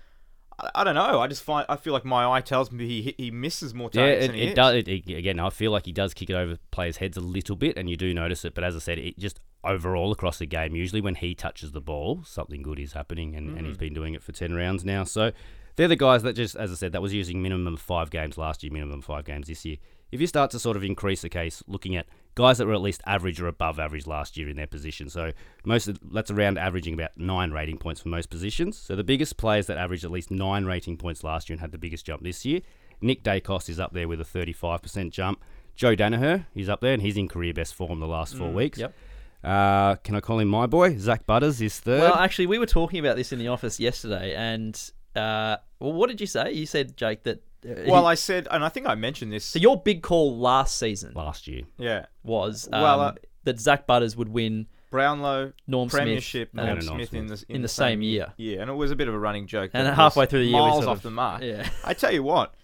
I, 0.59 0.71
I 0.77 0.85
don't 0.85 0.95
know. 0.95 1.21
I 1.21 1.27
just 1.27 1.43
find 1.43 1.67
I 1.69 1.77
feel 1.77 1.93
like 1.93 2.05
my 2.05 2.27
eye 2.31 2.41
tells 2.41 2.71
me 2.73 2.87
he 2.87 3.15
he 3.17 3.31
misses 3.31 3.75
more 3.75 3.91
Yeah, 3.93 4.03
targets 4.03 4.25
it, 4.25 4.27
than 4.29 4.37
he 4.37 4.43
it 4.43 4.47
hits. 4.47 4.57
does. 4.57 4.75
It, 4.75 4.89
it- 4.89 5.17
again, 5.17 5.39
I 5.41 5.51
feel 5.51 5.71
like 5.71 5.87
he 5.87 5.93
does 5.93 6.15
kick 6.15 6.31
it 6.31 6.35
over 6.35 6.57
players' 6.71 6.99
heads 6.99 7.17
a 7.17 7.21
little 7.21 7.57
bit, 7.57 7.77
and 7.77 7.89
you 7.89 7.97
do 7.97 8.13
notice 8.15 8.45
it. 8.45 8.55
But 8.55 8.65
as 8.65 8.75
I 8.77 8.79
said, 8.79 8.99
it 8.99 9.19
just 9.19 9.41
overall 9.63 10.13
across 10.13 10.39
the 10.39 10.47
game, 10.47 10.75
usually 10.77 11.01
when 11.01 11.15
he 11.15 11.35
touches 11.35 11.73
the 11.73 11.81
ball, 11.81 12.23
something 12.25 12.63
good 12.63 12.79
is 12.79 12.93
happening, 12.93 13.35
and, 13.35 13.51
Mm. 13.51 13.59
and 13.59 13.67
he's 13.67 13.79
been 13.79 13.95
doing 13.95 14.13
it 14.15 14.23
for 14.23 14.33
ten 14.33 14.55
rounds 14.55 14.85
now. 14.85 15.05
So 15.05 15.33
they're 15.77 15.89
the 15.89 15.97
guys 15.97 16.23
that 16.23 16.35
just, 16.35 16.55
as 16.55 16.71
I 16.71 16.75
said, 16.75 16.93
that 16.93 17.03
was 17.03 17.15
using 17.15 17.43
minimum 17.43 17.77
five 17.77 18.11
games 18.11 18.37
last 18.39 18.63
year, 18.63 18.73
minimum 18.73 19.01
five 19.03 19.25
games 19.25 19.47
this 19.49 19.65
year. 19.65 19.79
If 20.15 20.21
you 20.21 20.29
start 20.29 20.53
to 20.53 20.61
sort 20.61 20.77
of 20.77 20.85
increase 20.85 21.23
the 21.23 21.29
case, 21.29 21.61
looking 21.67 21.97
at 21.97 22.07
guys 22.37 22.59
that 22.59 22.69
were 22.69 22.73
at 22.73 22.81
least 22.81 23.03
average 23.05 23.41
or 23.41 23.49
above 23.49 23.81
average 23.81 24.07
last 24.07 24.37
year 24.37 24.49
in 24.49 24.55
their 24.55 24.69
position. 24.69 25.09
So 25.09 25.33
most 25.65 25.89
of, 25.89 25.99
that's 26.13 26.31
around 26.31 26.57
averaging 26.57 26.95
about 26.95 27.19
nine 27.19 27.51
rating 27.51 27.79
points 27.79 28.01
for 28.01 28.11
most 28.11 28.31
positions. 28.31 28.79
So 28.79 28.95
the 28.95 29.03
biggest 29.03 29.37
players 29.37 29.67
that 29.67 29.77
averaged 29.77 30.05
at 30.05 30.13
least 30.13 30.31
nine 30.31 30.67
rating 30.67 30.99
points 30.99 31.25
last 31.25 31.49
year 31.49 31.55
and 31.55 31.61
had 31.61 31.73
the 31.73 31.79
biggest 31.79 32.07
jump 32.07 32.23
this 32.23 32.45
year. 32.45 32.61
Nick 33.01 33.25
Daicos 33.25 33.69
is 33.69 33.81
up 33.81 33.93
there 33.93 34.07
with 34.07 34.21
a 34.21 34.25
35% 34.25 35.11
jump. 35.11 35.43
Joe 35.75 35.97
Daniher, 35.97 36.47
he's 36.55 36.69
up 36.69 36.81
there 36.81 36.93
and 36.93 37.03
he's 37.03 37.17
in 37.17 37.27
career 37.27 37.53
best 37.53 37.75
form 37.75 37.99
the 37.99 38.07
last 38.07 38.37
four 38.37 38.53
weeks. 38.53 38.79
Yep. 38.79 38.95
Uh, 39.43 39.97
can 39.97 40.15
I 40.15 40.21
call 40.21 40.39
him 40.39 40.47
my 40.47 40.67
boy? 40.67 40.97
Zak 40.97 41.27
Butters 41.27 41.61
is 41.61 41.81
third. 41.81 42.03
Well, 42.03 42.15
actually, 42.15 42.47
we 42.47 42.61
were 42.61 42.67
talking 42.67 43.01
about 43.01 43.17
this 43.17 43.33
in 43.33 43.41
the 43.41 43.49
office 43.49 43.81
yesterday, 43.81 44.33
and 44.37 44.81
uh, 45.17 45.57
well, 45.81 45.93
what 45.93 46.09
did 46.09 46.21
you 46.21 46.29
say? 46.29 46.53
You 46.53 46.67
said, 46.67 46.97
Jake, 46.97 47.25
that. 47.25 47.43
Uh, 47.67 47.85
Well, 47.87 48.03
he- 48.03 48.09
I 48.09 48.15
said, 48.15 48.47
and 48.51 48.63
I 48.65 48.69
think 48.69 48.87
I 48.87 48.95
mentioned 48.95 49.33
this. 49.33 49.45
so 49.45 49.59
your 49.59 49.81
big 49.81 50.03
call 50.03 50.37
last 50.39 50.79
season 50.79 51.13
last 51.15 51.47
year. 51.49 51.63
yeah, 51.79 52.07
was 52.23 52.69
um, 52.73 52.83
Well, 52.83 53.01
uh, 53.01 53.15
that 53.45 53.61
Zak 53.61 53.87
Butters 53.87 54.17
would 54.17 54.29
win 54.29 54.67
Brownlow, 54.91 55.53
Norm 55.67 55.89
Premiership, 55.89 56.51
Smith, 56.53 56.65
Norm 56.67 56.79
and, 56.79 56.87
Norm 56.87 56.99
Smith 56.99 57.15
in 57.15 57.27
the 57.27 57.45
in, 57.49 57.57
In 57.57 57.63
the 57.63 57.69
same 57.69 58.01
year. 58.03 58.33
Yeah, 58.37 58.61
and 58.61 58.71
it 58.71 58.75
was 58.75 58.91
a 58.91 58.97
bit 58.97 59.09
of 59.09 59.15
a 59.15 59.19
running 59.19 59.47
joke. 59.47 59.71
and 59.75 59.87
that 59.87 59.93
it 59.93 59.97
halfway 59.97 60.27
through 60.27 60.41
the 60.41 60.45
year, 60.47 60.55
we 60.57 60.61
miles 60.69 60.85
sort 60.85 60.89
off 60.89 60.97
of- 60.99 61.03
the 61.03 61.11
mark. 61.11 61.43
Yeah. 61.45 61.69
I 61.85 61.95
tell 61.95 62.13
you 62.13 62.23
what, 62.23 62.55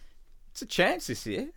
it's 0.52 0.62
a 0.62 0.66
chance 0.66 1.06
this 1.08 1.26
year. 1.26 1.48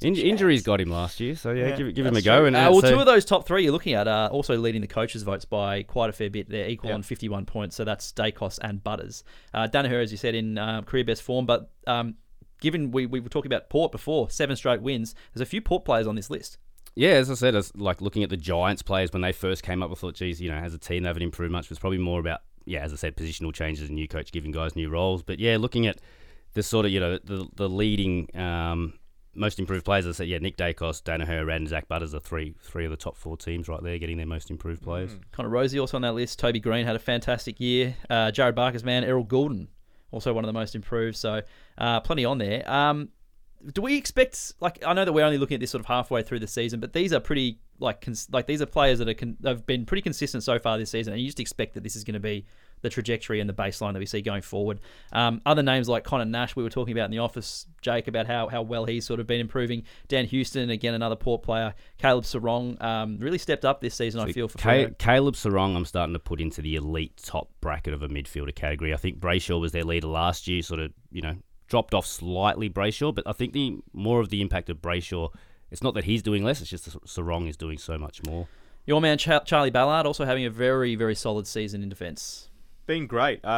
In- 0.00 0.16
injuries 0.16 0.64
got 0.64 0.80
him 0.80 0.90
last 0.90 1.20
year, 1.20 1.36
so 1.36 1.52
yeah, 1.52 1.68
Yeah, 1.68 1.76
give, 1.76 1.94
give 1.94 2.06
him 2.06 2.12
a 2.12 2.14
that's 2.14 2.24
go. 2.24 2.38
true. 2.38 2.46
And 2.46 2.56
Uh, 2.56 2.60
uh, 2.60 2.70
well, 2.72 2.80
so- 2.80 2.90
two 2.90 2.98
of 2.98 3.06
those 3.06 3.24
top 3.24 3.46
three 3.46 3.62
you're 3.64 3.72
looking 3.72 3.94
at 3.94 4.08
are 4.08 4.28
also 4.30 4.56
leading 4.56 4.80
the 4.80 4.88
coaches' 4.88 5.22
votes 5.22 5.44
by 5.44 5.82
quite 5.84 6.10
a 6.10 6.12
fair 6.12 6.28
bit. 6.30 6.48
They're 6.48 6.68
equal 6.68 6.90
Yeah. 6.90 6.94
on 6.94 7.02
51 7.02 7.46
points, 7.46 7.76
so 7.76 7.84
that's 7.84 8.12
Daicos 8.12 8.58
and 8.62 8.82
Butters. 8.82 9.22
Uh, 9.54 9.68
Daniher, 9.68 10.02
as 10.02 10.10
you 10.10 10.18
said, 10.18 10.34
in 10.34 10.58
uh, 10.58 10.82
career 10.82 11.04
best 11.04 11.22
form, 11.22 11.46
but 11.46 11.70
um, 11.86 12.16
given 12.62 12.92
we, 12.92 13.04
we 13.04 13.20
were 13.20 13.28
talking 13.28 13.52
about 13.52 13.68
Port 13.68 13.92
before, 13.92 14.30
seven 14.30 14.56
straight 14.56 14.80
wins, 14.80 15.14
there's 15.34 15.42
a 15.42 15.50
few 15.50 15.60
Port 15.60 15.84
players 15.84 16.06
on 16.06 16.14
this 16.14 16.30
list. 16.30 16.56
Yeah, 16.94 17.10
as 17.10 17.30
I 17.30 17.34
said, 17.34 17.54
as 17.54 17.74
like 17.74 18.00
looking 18.00 18.22
at 18.22 18.30
the 18.30 18.36
Giants 18.36 18.82
players 18.82 19.12
when 19.12 19.20
they 19.20 19.32
first 19.32 19.62
came 19.62 19.82
up, 19.82 19.90
I 19.90 19.94
thought, 19.94 20.14
geez, 20.14 20.40
you 20.40 20.50
know, 20.50 20.56
as 20.56 20.72
a 20.72 20.78
team 20.78 21.02
they 21.02 21.08
haven't 21.08 21.22
improved 21.22 21.52
much. 21.52 21.64
It 21.64 21.70
was 21.70 21.78
probably 21.78 21.98
more 21.98 22.20
about, 22.20 22.40
yeah, 22.64 22.80
as 22.80 22.92
I 22.92 22.96
said, 22.96 23.16
positional 23.16 23.52
changes 23.52 23.88
and 23.88 23.96
new 23.96 24.08
coach 24.08 24.30
giving 24.30 24.52
guys 24.52 24.76
new 24.76 24.88
roles. 24.88 25.22
But 25.22 25.38
yeah, 25.40 25.56
looking 25.58 25.86
at 25.86 26.00
the 26.54 26.62
sort 26.62 26.86
of, 26.86 26.92
you 26.92 27.00
know, 27.00 27.18
the 27.24 27.48
the 27.56 27.68
leading 27.68 28.28
um, 28.38 28.94
most 29.34 29.58
improved 29.58 29.84
players, 29.84 30.06
I 30.06 30.12
said, 30.12 30.28
yeah, 30.28 30.38
Nick 30.38 30.56
Daicos, 30.56 31.02
Daniher, 31.02 31.54
and 31.54 31.66
Zak 31.66 31.88
Butters 31.88 32.14
are 32.14 32.20
three 32.20 32.54
three 32.62 32.84
of 32.84 32.90
the 32.90 32.96
top 32.96 33.16
four 33.16 33.36
teams 33.36 33.68
right 33.68 33.82
there, 33.82 33.98
getting 33.98 34.18
their 34.18 34.26
most 34.26 34.50
improved 34.50 34.82
players. 34.82 35.16
Connor 35.32 35.48
Rozee 35.48 35.80
also 35.80 35.96
on 35.96 36.02
that 36.02 36.14
list. 36.14 36.38
Toby 36.38 36.60
Greene 36.60 36.86
had 36.86 36.94
a 36.94 37.00
fantastic 37.00 37.58
year. 37.58 37.96
Uh, 38.10 38.30
Jared 38.30 38.54
Barker's 38.54 38.84
man, 38.84 39.02
Errol 39.02 39.24
Gulden, 39.24 39.68
also 40.12 40.32
one 40.32 40.44
of 40.44 40.46
the 40.46 40.52
most 40.52 40.76
improved. 40.76 41.16
So 41.16 41.42
uh, 41.78 42.00
plenty 42.00 42.24
on 42.24 42.38
there. 42.38 42.70
Um, 42.70 43.08
do 43.72 43.82
we 43.82 43.96
expect 43.96 44.54
like 44.60 44.82
I 44.84 44.92
know 44.92 45.04
that 45.04 45.12
we're 45.12 45.24
only 45.24 45.38
looking 45.38 45.56
at 45.56 45.60
this 45.60 45.70
sort 45.70 45.80
of 45.80 45.86
halfway 45.86 46.22
through 46.22 46.40
the 46.40 46.46
season, 46.46 46.80
but 46.80 46.92
these 46.92 47.12
are 47.12 47.20
pretty 47.20 47.58
like 47.78 48.00
cons- 48.00 48.28
like 48.32 48.46
these 48.46 48.62
are 48.62 48.66
players 48.66 48.98
that 48.98 49.08
are 49.08 49.14
con- 49.14 49.36
have 49.44 49.66
been 49.66 49.84
pretty 49.84 50.02
consistent 50.02 50.42
so 50.42 50.58
far 50.58 50.78
this 50.78 50.90
season, 50.90 51.12
and 51.12 51.20
you 51.20 51.28
just 51.28 51.40
expect 51.40 51.74
that 51.74 51.82
this 51.82 51.96
is 51.96 52.04
going 52.04 52.14
to 52.14 52.20
be 52.20 52.44
the 52.82 52.90
trajectory 52.90 53.40
and 53.40 53.48
the 53.48 53.54
baseline 53.54 53.94
that 53.94 53.98
we 53.98 54.06
see 54.06 54.20
going 54.20 54.42
forward. 54.42 54.80
Um, 55.12 55.40
other 55.46 55.62
names 55.62 55.88
like 55.88 56.04
Conor 56.04 56.24
Nash, 56.24 56.54
we 56.54 56.62
were 56.62 56.70
talking 56.70 56.92
about 56.92 57.06
in 57.06 57.10
the 57.10 57.18
office, 57.20 57.66
Jake, 57.80 58.08
about 58.08 58.26
how, 58.26 58.48
how 58.48 58.62
well 58.62 58.84
he's 58.84 59.06
sort 59.06 59.20
of 59.20 59.26
been 59.26 59.40
improving. 59.40 59.84
Dan 60.08 60.26
Houston, 60.26 60.70
again, 60.70 60.94
another 60.94 61.16
port 61.16 61.42
player. 61.42 61.74
Caleb 61.98 62.24
Serong 62.24 62.80
um, 62.82 63.18
really 63.18 63.38
stepped 63.38 63.64
up 63.64 63.80
this 63.80 63.94
season, 63.94 64.20
I 64.20 64.32
feel, 64.32 64.48
for 64.48 64.58
Ca- 64.58 64.90
Caleb 64.98 65.34
Serong, 65.34 65.76
I'm 65.76 65.84
starting 65.84 66.12
to 66.12 66.18
put 66.18 66.40
into 66.40 66.60
the 66.60 66.76
elite 66.76 67.16
top 67.24 67.48
bracket 67.60 67.94
of 67.94 68.02
a 68.02 68.08
midfielder 68.08 68.54
category. 68.54 68.92
I 68.92 68.96
think 68.96 69.18
Brayshaw 69.18 69.60
was 69.60 69.72
their 69.72 69.84
leader 69.84 70.08
last 70.08 70.46
year, 70.48 70.62
sort 70.62 70.80
of, 70.80 70.92
you 71.10 71.22
know, 71.22 71.36
dropped 71.68 71.94
off 71.94 72.06
slightly, 72.06 72.68
Brayshaw, 72.68 73.14
but 73.14 73.26
I 73.26 73.32
think 73.32 73.54
the 73.54 73.78
more 73.94 74.20
of 74.20 74.28
the 74.28 74.42
impact 74.42 74.68
of 74.68 74.82
Brayshaw, 74.82 75.32
it's 75.70 75.82
not 75.82 75.94
that 75.94 76.04
he's 76.04 76.22
doing 76.22 76.44
less, 76.44 76.60
it's 76.60 76.68
just 76.68 76.90
Serong 77.06 77.48
is 77.48 77.56
doing 77.56 77.78
so 77.78 77.96
much 77.96 78.22
more. 78.26 78.46
Your 78.84 79.00
man 79.00 79.16
Charlie 79.16 79.70
Ballard 79.70 80.06
also 80.06 80.24
having 80.24 80.44
a 80.44 80.50
very, 80.50 80.96
very 80.96 81.14
solid 81.14 81.46
season 81.46 81.82
in 81.82 81.88
defence. 81.88 82.48
Been 82.86 83.06
great. 83.06 83.44
Uh, 83.44 83.48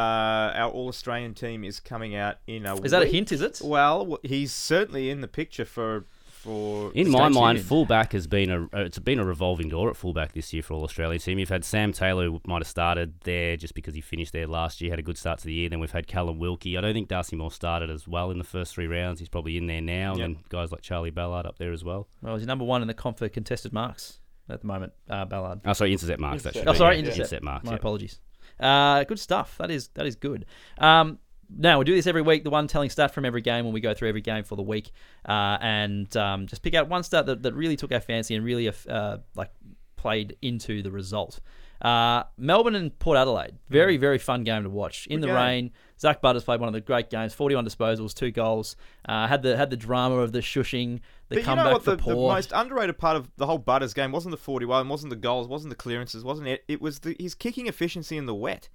our 0.55 0.69
All 0.69 0.87
Australian 0.87 1.33
team 1.33 1.63
is 1.63 1.79
coming 1.79 2.15
out 2.15 2.37
in 2.47 2.65
a. 2.65 2.79
Is 2.81 2.91
that 2.91 3.01
a 3.01 3.07
hint? 3.07 3.31
Is 3.31 3.41
it? 3.41 3.59
Well, 3.63 4.19
he's 4.23 4.53
certainly 4.53 5.09
in 5.09 5.21
the 5.21 5.27
picture 5.27 5.65
for 5.65 6.05
for. 6.27 6.91
In 6.93 7.09
my 7.09 7.27
mind, 7.29 7.57
union. 7.57 7.63
fullback 7.63 8.11
has 8.13 8.27
been 8.27 8.51
a 8.51 8.63
uh, 8.65 8.81
it's 8.85 8.99
been 8.99 9.17
a 9.17 9.25
revolving 9.25 9.67
door 9.69 9.89
at 9.89 9.97
fullback 9.97 10.33
this 10.33 10.53
year 10.53 10.61
for 10.61 10.75
all 10.75 10.83
Australian 10.83 11.19
team. 11.19 11.39
You've 11.39 11.49
had 11.49 11.65
Sam 11.65 11.91
Taylor 11.91 12.25
who 12.25 12.39
might 12.45 12.59
have 12.61 12.67
started 12.67 13.15
there 13.23 13.57
just 13.57 13.73
because 13.73 13.95
he 13.95 14.01
finished 14.01 14.31
there 14.31 14.45
last 14.45 14.79
year, 14.79 14.91
had 14.91 14.99
a 14.99 15.03
good 15.03 15.17
start 15.17 15.39
to 15.39 15.45
the 15.45 15.53
year. 15.53 15.69
Then 15.69 15.79
we've 15.79 15.91
had 15.91 16.05
Callum 16.05 16.37
Wilkie. 16.37 16.77
I 16.77 16.81
don't 16.81 16.93
think 16.93 17.07
Darcy 17.07 17.35
Moore 17.35 17.49
started 17.51 17.89
as 17.89 18.07
well 18.07 18.29
in 18.29 18.37
the 18.37 18.43
first 18.43 18.75
three 18.75 18.85
rounds. 18.87 19.19
He's 19.19 19.29
probably 19.29 19.57
in 19.57 19.65
there 19.65 19.81
now. 19.81 20.15
Yep. 20.15 20.23
And 20.25 20.35
then 20.35 20.43
guys 20.49 20.71
like 20.71 20.81
Charlie 20.81 21.09
Ballard 21.09 21.47
up 21.47 21.57
there 21.57 21.73
as 21.73 21.83
well. 21.83 22.07
Well, 22.21 22.37
he's 22.37 22.45
number 22.45 22.63
one 22.63 22.83
in 22.83 22.87
the 22.87 22.93
comp 22.93 23.17
for 23.17 23.27
contested 23.27 23.73
marks 23.73 24.19
at 24.49 24.61
the 24.61 24.67
moment, 24.67 24.93
uh, 25.09 25.25
Ballard. 25.25 25.61
Oh, 25.65 25.73
sorry, 25.73 25.91
intercept 25.93 26.19
marks. 26.19 26.43
That 26.43 26.53
should 26.53 26.67
Oh, 26.67 26.73
be, 26.73 26.77
sorry, 26.77 26.97
yeah. 26.99 27.05
intercept. 27.11 27.43
marks. 27.43 27.65
My 27.65 27.71
yeah. 27.71 27.77
apologies. 27.77 28.19
Uh, 28.59 29.03
good 29.03 29.19
stuff. 29.19 29.57
That 29.57 29.71
is 29.71 29.89
that 29.95 30.05
is 30.05 30.15
good. 30.15 30.45
Um, 30.77 31.19
now 31.55 31.77
we 31.79 31.85
do 31.85 31.93
this 31.95 32.07
every 32.07 32.21
week. 32.21 32.43
The 32.43 32.49
one 32.49 32.67
telling 32.67 32.89
stat 32.89 33.13
from 33.13 33.25
every 33.25 33.41
game 33.41 33.65
when 33.65 33.73
we 33.73 33.79
go 33.81 33.93
through 33.93 34.09
every 34.09 34.21
game 34.21 34.43
for 34.43 34.55
the 34.55 34.63
week, 34.63 34.91
uh, 35.27 35.57
and 35.61 36.15
um, 36.17 36.47
just 36.47 36.61
pick 36.61 36.73
out 36.73 36.89
one 36.89 37.03
stat 37.03 37.25
that, 37.27 37.43
that 37.43 37.53
really 37.53 37.75
took 37.75 37.91
our 37.91 37.99
fancy 37.99 38.35
and 38.35 38.43
really 38.43 38.71
uh, 38.89 39.17
like 39.35 39.51
played 39.95 40.37
into 40.41 40.81
the 40.81 40.91
result. 40.91 41.39
Uh, 41.81 42.23
Melbourne 42.37 42.73
and 42.75 42.97
Port 42.99 43.17
Adelaide, 43.17 43.57
very 43.69 43.97
very 43.97 44.17
fun 44.17 44.43
game 44.43 44.63
to 44.63 44.69
watch. 44.69 45.07
In 45.07 45.19
Good 45.19 45.23
the 45.23 45.27
game. 45.27 45.35
rain, 45.35 45.71
Zak 45.99 46.21
Butters 46.21 46.45
played 46.45 46.61
one 46.61 46.67
of 46.67 46.73
the 46.73 46.81
great 46.81 47.09
games. 47.09 47.33
Forty-one 47.33 47.65
disposals, 47.65 48.13
two 48.13 48.31
goals. 48.31 48.75
Uh, 49.07 49.27
had 49.27 49.43
the 49.43 49.57
had 49.57 49.69
the 49.69 49.77
drama 49.77 50.15
of 50.15 50.31
the 50.31 50.39
shushing, 50.39 51.01
the 51.29 51.35
But 51.35 51.47
you 51.47 51.55
know 51.55 51.71
what? 51.71 51.83
The, 51.83 51.95
the 51.95 52.15
most 52.15 52.51
underrated 52.53 52.97
part 52.97 53.17
of 53.17 53.29
the 53.37 53.45
whole 53.45 53.57
Butters 53.57 53.93
game 53.93 54.11
wasn't 54.11 54.31
the 54.31 54.37
41, 54.37 54.87
wasn't 54.87 55.09
the 55.09 55.15
goals, 55.15 55.47
wasn't 55.47 55.69
the 55.69 55.75
clearances, 55.75 56.23
wasn't 56.23 56.47
it? 56.47 56.63
It 56.67 56.81
was 56.81 56.99
the, 56.99 57.15
his 57.19 57.33
kicking 57.33 57.67
efficiency 57.67 58.17
in 58.17 58.25
the 58.25 58.35
wet. 58.35 58.69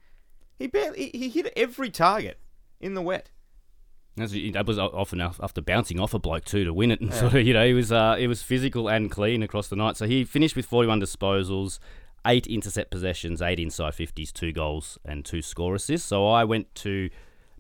He 0.59 0.67
barely 0.67 1.11
he, 1.13 1.19
he 1.19 1.29
hit 1.29 1.53
every 1.57 1.91
target 1.91 2.39
in 2.81 2.95
the 2.95 3.03
wet. 3.03 3.31
That 4.17 4.67
was 4.67 4.79
often 4.79 5.21
after 5.21 5.63
bouncing 5.63 5.99
off 5.99 6.13
a 6.13 6.19
bloke 6.19 6.45
too 6.45 6.65
to 6.65 6.75
win 6.75 6.91
it, 6.91 7.01
and 7.01 7.15
sort 7.15 7.35
of 7.35 7.47
you 7.47 7.55
know 7.55 7.67
he 7.67 7.73
was 7.73 7.91
uh, 7.91 8.17
it 8.19 8.27
was 8.27 8.43
physical 8.43 8.89
and 8.89 9.11
clean 9.11 9.43
across 9.43 9.69
the 9.69 9.77
night. 9.77 9.97
So 9.97 10.07
he 10.07 10.25
finished 10.25 10.57
with 10.57 10.67
41 10.67 11.01
disposals, 11.01 11.79
eight 12.27 12.47
intercept 12.47 12.91
possessions, 12.91 13.41
eight 13.41 13.59
inside 13.59 13.95
50s, 13.95 14.33
two 14.33 14.53
goals 14.53 14.99
and 15.05 15.25
two 15.25 15.41
score 15.41 15.75
assists. 15.77 16.09
So 16.09 16.27
I 16.27 16.45
went 16.45 16.75
to 16.77 17.09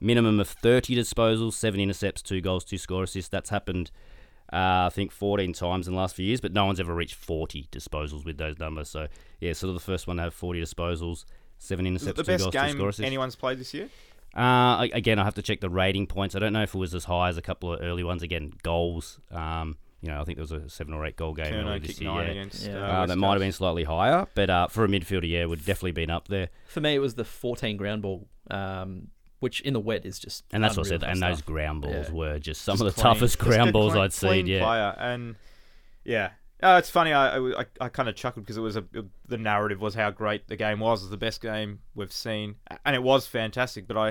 minimum 0.00 0.40
of 0.40 0.48
30 0.48 0.96
disposals, 0.96 1.54
seven 1.54 1.80
intercepts, 1.80 2.22
two 2.22 2.40
goals, 2.40 2.64
two 2.64 2.78
score 2.78 3.04
assists. 3.04 3.30
That's 3.30 3.50
happened. 3.50 3.90
Uh, 4.52 4.86
I 4.86 4.90
think 4.92 5.12
14 5.12 5.52
times 5.52 5.86
in 5.86 5.94
the 5.94 6.00
last 6.00 6.16
few 6.16 6.26
years, 6.26 6.40
but 6.40 6.52
no 6.52 6.64
one's 6.66 6.80
ever 6.80 6.94
reached 6.94 7.14
40 7.14 7.68
disposals 7.70 8.24
with 8.24 8.36
those 8.36 8.58
numbers. 8.58 8.88
So, 8.88 9.06
yeah, 9.40 9.52
sort 9.52 9.68
of 9.68 9.74
the 9.74 9.80
first 9.80 10.06
one 10.08 10.16
to 10.16 10.22
have 10.24 10.34
40 10.34 10.60
disposals, 10.60 11.24
seven 11.58 11.86
Is 11.86 12.02
it 12.02 12.08
intercepts, 12.08 12.16
the 12.16 12.22
two 12.24 12.26
best 12.32 12.44
goals, 12.52 12.52
game 12.54 12.92
score 12.92 13.06
anyone's 13.06 13.36
played 13.36 13.58
this 13.58 13.72
year? 13.74 13.88
Uh, 14.34 14.86
again, 14.92 15.18
I 15.18 15.24
have 15.24 15.34
to 15.34 15.42
check 15.42 15.60
the 15.60 15.70
rating 15.70 16.06
points. 16.06 16.34
I 16.34 16.38
don't 16.38 16.52
know 16.52 16.62
if 16.62 16.74
it 16.74 16.78
was 16.78 16.94
as 16.94 17.04
high 17.04 17.28
as 17.28 17.36
a 17.36 17.42
couple 17.42 17.72
of 17.72 17.80
early 17.82 18.04
ones. 18.04 18.22
Again, 18.22 18.52
goals. 18.62 19.18
Um, 19.30 19.76
you 20.02 20.08
know, 20.08 20.20
I 20.20 20.24
think 20.24 20.36
there 20.38 20.42
was 20.44 20.52
a 20.52 20.68
seven 20.70 20.94
or 20.94 21.04
eight 21.04 21.16
goal 21.16 21.34
game 21.34 21.52
Kerno 21.52 21.64
earlier 21.66 21.78
this 21.80 22.00
year. 22.00 22.10
nine 22.10 22.24
Yeah. 22.26 22.30
against. 22.32 22.66
Yeah. 22.66 22.74
Uh, 22.78 23.02
Uh, 23.02 23.06
that 23.06 23.16
might 23.16 23.32
have 23.32 23.40
been 23.40 23.52
slightly 23.52 23.84
higher, 23.84 24.26
but 24.34 24.48
uh, 24.48 24.66
for 24.68 24.84
a 24.84 24.88
midfielder, 24.88 25.28
yeah, 25.28 25.44
would 25.44 25.58
definitely 25.64 25.92
been 25.92 26.10
up 26.10 26.28
there. 26.28 26.48
For 26.66 26.80
me, 26.80 26.94
it 26.94 27.00
was 27.00 27.14
the 27.16 27.24
14 27.24 27.76
ground 27.76 28.02
ball, 28.02 28.26
um, 28.50 29.08
which 29.40 29.60
in 29.62 29.72
the 29.74 29.80
wet 29.80 30.06
is 30.06 30.18
just. 30.18 30.44
And 30.52 30.62
that's 30.62 30.76
what 30.76 30.86
I 30.86 30.90
said. 30.90 31.02
And 31.02 31.18
stuff. 31.18 31.30
those 31.32 31.42
ground 31.42 31.82
balls 31.82 32.08
Yeah. 32.08 32.14
were 32.14 32.38
just 32.38 32.62
some 32.62 32.74
Just 32.74 32.82
of 32.86 32.94
the 32.94 33.02
clean. 33.02 33.14
toughest 33.14 33.38
ground 33.38 33.70
a 33.70 33.72
balls 33.72 33.92
clean- 33.92 34.04
I'd 34.04 34.12
seen. 34.12 34.46
Yeah, 34.46 34.64
player. 34.64 34.94
and 34.98 35.36
yeah. 36.04 36.30
Oh, 36.62 36.76
it's 36.76 36.90
funny. 36.90 37.12
I 37.12 37.38
I, 37.38 37.64
I 37.80 37.88
kind 37.88 38.08
of 38.08 38.14
chuckled 38.16 38.44
because 38.44 38.56
it 38.58 38.60
was 38.60 38.76
a 38.76 38.84
the 39.26 39.38
narrative 39.38 39.80
was 39.80 39.94
how 39.94 40.10
great 40.10 40.46
the 40.48 40.56
game 40.56 40.80
was. 40.80 41.00
It 41.00 41.04
was 41.06 41.10
the 41.10 41.16
best 41.16 41.40
game 41.40 41.80
we've 41.94 42.12
seen, 42.12 42.56
and 42.84 42.94
it 42.94 43.02
was 43.02 43.26
fantastic. 43.26 43.86
But 43.86 43.96
I, 43.96 44.08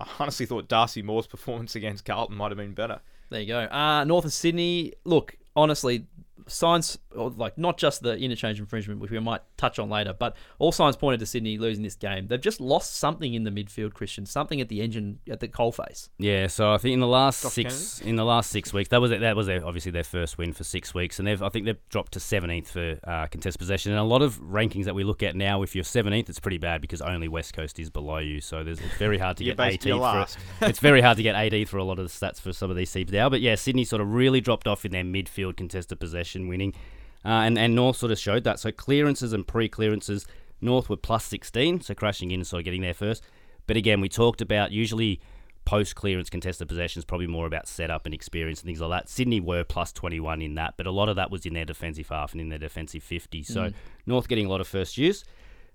I 0.00 0.06
honestly 0.18 0.44
thought 0.46 0.68
Darcy 0.68 1.00
Moore's 1.02 1.26
performance 1.36 1.74
against 1.74 2.04
Carlton 2.04 2.36
might 2.36 2.50
have 2.50 2.58
been 2.58 2.74
better. 2.74 3.00
There 3.30 3.40
you 3.40 3.46
go. 3.46 3.60
Uh, 3.60 4.04
North 4.04 4.24
of 4.26 4.32
Sydney. 4.34 4.92
Look, 5.04 5.36
honestly, 5.56 6.06
signs 6.46 6.98
or 7.14 7.30
like 7.30 7.56
not 7.56 7.78
just 7.78 8.02
the 8.02 8.16
interchange 8.18 8.60
infringement, 8.60 9.00
which 9.00 9.10
we 9.10 9.18
might 9.18 9.40
touch 9.56 9.78
on 9.78 9.88
later, 9.90 10.12
but 10.12 10.36
all 10.58 10.72
signs 10.72 10.96
pointed 10.96 11.20
to 11.20 11.26
Sydney 11.26 11.58
losing 11.58 11.82
this 11.82 11.94
game. 11.94 12.26
They've 12.28 12.40
just 12.40 12.60
lost 12.60 12.96
something 12.96 13.34
in 13.34 13.44
the 13.44 13.50
midfield, 13.50 13.94
Christian. 13.94 14.26
Something 14.26 14.60
at 14.60 14.68
the 14.68 14.80
engine 14.80 15.20
at 15.30 15.40
the 15.40 15.48
coalface. 15.48 16.08
Yeah, 16.18 16.46
so 16.46 16.72
I 16.72 16.78
think 16.78 16.94
in 16.94 17.00
the 17.00 17.06
last 17.06 17.42
Josh 17.42 17.52
six 17.52 18.00
in 18.00 18.16
the 18.16 18.24
last 18.24 18.50
six 18.50 18.72
weeks 18.72 18.88
that 18.90 19.00
was. 19.00 19.10
That 19.10 19.36
was 19.36 19.46
their, 19.46 19.64
obviously 19.64 19.92
their 19.92 20.04
first 20.04 20.38
win 20.38 20.52
for 20.52 20.64
six 20.64 20.94
weeks, 20.94 21.18
and 21.18 21.26
they've 21.26 21.42
I 21.42 21.48
think 21.48 21.64
they've 21.64 21.88
dropped 21.88 22.12
to 22.12 22.20
seventeenth 22.20 22.70
for 22.70 22.98
uh, 23.04 23.26
contest 23.26 23.58
possession. 23.58 23.92
And 23.92 24.00
a 24.00 24.04
lot 24.04 24.22
of 24.22 24.40
rankings 24.40 24.84
that 24.84 24.94
we 24.94 25.04
look 25.04 25.22
at 25.22 25.36
now, 25.36 25.62
if 25.62 25.74
you're 25.74 25.84
seventeenth, 25.84 26.28
it's 26.28 26.40
pretty 26.40 26.58
bad 26.58 26.80
because 26.80 27.00
only 27.00 27.28
West 27.28 27.54
Coast 27.54 27.78
is 27.78 27.90
below 27.90 28.18
you. 28.18 28.40
So 28.40 28.64
there's, 28.64 28.80
it's 28.80 28.96
very 28.96 29.18
hard 29.18 29.36
to 29.38 29.44
You're 29.44 29.54
get 29.54 29.58
basically 29.58 29.92
eighteenth. 29.92 30.02
last. 30.02 30.38
For, 30.58 30.64
it's 30.66 30.78
very 30.78 31.00
hard 31.00 31.16
to 31.16 31.22
get 31.22 31.34
eighteenth 31.36 31.68
for 31.68 31.78
a 31.78 31.84
lot 31.84 31.98
of 31.98 32.04
the 32.06 32.26
stats 32.26 32.40
for 32.40 32.52
some 32.52 32.70
of 32.70 32.76
these 32.76 32.92
teams 32.92 33.12
now. 33.12 33.28
But 33.28 33.40
yeah, 33.40 33.54
Sydney 33.54 33.84
sort 33.84 34.02
of 34.02 34.12
really 34.12 34.40
dropped 34.40 34.66
off 34.66 34.84
in 34.84 34.92
their 34.92 35.04
midfield 35.04 35.56
contested 35.56 36.00
possession 36.00 36.48
winning, 36.48 36.74
uh, 37.24 37.28
and 37.28 37.58
and 37.58 37.74
North 37.74 37.96
sort 37.96 38.12
of 38.12 38.18
showed 38.18 38.44
that. 38.44 38.58
So 38.60 38.70
clearances 38.70 39.32
and 39.32 39.46
pre-clearances, 39.46 40.26
North 40.60 40.88
were 40.88 40.96
plus 40.96 41.24
sixteen, 41.24 41.80
so 41.80 41.94
crashing 41.94 42.30
in 42.30 42.40
and 42.40 42.46
sort 42.46 42.60
of 42.60 42.64
getting 42.64 42.82
there 42.82 42.94
first. 42.94 43.24
But 43.66 43.76
again, 43.76 44.00
we 44.00 44.08
talked 44.08 44.40
about 44.40 44.72
usually 44.72 45.20
post 45.64 45.96
clearance 45.96 46.30
contested 46.30 46.68
possessions, 46.68 47.04
probably 47.04 47.26
more 47.26 47.46
about 47.46 47.66
setup 47.66 48.06
and 48.06 48.14
experience 48.14 48.60
and 48.60 48.66
things 48.66 48.80
like 48.80 48.90
that. 48.90 49.08
Sydney 49.08 49.40
were 49.40 49.64
plus 49.64 49.92
21 49.92 50.40
in 50.40 50.54
that, 50.54 50.74
but 50.76 50.86
a 50.86 50.92
lot 50.92 51.08
of 51.08 51.16
that 51.16 51.30
was 51.30 51.44
in 51.44 51.54
their 51.54 51.64
defensive 51.64 52.08
half 52.08 52.32
and 52.32 52.40
in 52.40 52.48
their 52.48 52.58
defensive 52.58 53.02
50. 53.02 53.42
So 53.42 53.72
North 54.06 54.28
getting 54.28 54.46
a 54.46 54.48
lot 54.48 54.60
of 54.60 54.68
first 54.68 54.96
use. 54.96 55.24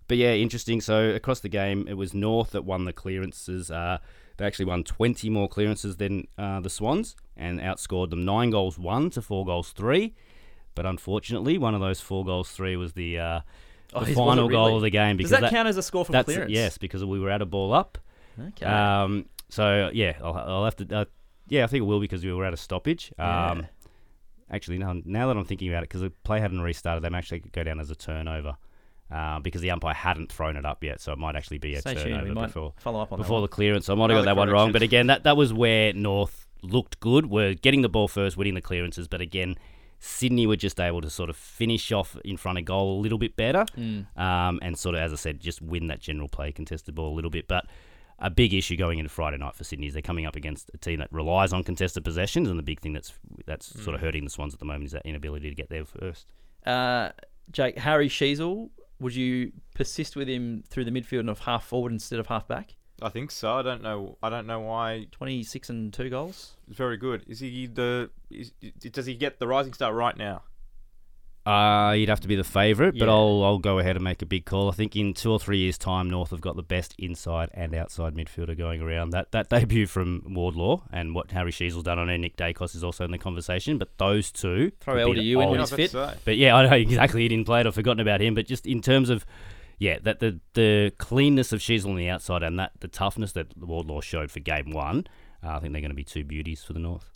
But 0.07 0.17
yeah, 0.17 0.33
interesting. 0.33 0.81
So 0.81 1.09
across 1.09 1.41
the 1.41 1.49
game, 1.49 1.87
it 1.87 1.93
was 1.93 2.13
North 2.13 2.51
that 2.51 2.63
won 2.63 2.85
the 2.85 2.93
clearances. 2.93 3.69
Uh, 3.69 3.99
they 4.37 4.45
actually 4.45 4.65
won 4.65 4.83
20 4.83 5.29
more 5.29 5.47
clearances 5.47 5.97
than 5.97 6.27
uh, 6.37 6.61
the 6.61 6.69
Swans 6.69 7.15
and 7.37 7.59
outscored 7.59 8.09
them 8.09 8.25
nine 8.25 8.49
goals 8.49 8.79
one 8.79 9.09
to 9.11 9.21
four 9.21 9.45
goals 9.45 9.71
three. 9.71 10.15
But 10.75 10.85
unfortunately, 10.85 11.57
one 11.57 11.75
of 11.75 11.81
those 11.81 11.99
four 12.01 12.25
goals 12.25 12.51
three 12.51 12.75
was 12.75 12.93
the, 12.93 13.19
uh, 13.19 13.39
Oh, 13.93 13.99
the 13.99 14.05
was 14.05 14.09
it 14.09 14.15
final 14.15 14.47
goal 14.47 14.77
of 14.77 14.81
the 14.83 14.89
game 14.89 15.17
Does 15.17 15.29
because 15.29 15.41
that, 15.41 15.51
count 15.51 15.67
as 15.67 15.75
a 15.75 15.83
score 15.83 16.05
from 16.05 16.13
that's 16.13 16.25
clearance? 16.25 16.49
yes 16.51 16.77
because 16.77 17.03
we 17.03 17.19
were 17.19 17.29
at 17.29 17.41
a 17.41 17.45
ball 17.45 17.73
up. 17.73 17.97
Okay. 18.39 18.65
Um, 18.65 19.25
so 19.49 19.89
yeah, 19.93 20.13
I'll, 20.23 20.33
I'll 20.33 20.63
have 20.63 20.77
to. 20.77 20.95
Uh, 20.95 21.05
yeah, 21.49 21.65
I 21.65 21.67
think 21.67 21.81
it 21.81 21.85
will 21.85 21.99
because 21.99 22.23
we 22.23 22.31
were 22.31 22.45
at 22.45 22.53
a 22.53 22.57
stoppage. 22.57 23.11
Um, 23.19 23.25
Yeah. 23.59 23.61
Actually, 24.49 24.77
now, 24.79 24.93
now 25.05 25.27
that 25.27 25.37
I'm 25.37 25.45
thinking 25.45 25.69
about 25.69 25.83
it, 25.83 25.89
because 25.89 26.01
the 26.01 26.09
play 26.09 26.41
hadn't 26.41 26.59
restarted, 26.61 27.03
they 27.03 27.09
may 27.09 27.17
actually 27.17 27.39
go 27.39 27.63
down 27.63 27.79
as 27.79 27.89
a 27.89 27.95
turnover 27.95 28.57
uh, 29.09 29.39
because 29.39 29.61
the 29.61 29.71
umpire 29.71 29.93
hadn't 29.93 30.29
thrown 30.31 30.57
it 30.57 30.65
up 30.65 30.83
yet, 30.83 30.99
so 30.99 31.13
it 31.13 31.17
might 31.17 31.37
actually 31.37 31.57
be 31.57 31.75
a 31.75 31.79
Stay 31.79 31.95
turnover 31.95 32.33
before 32.47 32.73
follow 32.77 33.01
up 33.01 33.11
on 33.13 33.17
before 33.17 33.39
the 33.41 33.47
clearance. 33.47 33.85
So 33.85 33.93
I 33.93 33.95
might 33.97 34.09
have 34.09 34.19
got 34.19 34.25
that 34.25 34.35
one 34.37 34.49
wrong. 34.49 34.71
But 34.73 34.81
again, 34.83 35.07
that 35.07 35.23
that 35.23 35.37
was 35.37 35.53
where 35.53 35.93
North 35.93 36.47
looked 36.63 36.99
good. 36.99 37.27
Were 37.29 37.53
getting 37.53 37.81
the 37.81 37.89
ball 37.89 38.07
first, 38.09 38.35
winning 38.37 38.53
the 38.53 38.61
clearances. 38.61 39.07
But 39.07 39.21
again, 39.21 39.55
Sydney 40.03 40.47
were 40.47 40.55
just 40.55 40.79
able 40.79 40.99
to 40.99 41.09
sort 41.11 41.29
of 41.29 41.37
finish 41.37 41.91
off 41.91 42.17
in 42.25 42.35
front 42.35 42.57
of 42.57 42.65
goal 42.65 42.99
a 42.99 43.01
little 43.01 43.19
bit 43.19 43.35
better, 43.35 43.65
um, 44.17 44.59
and 44.63 44.77
sort 44.77 44.95
of, 44.95 45.01
as 45.01 45.13
I 45.13 45.15
said, 45.15 45.39
just 45.39 45.61
win 45.61 45.87
that 45.87 45.99
general 45.99 46.27
play 46.27 46.51
contested 46.51 46.95
ball 46.95 47.13
a 47.13 47.15
little 47.15 47.29
bit. 47.29 47.47
But 47.47 47.65
a 48.17 48.29
big 48.31 48.53
issue 48.53 48.75
going 48.75 48.97
into 48.99 49.09
Friday 49.09 49.37
night 49.37 49.55
for 49.55 49.63
Sydney 49.63 49.87
is 49.87 49.93
they're 49.93 50.01
coming 50.01 50.25
up 50.25 50.35
against 50.35 50.71
a 50.73 50.77
team 50.77 50.99
that 50.99 51.11
relies 51.11 51.53
on 51.53 51.63
contested 51.63 52.03
possessions, 52.03 52.49
and 52.49 52.57
the 52.57 52.63
big 52.63 52.79
thing 52.79 52.93
that's 52.93 53.13
that's 53.45 53.67
sort 53.83 53.93
of 53.95 54.01
hurting 54.01 54.23
the 54.23 54.29
Swans 54.31 54.53
at 54.53 54.59
the 54.59 54.65
moment 54.65 54.85
is 54.85 54.91
that 54.91 55.05
inability 55.05 55.49
to 55.49 55.55
get 55.55 55.69
there 55.69 55.85
first. 55.85 56.31
Uh, 56.65 57.09
Jake, 57.51 57.77
Harry 57.77 58.09
Sheezel, 58.09 58.71
would 58.99 59.13
you 59.15 59.51
persist 59.75 60.15
with 60.15 60.27
him 60.27 60.63
through 60.67 60.85
the 60.85 60.91
midfield 60.91 61.21
and 61.21 61.29
of 61.29 61.39
half 61.39 61.65
forward 61.65 61.91
instead 61.91 62.19
of 62.19 62.27
half 62.27 62.47
back? 62.47 62.75
I 63.01 63.09
think 63.09 63.31
so. 63.31 63.53
I 63.53 63.61
don't 63.61 63.81
know. 63.81 64.17
I 64.21 64.29
don't 64.29 64.45
know 64.47 64.59
why. 64.59 65.07
26 65.11 65.69
and 65.69 65.93
two 65.93 66.09
goals. 66.09 66.53
Very 66.67 66.97
good. 66.97 67.23
Is 67.27 67.39
he 67.39 67.65
the? 67.67 68.09
Is, 68.29 68.51
does 68.91 69.05
he 69.05 69.15
get 69.15 69.39
the 69.39 69.47
rising 69.47 69.73
star 69.73 69.93
right 69.93 70.15
now? 70.15 70.43
Uh, 71.43 71.93
you'd 71.97 72.07
have 72.07 72.19
to 72.19 72.27
be 72.27 72.35
the 72.35 72.43
favourite, 72.43 72.91
but 72.91 73.05
Yeah. 73.07 73.11
I'll 73.13 73.43
I'll 73.43 73.57
go 73.57 73.79
ahead 73.79 73.95
and 73.95 74.03
make 74.03 74.21
a 74.21 74.27
big 74.27 74.45
call. 74.45 74.69
I 74.69 74.73
think 74.73 74.95
in 74.95 75.15
two 75.15 75.31
or 75.31 75.39
three 75.39 75.57
years' 75.57 75.79
time, 75.79 76.07
North 76.07 76.29
have 76.29 76.39
got 76.39 76.55
the 76.55 76.61
best 76.61 76.93
inside 76.99 77.49
and 77.55 77.73
outside 77.73 78.13
midfielder 78.13 78.55
going 78.55 78.79
around. 78.79 79.09
That 79.09 79.31
that 79.31 79.49
debut 79.55 79.87
from 79.87 80.21
Wardlaw 80.35 80.83
and 80.91 81.15
what 81.15 81.31
Harry 81.31 81.51
Sheezel's 81.51 81.81
done 81.81 81.97
on 81.97 82.11
it, 82.11 82.19
Nick 82.19 82.37
Daicos 82.37 82.75
is 82.75 82.83
also 82.83 83.05
in 83.05 83.09
the 83.11 83.17
conversation. 83.17 83.79
But 83.79 83.97
those 83.97 84.31
two 84.31 84.71
Throw 84.81 85.03
could 85.03 85.15
be 85.15 85.21
LDU 85.21 85.23
in 85.23 85.29
the 85.31 85.35
when 85.37 85.49
he's 85.49 85.57
I 85.57 85.61
was 85.61 85.71
fit. 85.71 85.93
about. 85.95 86.17
But 86.25 86.37
yeah, 86.37 86.55
I 86.57 86.67
know 86.69 86.75
exactly. 86.75 87.23
He 87.23 87.27
didn't 87.27 87.45
play 87.47 87.61
it. 87.61 87.65
I've 87.65 87.73
forgotten 87.73 88.01
about 88.01 88.21
him. 88.21 88.35
But 88.35 88.45
just 88.45 88.67
in 88.67 88.79
terms 88.79 89.09
of, 89.09 89.25
yeah, 89.81 89.97
that 90.03 90.19
the 90.19 90.39
the 90.53 90.93
cleanness 90.99 91.51
of 91.51 91.59
Sheezel 91.59 91.87
on 91.87 91.95
the 91.95 92.07
outside 92.07 92.43
and 92.43 92.59
that 92.59 92.71
the 92.81 92.87
toughness 92.87 93.31
that 93.31 93.57
Wardlaw 93.57 93.99
showed 93.99 94.29
for 94.29 94.39
game 94.39 94.69
one, 94.69 95.07
uh, 95.43 95.55
I 95.55 95.59
think 95.59 95.73
they're 95.73 95.81
going 95.81 95.89
to 95.89 95.95
be 95.95 96.03
two 96.03 96.23
beauties 96.23 96.63
for 96.63 96.73
the 96.73 96.79
North. 96.79 97.09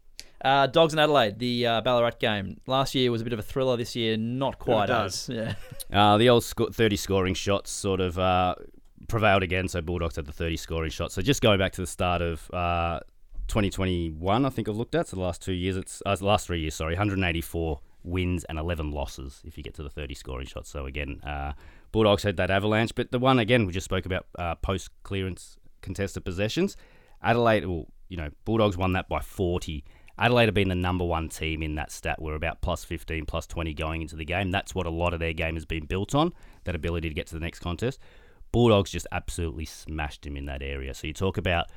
Uh, 0.44 0.66
Dogs 0.66 0.92
in 0.92 0.98
Adelaide, 0.98 1.38
the 1.38 1.68
uh, 1.68 1.82
Ballarat 1.82 2.18
game. 2.20 2.60
Last 2.66 2.96
year 2.96 3.12
was 3.12 3.22
a 3.22 3.24
bit 3.24 3.34
of 3.34 3.40
a 3.40 3.44
thriller. 3.44 3.78
This 3.78 3.96
year, 3.96 4.18
not 4.18 4.58
quite 4.58 4.88
does. 4.88 5.30
as. 5.30 5.36
Yeah. 5.36 5.56
Uh, 5.94 6.18
the 6.18 6.28
old 6.28 6.44
sco- 6.44 6.72
30 6.72 6.96
scoring 6.96 7.36
shots 7.36 7.70
sort 7.70 8.02
of 8.02 8.18
uh, 8.18 8.56
prevailed 9.08 9.44
again. 9.44 9.68
So 9.68 9.82
Bulldogs 9.82 10.16
had 10.16 10.26
the 10.26 10.32
30 10.32 10.58
scoring 10.58 10.90
shots. 10.90 11.14
So 11.14 11.22
just 11.22 11.44
going 11.44 11.60
back 11.60 11.74
to 11.74 11.82
the 11.82 11.88
start 11.88 12.24
of 12.24 12.52
uh, 12.52 13.00
2021, 13.48 14.46
I 14.46 14.50
think 14.50 14.68
I've 14.68 14.76
looked 14.76 14.96
at. 14.96 15.08
So 15.08 15.18
the 15.18 15.22
last 15.22 15.44
two 15.44 15.54
years, 15.54 15.78
it's 15.78 16.02
uh, 16.04 16.16
the 16.16 16.26
last 16.26 16.48
three 16.48 16.62
years, 16.62 16.74
sorry, 16.74 16.94
184 16.94 17.80
wins 18.04 18.44
and 18.46 18.58
11 18.58 18.92
losses 18.92 19.44
if 19.46 19.56
you 19.58 19.64
get 19.64 19.76
to 19.76 19.84
the 19.84 19.90
30 19.90 20.16
scoring 20.16 20.48
shots. 20.48 20.70
So 20.72 20.88
again, 20.88 21.22
uh, 21.24 21.54
Bulldogs 21.96 22.24
had 22.24 22.36
that 22.36 22.52
avalanche. 22.52 22.94
But 22.94 23.14
the 23.14 23.20
one, 23.20 23.40
again, 23.40 23.66
we 23.66 23.72
just 23.72 23.86
spoke 23.86 24.06
about 24.06 24.26
uh, 24.38 24.56
post 24.56 24.90
clearance 25.04 25.56
contested 25.82 26.26
possessions. 26.26 26.76
Adelaide, 27.24 27.66
well, 27.66 27.88
you 28.10 28.18
know, 28.18 28.32
Bulldogs 28.44 28.76
won 28.76 28.92
that 28.94 29.08
by 29.08 29.22
40. 29.22 29.82
Adelaide 30.18 30.48
have 30.48 30.54
been 30.54 30.68
the 30.68 30.76
number 30.76 31.06
one 31.06 31.30
team 31.30 31.64
in 31.64 31.76
that 31.76 31.94
stat. 31.94 32.22
We're 32.22 32.36
about 32.36 32.60
plus 32.60 32.84
15, 32.84 33.24
plus 33.26 33.48
20 33.48 33.74
going 33.76 34.02
into 34.02 34.18
the 34.18 34.26
game. 34.26 34.52
That's 34.52 34.76
what 34.76 34.86
a 34.86 34.90
lot 34.90 35.14
of 35.14 35.22
their 35.22 35.32
game 35.32 35.54
has 35.54 35.64
been 35.64 35.86
built 35.86 36.14
on, 36.14 36.34
that 36.66 36.76
ability 36.76 37.08
to 37.08 37.16
get 37.16 37.28
to 37.28 37.34
the 37.34 37.40
next 37.40 37.62
contest. 37.62 37.98
Bulldogs 38.52 38.92
just 38.92 39.08
absolutely 39.14 39.64
smashed 39.64 40.28
him 40.28 40.36
in 40.36 40.48
that 40.48 40.62
area. 40.62 40.94
So 40.94 41.08
you 41.08 41.14
talk 41.14 41.38
about 41.38 41.68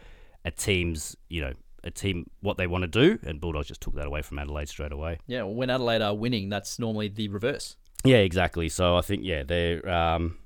a 0.44 0.50
team's, 0.50 1.16
you 1.28 1.42
know, 1.42 1.52
a 1.84 1.92
team 1.92 2.28
what 2.40 2.56
they 2.56 2.66
want 2.66 2.82
to 2.82 2.88
do, 2.88 3.20
and 3.22 3.40
Bulldogs 3.40 3.68
just 3.68 3.80
took 3.80 3.94
that 3.94 4.06
away 4.06 4.22
from 4.22 4.40
Adelaide 4.40 4.68
straight 4.68 4.90
away. 4.90 5.20
Yeah, 5.28 5.42
well, 5.42 5.54
when 5.54 5.70
Adelaide 5.70 6.02
are 6.02 6.12
winning, 6.12 6.48
that's 6.48 6.80
normally 6.80 7.06
the 7.06 7.28
reverse. 7.28 7.76
Yeah, 8.04 8.18
exactly. 8.18 8.68
So 8.68 8.96
I 8.96 9.00
think 9.00 9.24
yeah, 9.24 9.42
they're 9.42 9.86
um, 9.88 10.38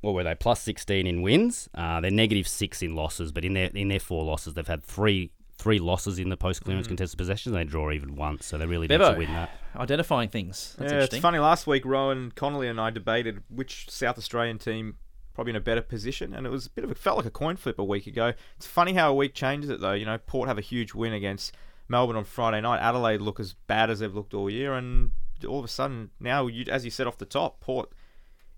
what 0.00 0.14
were 0.14 0.24
they 0.24 0.34
plus 0.34 0.60
sixteen 0.60 1.06
in 1.06 1.22
wins? 1.22 1.68
Uh, 1.74 2.00
they're 2.00 2.10
negative 2.10 2.46
six 2.46 2.82
in 2.82 2.94
losses, 2.94 3.32
but 3.32 3.44
in 3.44 3.54
their 3.54 3.70
in 3.74 3.88
their 3.88 4.00
four 4.00 4.24
losses, 4.24 4.54
they've 4.54 4.66
had 4.66 4.84
three 4.84 5.30
three 5.58 5.78
losses 5.78 6.18
in 6.18 6.28
the 6.28 6.36
post 6.36 6.64
clearance 6.64 6.88
contested 6.88 7.16
possessions. 7.16 7.54
They 7.54 7.64
draw 7.64 7.92
even 7.92 8.16
once, 8.16 8.46
so 8.46 8.58
they 8.58 8.66
really 8.66 8.88
need 8.88 8.98
Bevo. 8.98 9.12
to 9.12 9.18
win 9.18 9.32
that. 9.32 9.50
Identifying 9.76 10.28
things. 10.28 10.74
That's 10.78 10.90
yeah, 10.92 10.98
it's 10.98 11.04
interesting. 11.04 11.22
funny. 11.22 11.38
Last 11.38 11.66
week, 11.66 11.84
Rohan 11.84 12.32
Connolly 12.34 12.68
and 12.68 12.80
I 12.80 12.90
debated 12.90 13.42
which 13.48 13.88
South 13.88 14.18
Australian 14.18 14.58
team 14.58 14.96
probably 15.34 15.50
in 15.50 15.56
a 15.56 15.60
better 15.60 15.80
position, 15.80 16.34
and 16.34 16.46
it 16.46 16.50
was 16.50 16.66
a 16.66 16.70
bit 16.70 16.84
of 16.84 16.90
a 16.90 16.94
felt 16.94 17.16
like 17.16 17.26
a 17.26 17.30
coin 17.30 17.56
flip 17.56 17.78
a 17.78 17.84
week 17.84 18.06
ago. 18.06 18.32
It's 18.56 18.66
funny 18.66 18.94
how 18.94 19.10
a 19.10 19.14
week 19.14 19.34
changes 19.34 19.70
it 19.70 19.80
though. 19.80 19.92
You 19.92 20.04
know, 20.04 20.18
Port 20.18 20.48
have 20.48 20.58
a 20.58 20.62
huge 20.62 20.94
win 20.94 21.12
against 21.12 21.54
Melbourne 21.88 22.16
on 22.16 22.24
Friday 22.24 22.60
night. 22.60 22.80
Adelaide 22.80 23.20
look 23.20 23.38
as 23.40 23.54
bad 23.54 23.88
as 23.88 24.00
they've 24.00 24.14
looked 24.14 24.34
all 24.34 24.50
year, 24.50 24.74
and 24.74 25.12
all 25.44 25.58
of 25.58 25.64
a 25.64 25.68
sudden 25.68 26.10
now, 26.20 26.46
you, 26.46 26.64
as 26.68 26.84
you 26.84 26.90
said 26.90 27.06
off 27.06 27.18
the 27.18 27.24
top, 27.26 27.60
Port 27.60 27.90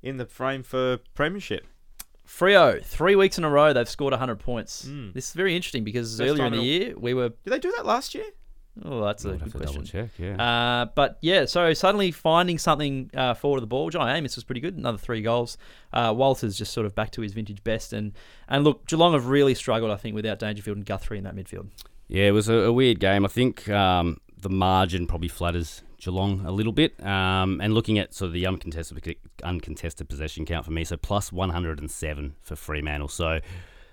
in 0.02 0.16
the 0.16 0.26
frame 0.26 0.62
for 0.62 0.98
premiership. 1.14 1.66
Freo, 2.26 2.82
three 2.82 3.16
weeks 3.16 3.36
in 3.36 3.44
a 3.44 3.50
row, 3.50 3.72
they've 3.72 3.88
scored 3.88 4.12
100 4.12 4.36
points. 4.38 4.86
Mm. 4.86 5.12
This 5.12 5.28
is 5.28 5.34
very 5.34 5.54
interesting 5.54 5.84
because 5.84 6.18
First 6.18 6.30
earlier 6.30 6.46
in 6.46 6.52
the 6.52 6.62
year, 6.62 6.94
we 6.96 7.12
were. 7.12 7.28
Did 7.28 7.50
they 7.50 7.58
do 7.58 7.72
that 7.76 7.84
last 7.84 8.14
year? 8.14 8.24
Oh, 8.82 9.04
that's 9.04 9.24
a 9.24 9.28
I'd 9.28 9.40
have 9.40 9.52
good 9.52 9.52
to 9.52 9.58
question. 9.58 9.84
double 9.84 10.08
check. 10.08 10.10
Yeah. 10.18 10.42
Uh, 10.82 10.86
but 10.96 11.18
yeah, 11.20 11.44
so 11.44 11.72
suddenly 11.74 12.10
finding 12.10 12.58
something 12.58 13.10
uh, 13.14 13.34
forward 13.34 13.58
of 13.58 13.60
the 13.60 13.68
ball. 13.68 13.88
Jye 13.90 14.16
Amiss 14.18 14.34
was 14.34 14.42
pretty 14.42 14.60
good, 14.60 14.76
another 14.76 14.98
three 14.98 15.22
goals. 15.22 15.58
Uh, 15.92 16.12
Walter's 16.16 16.58
just 16.58 16.72
sort 16.72 16.84
of 16.86 16.94
back 16.94 17.12
to 17.12 17.20
his 17.20 17.32
vintage 17.34 17.62
best, 17.62 17.92
and 17.92 18.12
and 18.48 18.64
look, 18.64 18.86
Geelong 18.86 19.12
have 19.12 19.26
really 19.26 19.54
struggled, 19.54 19.92
I 19.92 19.96
think, 19.96 20.14
without 20.14 20.38
Dangerfield 20.38 20.76
and 20.76 20.86
Guthrie 20.86 21.18
in 21.18 21.24
that 21.24 21.36
midfield. 21.36 21.68
Yeah, 22.08 22.24
it 22.24 22.32
was 22.32 22.48
a, 22.48 22.54
a 22.54 22.72
weird 22.72 22.98
game. 22.98 23.24
I 23.24 23.28
think 23.28 23.68
um, 23.68 24.18
the 24.40 24.50
margin 24.50 25.06
probably 25.06 25.28
flatters 25.28 25.82
Geelong 26.04 26.44
a 26.44 26.50
little 26.50 26.72
bit. 26.72 27.02
Um, 27.04 27.60
and 27.60 27.74
looking 27.74 27.98
at 27.98 28.14
sort 28.14 28.28
of 28.28 28.32
the 28.32 28.46
uncontested 28.46 29.16
uncontested 29.42 30.08
possession 30.08 30.44
count 30.44 30.64
for 30.64 30.72
me, 30.72 30.84
so 30.84 30.96
plus 30.96 31.32
107 31.32 32.34
for 32.42 32.56
Fremantle. 32.56 33.08
So 33.08 33.40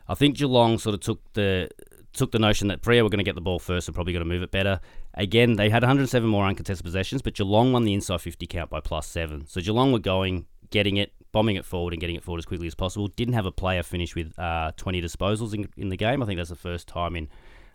I 0.08 0.14
think 0.16 0.38
Geelong 0.38 0.78
sort 0.78 0.94
of 0.94 1.00
took 1.02 1.34
the 1.34 1.70
took 2.14 2.32
the 2.32 2.40
notion 2.40 2.68
that 2.68 2.82
Freo 2.82 3.04
were 3.04 3.10
going 3.10 3.20
to 3.20 3.24
get 3.24 3.36
the 3.36 3.42
ball 3.42 3.60
first 3.60 3.88
and 3.88 3.96
probably 3.96 4.12
going 4.12 4.26
to 4.26 4.30
move 4.30 4.44
it 4.44 4.52
better. 4.52 4.82
Again, 5.14 5.56
they 5.56 5.70
had 5.70 5.82
107 5.82 6.28
more 6.30 6.46
uncontested 6.46 6.84
possessions, 6.84 7.22
but 7.22 7.36
Geelong 7.36 7.72
won 7.72 7.86
the 7.86 7.94
inside 7.94 8.20
50 8.20 8.46
count 8.48 8.70
by 8.70 8.82
plus 8.82 9.08
seven. 9.08 9.48
So 9.48 9.62
Geelong 9.62 9.94
were 9.94 10.00
going, 10.00 10.46
getting 10.72 10.98
it, 10.98 11.14
bombing 11.32 11.56
it 11.56 11.64
forward, 11.64 11.94
and 11.94 12.02
getting 12.02 12.18
it 12.18 12.24
forward 12.24 12.40
as 12.40 12.46
quickly 12.46 12.68
as 12.68 12.76
possible. 12.76 13.08
Didn't 13.08 13.36
have 13.36 13.46
a 13.46 13.52
player 13.52 13.84
finish 13.84 14.14
with 14.14 14.38
uh, 14.38 14.74
20 14.76 15.02
disposals 15.02 15.54
in, 15.54 15.70
in 15.78 15.88
the 15.88 15.98
game. 15.98 16.22
I 16.22 16.26
think 16.26 16.38
that's 16.38 16.50
the 16.50 16.56
first 16.56 16.88
time 16.88 17.16
in 17.16 17.30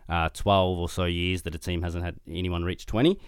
uh, 0.09 0.29
12 0.29 0.77
or 0.77 0.89
so 0.89 1.05
years 1.05 1.41
that 1.43 1.55
a 1.55 1.57
team 1.57 1.81
hasn't 1.81 2.03
had 2.03 2.15
anyone 2.29 2.63
reach 2.63 2.85
20. 2.85 3.19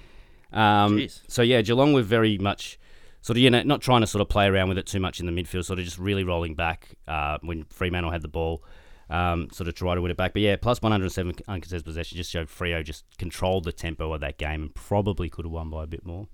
Um, 0.52 1.08
so 1.28 1.42
yeah, 1.42 1.62
Geelong 1.62 1.94
were 1.94 2.02
very 2.02 2.38
much 2.38 2.80
sort 3.22 3.38
of 3.38 3.44
you 3.44 3.50
know 3.50 3.64
not 3.64 3.82
trying 3.82 4.02
to 4.02 4.08
sort 4.08 4.22
of 4.22 4.30
play 4.30 4.48
around 4.48 4.70
with 4.70 4.78
it 4.78 4.86
too 4.86 5.00
much 5.00 5.20
in 5.20 5.26
the 5.26 5.32
midfield, 5.32 5.66
sort 5.66 5.80
of 5.80 5.86
just 5.86 5.98
really 5.98 6.24
rolling 6.24 6.56
back 6.56 6.96
uh, 7.08 7.38
when 7.42 7.66
Fremantle 7.66 8.12
had 8.12 8.22
the 8.22 8.28
ball, 8.28 8.64
um, 9.10 9.50
sort 9.52 9.68
of 9.68 9.76
try 9.76 9.96
to 9.96 10.02
win 10.02 10.12
it 10.12 10.18
back. 10.18 10.34
But 10.34 10.42
yeah, 10.42 10.56
plus 10.56 10.82
107 10.82 11.36
uncontested 11.48 11.86
possession 11.86 12.18
just 12.18 12.32
showed 12.32 12.48
Freo 12.48 12.84
just 12.84 13.06
controlled 13.18 13.66
the 13.66 13.72
tempo 13.72 14.14
of 14.14 14.22
that 14.22 14.38
game 14.38 14.64
and 14.64 14.76
probably 14.76 15.30
could 15.30 15.46
have 15.46 15.52
won 15.52 15.70
by 15.70 15.84
a 15.84 15.88
bit 15.88 16.06
more. 16.06 16.28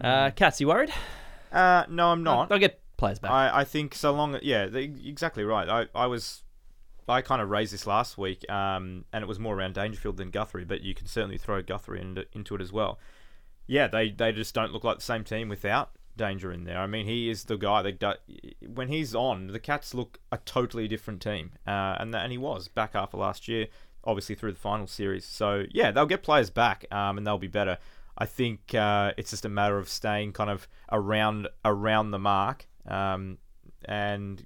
Uh, 0.00 0.30
Cats, 0.30 0.60
you 0.60 0.68
worried? 0.68 0.92
Uh, 1.52 1.84
no, 1.88 2.08
I'm 2.08 2.22
not. 2.22 2.48
They'll 2.48 2.58
get 2.58 2.80
players 2.96 3.18
back. 3.18 3.30
I, 3.30 3.60
I 3.60 3.64
think 3.64 3.94
so 3.94 4.12
long. 4.12 4.38
Yeah, 4.42 4.66
they, 4.66 4.84
exactly 4.84 5.44
right. 5.44 5.68
I, 5.68 5.86
I 5.94 6.06
was, 6.06 6.42
I 7.08 7.20
kind 7.20 7.40
of 7.40 7.48
raised 7.50 7.72
this 7.72 7.86
last 7.86 8.18
week, 8.18 8.48
um, 8.50 9.04
and 9.12 9.22
it 9.22 9.28
was 9.28 9.38
more 9.38 9.54
around 9.54 9.74
Dangerfield 9.74 10.16
than 10.16 10.30
Guthrie, 10.30 10.64
but 10.64 10.80
you 10.82 10.94
can 10.94 11.06
certainly 11.06 11.38
throw 11.38 11.62
Guthrie 11.62 12.00
into, 12.00 12.26
into 12.32 12.56
it 12.56 12.60
as 12.60 12.72
well. 12.72 12.98
Yeah, 13.66 13.86
they 13.86 14.10
they 14.10 14.32
just 14.32 14.54
don't 14.54 14.72
look 14.72 14.84
like 14.84 14.98
the 14.98 15.04
same 15.04 15.24
team 15.24 15.48
without 15.48 15.90
Danger 16.16 16.52
in 16.52 16.64
there. 16.64 16.78
I 16.78 16.86
mean, 16.86 17.06
he 17.06 17.28
is 17.28 17.44
the 17.44 17.56
guy 17.56 17.82
that 17.82 18.20
when 18.66 18.88
he's 18.88 19.14
on, 19.14 19.48
the 19.48 19.58
Cats 19.58 19.94
look 19.94 20.20
a 20.30 20.38
totally 20.38 20.86
different 20.86 21.20
team, 21.20 21.52
uh, 21.66 21.96
and 21.98 22.14
that, 22.14 22.22
and 22.22 22.32
he 22.32 22.38
was 22.38 22.68
back 22.68 22.94
of 22.94 23.14
last 23.14 23.48
year, 23.48 23.66
obviously 24.04 24.34
through 24.34 24.52
the 24.52 24.60
final 24.60 24.86
series. 24.86 25.24
So 25.24 25.64
yeah, 25.70 25.90
they'll 25.90 26.06
get 26.06 26.22
players 26.22 26.50
back, 26.50 26.84
um, 26.92 27.18
and 27.18 27.26
they'll 27.26 27.38
be 27.38 27.48
better. 27.48 27.78
I 28.16 28.26
think 28.26 28.74
uh, 28.74 29.12
it's 29.16 29.30
just 29.30 29.44
a 29.44 29.48
matter 29.48 29.76
of 29.76 29.88
staying 29.88 30.34
kind 30.34 30.50
of 30.50 30.68
around 30.92 31.48
around 31.64 32.12
the 32.12 32.18
mark, 32.20 32.68
um, 32.86 33.38
and 33.86 34.44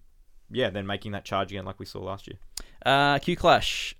yeah, 0.51 0.71
then 0.71 0.87
making 0.87 1.12
that 1.12 1.25
charge 1.25 1.51
again 1.53 1.64
like 1.64 1.79
we 1.79 1.87
saw 1.87 2.01
last 2.01 2.27
year. 2.29 2.39
Uh, 2.87 3.19
Q 3.19 3.37
Clash. 3.37 3.95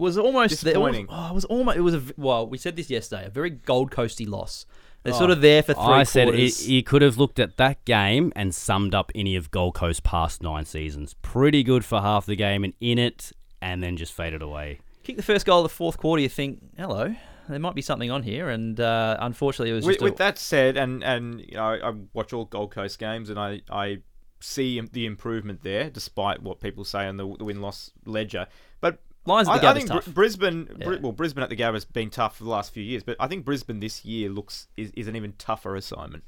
Was 0.00 0.18
almost 0.18 0.62
there. 0.62 0.74
Disappointing. 0.74 1.06
Oh, 1.08 1.30
it 1.30 1.34
was 1.34 1.44
almost. 1.44 1.76
It 1.76 1.82
was 1.82 1.94
a 1.94 2.02
well. 2.16 2.46
We 2.48 2.58
said 2.58 2.76
this 2.76 2.90
yesterday. 2.90 3.26
A 3.26 3.30
very 3.30 3.50
Gold 3.50 3.90
Coasty 3.90 4.28
loss. 4.28 4.66
They're 5.02 5.14
sort 5.14 5.30
of 5.30 5.40
there 5.40 5.62
for 5.62 5.72
three 5.72 5.82
I 5.82 6.02
said 6.02 6.28
quarters. 6.28 6.60
he, 6.60 6.74
he 6.74 6.82
could 6.82 7.00
have 7.00 7.16
looked 7.16 7.38
at 7.38 7.56
that 7.56 7.82
game 7.86 8.34
and 8.36 8.54
summed 8.54 8.94
up 8.94 9.10
any 9.14 9.34
of 9.34 9.50
Gold 9.50 9.74
Coast's 9.74 10.00
past 10.00 10.42
nine 10.42 10.66
seasons. 10.66 11.14
Pretty 11.22 11.62
good 11.62 11.86
for 11.86 12.02
half 12.02 12.26
the 12.26 12.36
game 12.36 12.64
and 12.64 12.74
in 12.80 12.98
it, 12.98 13.32
and 13.62 13.82
then 13.82 13.96
just 13.96 14.12
faded 14.12 14.42
away. 14.42 14.80
Kick 15.02 15.16
the 15.16 15.22
first 15.22 15.46
goal 15.46 15.60
of 15.60 15.70
the 15.70 15.74
fourth 15.74 15.96
quarter. 15.96 16.20
You 16.20 16.28
think, 16.28 16.60
hello, 16.76 17.14
there 17.48 17.58
might 17.58 17.74
be 17.74 17.80
something 17.80 18.10
on 18.10 18.22
here, 18.22 18.50
and 18.50 18.78
uh, 18.78 19.16
unfortunately, 19.20 19.70
it 19.70 19.74
was 19.74 19.86
With, 19.86 19.94
just 19.94 20.02
a, 20.02 20.04
with 20.04 20.16
that 20.18 20.38
said, 20.38 20.76
and 20.76 21.02
and 21.02 21.40
you 21.40 21.54
know, 21.54 21.64
I, 21.64 21.88
I 21.88 21.92
watch 22.12 22.34
all 22.34 22.44
Gold 22.44 22.72
Coast 22.72 22.98
games, 22.98 23.30
and 23.30 23.38
I 23.38 23.62
I 23.70 23.98
see 24.40 24.80
the 24.80 25.06
improvement 25.06 25.62
there, 25.62 25.88
despite 25.88 26.42
what 26.42 26.60
people 26.60 26.84
say 26.84 27.06
on 27.06 27.16
the, 27.16 27.36
the 27.38 27.44
win 27.44 27.60
loss 27.60 27.90
ledger. 28.04 28.46
But 28.80 28.98
Lions 29.26 29.48
at 29.48 29.52
I, 29.52 29.58
the 29.58 29.60
I 29.60 29.62
Gab 29.68 29.76
think 29.76 29.88
Br- 29.88 29.94
tough. 29.94 30.06
Brisbane, 30.14 30.64
Br- 30.64 30.92
Yeah. 30.94 30.98
well, 31.00 31.12
Brisbane 31.12 31.42
at 31.42 31.50
the 31.50 31.56
Gab 31.56 31.74
has 31.74 31.84
been 31.84 32.10
tough 32.10 32.38
for 32.38 32.44
the 32.44 32.50
last 32.50 32.72
few 32.72 32.82
years, 32.82 33.02
but 33.02 33.16
I 33.20 33.26
think 33.26 33.44
Brisbane 33.44 33.80
this 33.80 34.04
year 34.04 34.28
looks 34.30 34.68
is, 34.76 34.90
is 34.96 35.08
an 35.08 35.16
even 35.16 35.32
tougher 35.38 35.76
assignment. 35.76 36.24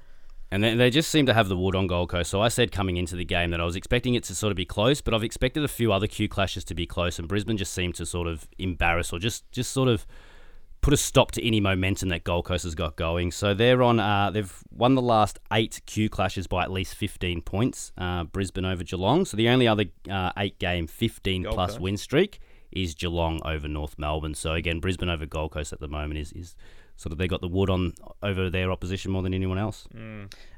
And 0.51 0.63
they, 0.63 0.75
they 0.75 0.91
just 0.91 1.09
seem 1.11 1.25
to 1.27 1.33
have 1.33 1.49
the 1.49 1.57
wood 1.57 1.75
on 1.75 1.87
Gold 1.87 2.11
Coast. 2.11 2.31
So 2.31 2.43
I 2.43 2.49
said 2.49 2.71
coming 2.73 2.99
into 2.99 3.17
the 3.17 3.25
game 3.25 3.51
that 3.53 3.61
I 3.61 3.65
was 3.65 3.75
expecting 3.75 4.15
it 4.15 4.25
to 4.25 4.35
sort 4.35 4.51
of 4.51 4.57
be 4.57 4.67
close, 4.67 5.01
but 5.01 5.15
I've 5.15 5.25
expected 5.25 5.65
a 5.65 5.69
few 5.69 5.91
other 5.93 6.07
Q 6.07 6.29
clashes 6.29 6.63
to 6.65 6.75
be 6.75 6.85
close, 6.87 7.19
and 7.19 7.27
Brisbane 7.27 7.57
just 7.57 7.73
seemed 7.73 7.95
to 7.95 8.05
sort 8.05 8.29
of 8.29 8.47
embarrass 8.59 9.13
or 9.15 9.19
just 9.19 9.51
just 9.51 9.73
sort 9.73 9.89
of 9.89 10.07
put 10.83 10.93
a 10.93 10.97
stop 10.99 11.31
to 11.31 11.47
any 11.47 11.61
momentum 11.61 12.11
that 12.11 12.25
Gold 12.25 12.45
Coast 12.45 12.65
has 12.65 12.75
got 12.75 12.97
going. 12.97 13.31
So 13.31 13.55
they're 13.55 13.83
on. 13.83 13.99
Uh, 13.99 14.31
they've 14.31 14.53
won 14.71 14.95
the 14.95 15.01
last 15.01 15.39
eight 15.53 15.81
Q 15.87 16.11
clashes 16.11 16.47
by 16.47 16.63
at 16.65 16.71
least 16.71 16.97
15 16.97 17.41
points. 17.41 17.93
Uh, 17.97 18.25
Brisbane 18.25 18.67
over 18.67 18.85
Geelong. 18.85 19.25
So 19.25 19.39
the 19.39 19.49
only 19.49 19.67
other 19.67 19.87
uh, 20.11 20.33
eight 20.37 20.59
game 20.59 20.87
15 20.87 21.45
Gold 21.45 21.55
plus 21.55 21.71
Coast. 21.71 21.81
win 21.81 21.97
streak 21.97 22.41
is 22.73 22.95
Geelong 22.95 23.41
over 23.45 23.69
North 23.69 23.99
Melbourne. 23.99 24.35
So 24.35 24.53
again, 24.55 24.81
Brisbane 24.81 25.09
over 25.09 25.27
Gold 25.27 25.53
Coast 25.53 25.73
at 25.73 25.81
the 25.81 25.89
moment 25.89 26.19
is 26.19 26.33
is 26.33 26.55
sort 26.97 27.13
of 27.13 27.19
they 27.19 27.27
got 27.27 27.41
the 27.41 27.49
wood 27.49 27.71
on 27.71 27.95
over 28.23 28.51
their 28.51 28.71
opposition 28.71 29.11
more 29.11 29.23
than 29.23 29.35
anyone 29.35 29.59
else. 29.59 29.89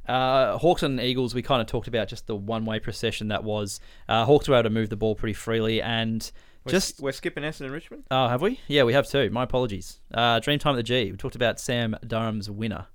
Uh, 0.07 0.59
Hawks 0.59 0.83
and 0.83 1.01
Eagles, 1.01 1.35
we 1.35 1.43
kind 1.43 1.61
of 1.61 1.67
talked 1.67 1.89
about 1.89 2.09
just 2.09 2.27
the 2.27 2.37
one-way 2.37 2.79
procession 2.81 3.29
that 3.29 3.45
was. 3.45 3.81
Uh, 4.09 4.25
Hawks 4.25 4.49
were 4.49 4.55
able 4.55 4.65
to 4.65 4.71
move 4.71 4.91
the 4.91 4.97
ball 4.97 5.15
pretty 5.15 5.33
freely, 5.33 5.81
and 5.81 6.31
We're, 6.65 6.73
just 6.73 7.01
we're 7.01 7.13
skipping 7.13 7.45
Essendon 7.45 7.67
and 7.67 7.73
Richmond. 7.73 8.05
oh, 8.11 8.29
have 8.29 8.43
we? 8.43 8.61
Yeah, 8.69 8.83
we 8.85 8.93
have 8.93 9.09
too. 9.09 9.31
My 9.31 9.45
apologies. 9.45 10.01
Uh, 10.13 10.41
Dreamtime 10.41 10.71
at 10.73 10.77
the 10.77 10.83
G. 10.83 11.11
We 11.11 11.17
talked 11.17 11.37
about 11.37 11.59
Sam 11.61 11.97
Durham's 12.07 12.51
winner. 12.51 12.87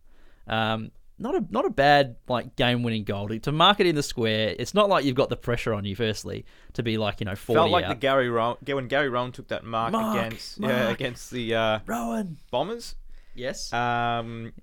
Um, 0.47 0.91
not 1.19 1.35
a 1.35 1.45
not 1.49 1.65
a 1.65 1.69
bad 1.69 2.15
like 2.27 2.55
game-winning 2.55 3.03
goal 3.03 3.27
to 3.27 3.51
mark 3.51 3.79
it 3.79 3.85
in 3.85 3.95
the 3.95 4.03
square. 4.03 4.55
It's 4.57 4.73
not 4.73 4.89
like 4.89 5.05
you've 5.05 5.15
got 5.15 5.29
the 5.29 5.35
pressure 5.37 5.73
on 5.73 5.85
you. 5.85 5.95
Firstly, 5.95 6.45
to 6.73 6.83
be 6.83 6.97
like 6.97 7.19
you 7.19 7.25
know 7.25 7.35
forty 7.35 7.57
Felt 7.59 7.71
like 7.71 7.85
out. 7.85 7.89
the 7.89 7.95
Gary 7.95 8.29
Rohan 8.29 8.57
when 8.65 8.87
Gary 8.87 9.09
Rohan 9.09 9.31
took 9.31 9.49
that 9.49 9.63
mark, 9.65 9.91
Mark, 9.91 10.17
against 10.17 10.59
yeah 10.59 10.89
against 10.89 11.29
the 11.31 11.53
uh, 11.55 11.79
Rohan. 11.85 12.37
Bombers. 12.51 12.95
Yes. 13.35 13.71
Um, 13.71 14.53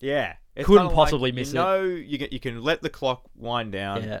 yeah, 0.00 0.34
It's 0.56 0.66
Couldn't 0.66 0.86
kinda 0.86 0.88
like, 0.88 0.94
possibly 0.94 1.32
miss 1.32 1.48
it. 1.50 1.54
you 1.54 1.60
know, 1.60 1.82
you 1.82 2.18
can, 2.18 2.28
you 2.30 2.40
can 2.40 2.62
let 2.62 2.82
the 2.82 2.90
clock 2.90 3.22
wind 3.36 3.72
down. 3.72 4.02
yeah. 4.04 4.20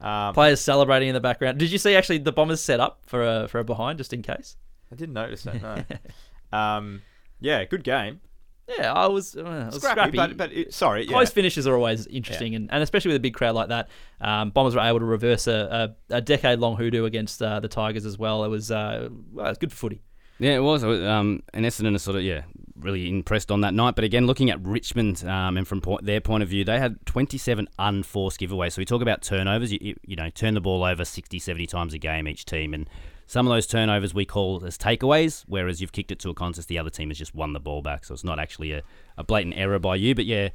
Um, 0.00 0.34
Players 0.34 0.60
celebrating 0.60 1.08
in 1.08 1.14
the 1.14 1.20
background. 1.20 1.58
Did 1.58 1.70
you 1.72 1.78
see 1.78 1.94
actually 1.96 2.18
the 2.18 2.32
Bombers 2.32 2.60
set 2.60 2.80
up 2.80 3.00
for 3.06 3.22
a 3.24 3.48
for 3.48 3.58
a 3.58 3.64
behind 3.64 3.98
just 3.98 4.12
in 4.12 4.22
case? 4.22 4.56
I 4.92 4.94
didn't 4.94 5.14
notice 5.14 5.42
that. 5.44 5.62
No. 5.62 5.82
um, 6.58 7.02
yeah, 7.40 7.64
good 7.64 7.82
game. 7.82 8.20
Yeah, 8.68 8.92
I 8.92 9.06
was, 9.06 9.36
uh, 9.36 9.42
I 9.42 9.66
was 9.66 9.76
Scrappy, 9.76 10.00
scrappy. 10.00 10.16
but 10.16 10.36
but 10.36 10.52
it, 10.52 10.74
sorry, 10.74 11.04
yeah. 11.04 11.12
Close 11.12 11.30
finishes 11.30 11.66
are 11.66 11.74
always 11.76 12.06
interesting, 12.08 12.54
and, 12.56 12.68
and 12.72 12.82
especially 12.82 13.10
with 13.10 13.16
a 13.16 13.20
big 13.20 13.34
crowd 13.34 13.54
like 13.54 13.68
that. 13.68 13.88
Um, 14.20 14.50
Bombers 14.50 14.74
were 14.74 14.80
able 14.80 14.98
to 14.98 15.04
reverse 15.04 15.46
a, 15.46 15.94
a, 16.10 16.16
a 16.16 16.20
decade 16.20 16.58
long 16.58 16.76
hoodoo 16.76 17.04
against 17.04 17.40
uh, 17.40 17.60
the 17.60 17.68
Tigers 17.68 18.04
as 18.04 18.18
well. 18.18 18.42
It 18.44 18.48
was 18.48 18.70
uh, 18.70 19.08
well, 19.32 19.46
it 19.46 19.50
was 19.50 19.58
good 19.58 19.70
for 19.70 19.76
footy. 19.76 20.02
Yeah, 20.38 20.56
it 20.56 20.62
was. 20.62 20.84
Um, 20.84 21.42
and 21.54 21.64
Essendon 21.64 21.94
is 21.94 22.02
sort 22.02 22.16
of 22.16 22.22
yeah 22.22 22.42
really 22.78 23.08
impressed 23.08 23.50
on 23.50 23.62
that 23.62 23.74
night. 23.74 23.94
But 23.94 24.04
again, 24.04 24.26
looking 24.26 24.50
at 24.50 24.60
Richmond 24.62 25.24
um, 25.24 25.56
and 25.56 25.66
from 25.66 25.80
point, 25.80 26.04
their 26.04 26.20
point 26.20 26.42
of 26.42 26.48
view, 26.48 26.64
they 26.64 26.78
had 26.78 27.04
27 27.06 27.68
unforced 27.78 28.40
giveaways. 28.40 28.72
So 28.72 28.80
we 28.80 28.84
talk 28.84 29.00
about 29.02 29.22
turnovers. 29.22 29.72
You, 29.72 29.78
you, 29.80 29.96
you 30.04 30.16
know, 30.16 30.28
turn 30.30 30.54
the 30.54 30.60
ball 30.60 30.84
over 30.84 31.04
60, 31.04 31.38
70 31.38 31.66
times 31.66 31.94
a 31.94 31.98
game 31.98 32.28
each 32.28 32.44
team, 32.44 32.74
and 32.74 32.88
some 33.26 33.46
of 33.46 33.52
those 33.52 33.66
turnovers 33.66 34.14
we 34.14 34.24
call 34.24 34.64
as 34.64 34.78
takeaways. 34.78 35.44
Whereas 35.46 35.80
you've 35.80 35.92
kicked 35.92 36.12
it 36.12 36.18
to 36.20 36.30
a 36.30 36.34
contest, 36.34 36.68
the 36.68 36.78
other 36.78 36.90
team 36.90 37.10
has 37.10 37.18
just 37.18 37.34
won 37.34 37.52
the 37.52 37.60
ball 37.60 37.82
back. 37.82 38.04
So 38.04 38.14
it's 38.14 38.24
not 38.24 38.38
actually 38.38 38.72
a, 38.72 38.82
a 39.16 39.24
blatant 39.24 39.56
error 39.56 39.78
by 39.78 39.96
you. 39.96 40.14
But 40.14 40.26
yeah. 40.26 40.50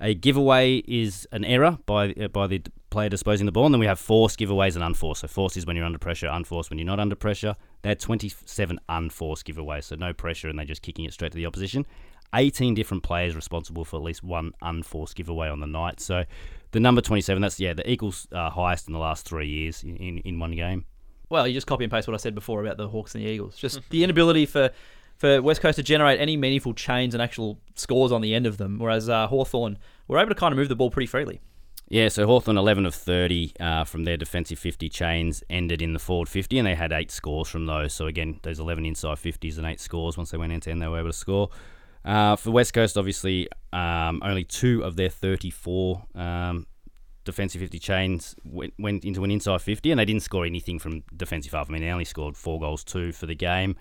A 0.00 0.12
giveaway 0.12 0.78
is 0.88 1.24
an 1.30 1.44
error 1.44 1.78
by 1.86 2.10
uh, 2.14 2.26
by 2.26 2.48
the 2.48 2.60
player 2.90 3.08
disposing 3.08 3.46
the 3.46 3.52
ball, 3.52 3.66
and 3.66 3.74
then 3.74 3.78
we 3.78 3.86
have 3.86 4.00
forced 4.00 4.40
giveaways 4.40 4.74
and 4.74 4.82
unforced. 4.82 5.20
So 5.20 5.28
forced 5.28 5.56
is 5.56 5.66
when 5.66 5.76
you're 5.76 5.84
under 5.84 6.00
pressure, 6.00 6.26
unforced 6.26 6.68
when 6.68 6.80
you're 6.80 6.86
not 6.86 6.98
under 6.98 7.14
pressure. 7.14 7.54
They 7.82 7.90
had 7.90 8.00
27 8.00 8.80
unforced 8.88 9.46
giveaways, 9.46 9.84
so 9.84 9.94
no 9.94 10.12
pressure, 10.12 10.48
and 10.48 10.58
they're 10.58 10.66
just 10.66 10.82
kicking 10.82 11.04
it 11.04 11.12
straight 11.12 11.30
to 11.30 11.36
the 11.36 11.46
opposition. 11.46 11.86
18 12.34 12.74
different 12.74 13.02
players 13.02 13.36
responsible 13.36 13.84
for 13.84 13.96
at 13.96 14.02
least 14.02 14.24
one 14.24 14.52
unforced 14.62 15.14
giveaway 15.14 15.48
on 15.48 15.60
the 15.60 15.66
night. 15.66 16.00
So 16.00 16.24
the 16.72 16.80
number 16.80 17.00
27, 17.00 17.40
that's 17.40 17.60
yeah, 17.60 17.74
the 17.74 17.88
equals 17.88 18.26
uh, 18.32 18.50
highest 18.50 18.88
in 18.88 18.92
the 18.92 18.98
last 18.98 19.26
three 19.26 19.46
years 19.46 19.84
in, 19.84 19.96
in, 19.96 20.18
in 20.18 20.38
one 20.40 20.52
game. 20.52 20.86
Well, 21.34 21.48
you 21.48 21.54
just 21.54 21.66
copy 21.66 21.82
and 21.82 21.90
paste 21.90 22.06
what 22.06 22.14
I 22.14 22.18
said 22.18 22.36
before 22.36 22.62
about 22.62 22.76
the 22.76 22.86
Hawks 22.86 23.16
and 23.16 23.24
the 23.24 23.28
Eagles. 23.28 23.56
Just 23.56 23.80
the 23.90 24.04
inability 24.04 24.46
for, 24.46 24.70
for 25.16 25.42
West 25.42 25.60
Coast 25.60 25.74
to 25.74 25.82
generate 25.82 26.20
any 26.20 26.36
meaningful 26.36 26.74
chains 26.74 27.12
and 27.12 27.20
actual 27.20 27.58
scores 27.74 28.12
on 28.12 28.20
the 28.20 28.36
end 28.36 28.46
of 28.46 28.56
them, 28.56 28.78
whereas 28.78 29.08
uh, 29.08 29.26
Hawthorn 29.26 29.76
were 30.06 30.18
able 30.18 30.28
to 30.28 30.36
kind 30.36 30.52
of 30.52 30.58
move 30.58 30.68
the 30.68 30.76
ball 30.76 30.92
pretty 30.92 31.08
freely. 31.08 31.40
Yeah, 31.88 32.06
so 32.06 32.24
Hawthorn 32.24 32.56
11 32.56 32.86
of 32.86 32.94
30 32.94 33.52
uh, 33.58 33.82
from 33.82 34.04
their 34.04 34.16
defensive 34.16 34.60
50 34.60 34.88
chains 34.88 35.42
ended 35.50 35.82
in 35.82 35.92
the 35.92 35.98
forward 35.98 36.28
50, 36.28 36.56
and 36.56 36.68
they 36.68 36.76
had 36.76 36.92
eight 36.92 37.10
scores 37.10 37.48
from 37.48 37.66
those. 37.66 37.92
So 37.92 38.06
again, 38.06 38.38
those 38.44 38.60
11 38.60 38.86
inside 38.86 39.16
50s 39.16 39.58
and 39.58 39.66
eight 39.66 39.80
scores. 39.80 40.16
Once 40.16 40.30
they 40.30 40.38
went 40.38 40.52
into 40.52 40.70
end, 40.70 40.80
they 40.80 40.86
were 40.86 41.00
able 41.00 41.08
to 41.08 41.12
score. 41.12 41.50
Uh, 42.04 42.36
for 42.36 42.52
West 42.52 42.74
Coast, 42.74 42.96
obviously, 42.96 43.48
um, 43.72 44.22
only 44.22 44.44
two 44.44 44.84
of 44.84 44.94
their 44.94 45.08
34 45.08 46.04
um, 46.14 46.66
defensive 47.24 47.60
50 47.60 47.78
chains 47.78 48.34
went, 48.44 48.74
went 48.78 49.04
into 49.04 49.24
an 49.24 49.30
inside 49.30 49.62
50, 49.62 49.90
and 49.90 49.98
they 49.98 50.04
didn't 50.04 50.22
score 50.22 50.44
anything 50.44 50.78
from 50.78 51.02
defensive 51.16 51.52
half. 51.52 51.68
I 51.68 51.72
mean, 51.72 51.82
they 51.82 51.88
only 51.90 52.04
scored 52.04 52.36
four 52.36 52.60
goals, 52.60 52.84
two 52.84 53.12
for 53.12 53.26
the 53.26 53.34
game. 53.34 53.76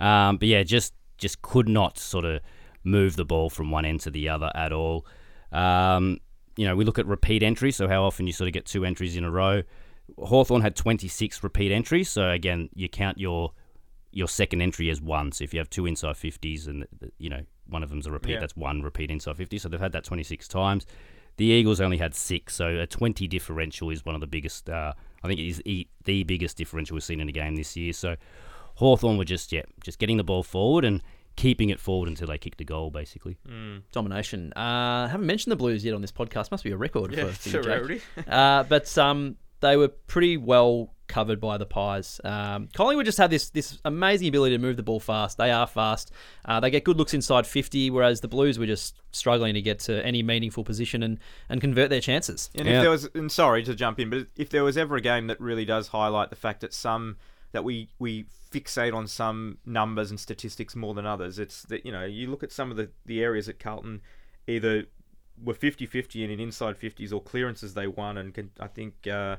Um, 0.00 0.36
but 0.38 0.48
yeah, 0.48 0.62
just 0.62 0.94
just 1.18 1.42
could 1.42 1.68
not 1.68 1.98
sort 1.98 2.24
of 2.24 2.40
move 2.82 3.16
the 3.16 3.24
ball 3.24 3.48
from 3.50 3.70
one 3.70 3.84
end 3.84 4.00
to 4.00 4.10
the 4.10 4.28
other 4.28 4.50
at 4.54 4.72
all. 4.72 5.06
Um, 5.52 6.18
you 6.56 6.66
know, 6.66 6.74
we 6.76 6.84
look 6.84 6.98
at 6.98 7.06
repeat 7.06 7.42
entries, 7.42 7.76
so 7.76 7.88
how 7.88 8.02
often 8.04 8.26
you 8.26 8.32
sort 8.32 8.48
of 8.48 8.52
get 8.52 8.66
two 8.66 8.84
entries 8.84 9.16
in 9.16 9.24
a 9.24 9.30
row. 9.30 9.62
Hawthorn 10.18 10.60
had 10.62 10.76
26 10.76 11.42
repeat 11.42 11.72
entries, 11.72 12.08
so 12.10 12.30
again, 12.30 12.68
you 12.74 12.88
count 12.88 13.18
your 13.18 13.52
your 14.12 14.28
second 14.28 14.60
entry 14.62 14.90
as 14.90 15.00
one. 15.00 15.32
So 15.32 15.42
if 15.42 15.52
you 15.52 15.58
have 15.58 15.68
two 15.70 15.86
inside 15.86 16.14
50s 16.14 16.68
and 16.68 16.86
you 17.18 17.28
know 17.30 17.40
one 17.66 17.82
of 17.82 17.88
them's 17.90 18.06
a 18.06 18.12
repeat, 18.12 18.34
Yeah. 18.34 18.40
that's 18.40 18.54
one 18.56 18.82
repeat 18.82 19.10
inside 19.10 19.36
50. 19.36 19.58
So 19.58 19.68
they've 19.68 19.80
had 19.80 19.92
that 19.92 20.04
26 20.04 20.46
times. 20.46 20.86
The 21.36 21.46
Eagles 21.46 21.80
only 21.80 21.98
had 21.98 22.14
six, 22.14 22.54
so 22.54 22.68
a 22.78 22.86
20 22.86 23.26
differential 23.26 23.90
is 23.90 24.04
one 24.04 24.14
of 24.14 24.20
the 24.20 24.26
biggest. 24.26 24.70
Uh, 24.70 24.92
I 25.22 25.26
think 25.28 25.40
it 25.40 25.48
is 25.48 25.60
e- 25.64 25.88
the 26.04 26.22
biggest 26.24 26.56
differential 26.56 26.94
we've 26.94 27.02
seen 27.04 27.20
in 27.20 27.28
a 27.28 27.32
game 27.32 27.56
this 27.56 27.76
year. 27.76 27.92
So 27.92 28.16
Hawthorn 28.76 29.18
were 29.18 29.24
just 29.24 29.50
yeah, 29.52 29.62
just 29.82 29.98
getting 29.98 30.16
the 30.16 30.24
ball 30.24 30.42
forward 30.44 30.84
and 30.84 31.02
keeping 31.36 31.70
it 31.70 31.80
forward 31.80 32.08
until 32.08 32.28
they 32.28 32.38
kicked 32.38 32.60
a 32.60 32.64
goal, 32.64 32.90
basically. 32.90 33.36
Domination. 33.90 34.52
Uh, 34.52 35.08
haven't 35.08 35.26
mentioned 35.26 35.50
the 35.50 35.56
Blues 35.56 35.84
yet 35.84 35.94
on 35.94 36.00
this 36.00 36.12
podcast. 36.12 36.50
Must 36.52 36.62
be 36.62 36.70
a 36.70 36.76
record 36.76 37.12
Yeah, 37.12 37.24
for, 37.24 37.30
it's 37.30 37.48
for 37.48 37.48
a 37.48 37.52
you, 37.52 37.62
Jake. 37.62 37.66
rarity. 37.68 38.00
uh, 38.28 38.62
but 38.64 38.96
um, 38.98 39.36
they 39.60 39.76
were 39.76 39.88
pretty 39.88 40.36
well 40.36 40.93
covered 41.06 41.40
by 41.40 41.58
the 41.58 41.66
Pies. 41.66 42.20
Um, 42.24 42.68
Collingwood 42.74 43.04
just 43.06 43.18
had 43.18 43.30
this 43.30 43.50
this 43.50 43.78
amazing 43.84 44.28
ability 44.28 44.56
to 44.56 44.62
move 44.62 44.76
the 44.76 44.82
ball 44.82 45.00
fast. 45.00 45.36
They 45.38 45.50
are 45.50 45.66
fast. 45.66 46.10
Uh, 46.44 46.60
they 46.60 46.70
get 46.70 46.84
good 46.84 46.96
looks 46.96 47.12
inside 47.14 47.46
50, 47.46 47.90
whereas 47.90 48.20
the 48.20 48.28
Blues 48.28 48.58
were 48.58 48.66
just 48.66 48.96
struggling 49.12 49.54
to 49.54 49.62
get 49.62 49.78
to 49.80 50.04
any 50.04 50.22
meaningful 50.22 50.64
position 50.64 51.02
and, 51.02 51.18
and 51.48 51.60
convert 51.60 51.90
their 51.90 52.00
chances. 52.00 52.50
And 52.54 52.66
Yeah. 52.66 52.76
if 52.76 52.82
there 52.82 52.90
was, 52.90 53.08
and 53.14 53.30
sorry 53.30 53.62
to 53.64 53.74
jump 53.74 54.00
in, 54.00 54.10
but 54.10 54.26
if 54.36 54.50
there 54.50 54.64
was 54.64 54.76
ever 54.76 54.96
a 54.96 55.00
game 55.00 55.26
that 55.28 55.40
really 55.40 55.64
does 55.64 55.88
highlight 55.88 56.30
the 56.30 56.36
fact 56.36 56.60
that 56.62 56.72
some 56.72 57.16
that 57.52 57.62
we 57.64 57.88
we 57.98 58.24
fixate 58.50 58.94
on 58.94 59.06
some 59.06 59.58
numbers 59.66 60.10
and 60.10 60.18
statistics 60.18 60.74
more 60.74 60.94
than 60.94 61.06
others, 61.06 61.38
it's 61.38 61.62
that 61.64 61.84
you 61.84 61.92
know 61.92 62.04
you 62.04 62.28
look 62.28 62.42
at 62.42 62.50
some 62.50 62.70
of 62.70 62.76
the 62.76 62.90
the 63.06 63.22
areas 63.22 63.48
at 63.48 63.58
Carlton, 63.58 64.00
either 64.46 64.84
were 65.42 65.54
50-50 65.54 66.22
and 66.22 66.32
in 66.32 66.38
inside 66.40 66.78
50s 66.78 67.12
or 67.12 67.20
clearances 67.20 67.74
they 67.74 67.88
won, 67.88 68.16
and 68.16 68.32
can, 68.32 68.50
I 68.58 68.68
think. 68.68 69.06
Uh, 69.06 69.36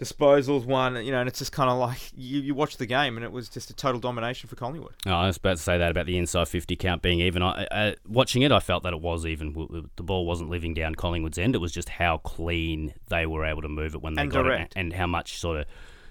Disposals 0.00 0.64
one, 0.64 1.04
you 1.04 1.12
know, 1.12 1.20
and 1.20 1.28
it's 1.28 1.38
just 1.38 1.52
kind 1.52 1.68
of 1.68 1.78
like 1.78 1.98
you, 2.16 2.40
you 2.40 2.54
watch 2.54 2.78
the 2.78 2.86
game 2.86 3.16
and 3.16 3.24
it 3.24 3.30
was 3.30 3.48
just 3.50 3.68
a 3.68 3.74
total 3.74 4.00
domination 4.00 4.48
for 4.48 4.56
Collingwood. 4.56 4.94
Oh, 5.06 5.10
I 5.12 5.26
was 5.26 5.36
about 5.36 5.58
to 5.58 5.62
say 5.62 5.76
that 5.76 5.90
about 5.90 6.06
the 6.06 6.16
inside 6.16 6.48
50 6.48 6.74
count 6.76 7.02
being 7.02 7.20
even. 7.20 7.42
I, 7.42 7.66
I, 7.70 7.96
watching 8.08 8.40
it, 8.42 8.50
I 8.50 8.60
felt 8.60 8.82
that 8.84 8.92
it 8.94 9.00
was 9.00 9.26
even. 9.26 9.52
The 9.96 10.02
ball 10.02 10.24
wasn't 10.24 10.48
living 10.48 10.72
down 10.72 10.94
Collingwood's 10.94 11.36
end. 11.38 11.54
It 11.54 11.58
was 11.58 11.72
just 11.72 11.90
how 11.90 12.16
clean 12.18 12.94
they 13.08 13.26
were 13.26 13.44
able 13.44 13.60
to 13.62 13.68
move 13.68 13.94
it 13.94 14.00
when 14.00 14.14
they 14.14 14.22
And 14.22 14.30
got 14.30 14.44
direct. 14.44 14.74
it, 14.74 14.80
and 14.80 14.92
how 14.94 15.06
much 15.06 15.38
sort 15.38 15.58
of 15.60 15.66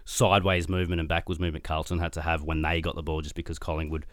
sideways 0.06 0.70
movement 0.70 1.00
and 1.00 1.10
backwards 1.10 1.40
movement 1.40 1.64
Carlton 1.64 2.00
had 2.00 2.14
to 2.14 2.22
have 2.22 2.44
when 2.44 2.62
they 2.62 2.82
got 2.82 2.96
the 2.96 3.04
ball, 3.04 3.22
just 3.22 3.36
because 3.36 3.58
Collingwood 3.60 4.06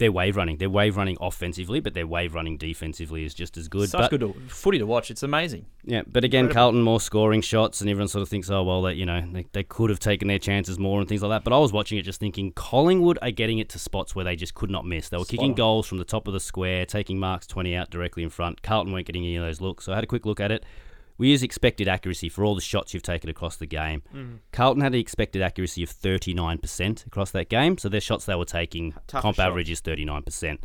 their 0.00 0.10
wave 0.10 0.36
running. 0.36 0.56
Their 0.56 0.70
wave 0.70 0.96
running 0.96 1.16
offensively, 1.20 1.78
but 1.78 1.94
their 1.94 2.06
wave 2.06 2.34
running 2.34 2.56
defensively 2.56 3.24
is 3.24 3.34
just 3.34 3.56
as 3.56 3.68
good. 3.68 3.88
Such 3.88 4.10
but, 4.10 4.10
good 4.10 4.20
to, 4.20 4.34
footy 4.48 4.78
to 4.78 4.86
watch. 4.86 5.10
It's 5.10 5.22
amazing. 5.22 5.66
Yeah, 5.84 6.02
but 6.06 6.24
again, 6.24 6.48
Carlton 6.48 6.82
more 6.82 7.00
scoring 7.00 7.42
shots, 7.42 7.80
and 7.80 7.88
everyone 7.88 8.08
sort 8.08 8.22
of 8.22 8.28
thinks, 8.28 8.50
oh 8.50 8.64
well, 8.64 8.82
that 8.82 8.96
you 8.96 9.06
know 9.06 9.22
they, 9.32 9.46
they 9.52 9.62
could 9.62 9.90
have 9.90 10.00
taken 10.00 10.26
their 10.26 10.40
chances 10.40 10.78
more 10.78 10.98
and 10.98 11.08
things 11.08 11.22
like 11.22 11.30
that. 11.30 11.44
But 11.44 11.52
I 11.52 11.58
was 11.58 11.72
watching 11.72 11.98
it 11.98 12.02
just 12.02 12.18
thinking, 12.18 12.52
Collingwood 12.52 13.18
are 13.22 13.30
getting 13.30 13.58
it 13.58 13.68
to 13.70 13.78
spots 13.78 14.16
where 14.16 14.24
they 14.24 14.34
just 14.34 14.54
could 14.54 14.70
not 14.70 14.84
miss. 14.84 15.08
They 15.08 15.18
were 15.18 15.24
kicking 15.24 15.50
on. 15.50 15.54
goals 15.54 15.86
from 15.86 15.98
the 15.98 16.04
top 16.04 16.26
of 16.26 16.34
the 16.34 16.40
square, 16.40 16.84
taking 16.86 17.18
marks 17.18 17.46
twenty 17.46 17.76
out 17.76 17.90
directly 17.90 18.24
in 18.24 18.30
front. 18.30 18.62
Carlton 18.62 18.92
weren't 18.92 19.06
getting 19.06 19.22
any 19.22 19.36
of 19.36 19.44
those 19.44 19.60
looks, 19.60 19.84
so 19.84 19.92
I 19.92 19.96
had 19.96 20.04
a 20.04 20.08
quick 20.08 20.26
look 20.26 20.40
at 20.40 20.50
it. 20.50 20.64
We 21.20 21.28
use 21.28 21.42
expected 21.42 21.86
accuracy 21.86 22.30
for 22.30 22.46
all 22.46 22.54
the 22.54 22.62
shots 22.62 22.94
you've 22.94 23.02
taken 23.02 23.28
across 23.28 23.56
the 23.56 23.66
game. 23.66 24.00
Mm-hmm. 24.08 24.36
Carlton 24.52 24.82
had 24.82 24.94
an 24.94 25.00
expected 25.00 25.42
accuracy 25.42 25.82
of 25.82 25.90
39% 25.90 27.06
across 27.06 27.30
that 27.32 27.50
game, 27.50 27.76
so 27.76 27.90
their 27.90 28.00
shots 28.00 28.24
they 28.24 28.34
were 28.34 28.46
taking, 28.46 28.94
Tougher 29.06 29.20
comp 29.20 29.36
shot. 29.36 29.48
average 29.48 29.68
is 29.68 29.82
39%, 29.82 30.58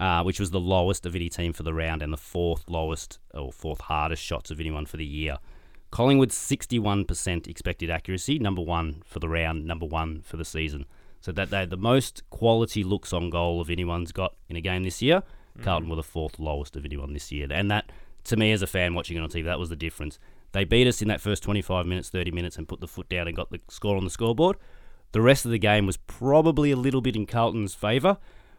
uh, 0.00 0.24
which 0.24 0.40
was 0.40 0.50
the 0.50 0.58
lowest 0.58 1.06
of 1.06 1.14
any 1.14 1.28
team 1.28 1.52
for 1.52 1.62
the 1.62 1.72
round 1.72 2.02
and 2.02 2.12
the 2.12 2.16
fourth 2.16 2.68
lowest 2.68 3.20
or 3.32 3.52
fourth 3.52 3.82
hardest 3.82 4.20
shots 4.20 4.50
of 4.50 4.58
anyone 4.58 4.84
for 4.84 4.96
the 4.96 5.06
year. 5.06 5.38
Collingwood 5.92 6.30
61% 6.30 7.46
expected 7.46 7.88
accuracy, 7.88 8.40
number 8.40 8.62
one 8.62 9.04
for 9.06 9.20
the 9.20 9.28
round, 9.28 9.64
number 9.64 9.86
one 9.86 10.22
for 10.22 10.36
the 10.36 10.44
season. 10.44 10.86
So 11.20 11.30
that 11.30 11.50
they 11.50 11.66
the 11.66 11.76
most 11.76 12.28
quality 12.30 12.82
looks 12.82 13.12
on 13.12 13.30
goal 13.30 13.60
of 13.60 13.70
anyone's 13.70 14.10
got 14.10 14.34
in 14.48 14.56
a 14.56 14.60
game 14.60 14.82
this 14.82 15.00
year. 15.00 15.22
Carlton 15.62 15.88
were 15.88 15.96
the 15.96 16.02
fourth 16.02 16.40
lowest 16.40 16.74
of 16.74 16.84
anyone 16.84 17.12
this 17.12 17.30
year, 17.30 17.46
and 17.50 17.70
that 17.70 17.92
to 18.24 18.36
me 18.36 18.52
as 18.52 18.62
a 18.62 18.66
fan 18.66 18.94
watching 18.94 19.16
it 19.16 19.20
on 19.20 19.28
TV, 19.28 19.44
that 19.44 19.58
was 19.58 19.68
the 19.68 19.76
difference. 19.76 20.18
They 20.52 20.64
beat 20.64 20.86
us 20.86 21.00
in 21.00 21.08
that 21.08 21.20
first 21.20 21.42
25 21.42 21.86
minutes, 21.86 22.08
30 22.08 22.32
minutes, 22.32 22.58
and 22.58 22.66
put 22.66 22.80
the 22.80 22.88
foot 22.88 23.08
down 23.08 23.28
and 23.28 23.36
got 23.36 23.50
the 23.50 23.60
score 23.68 23.96
on 23.96 24.04
the 24.04 24.10
scoreboard. 24.10 24.56
The 25.12 25.20
rest 25.20 25.44
of 25.44 25.50
the 25.50 25.58
game 25.58 25.86
was 25.86 25.96
probably 25.96 26.70
a 26.70 26.76
little 26.76 27.00
bit 27.00 27.16
in 27.16 27.26
Carlton's 27.26 27.74
favour, 27.74 28.18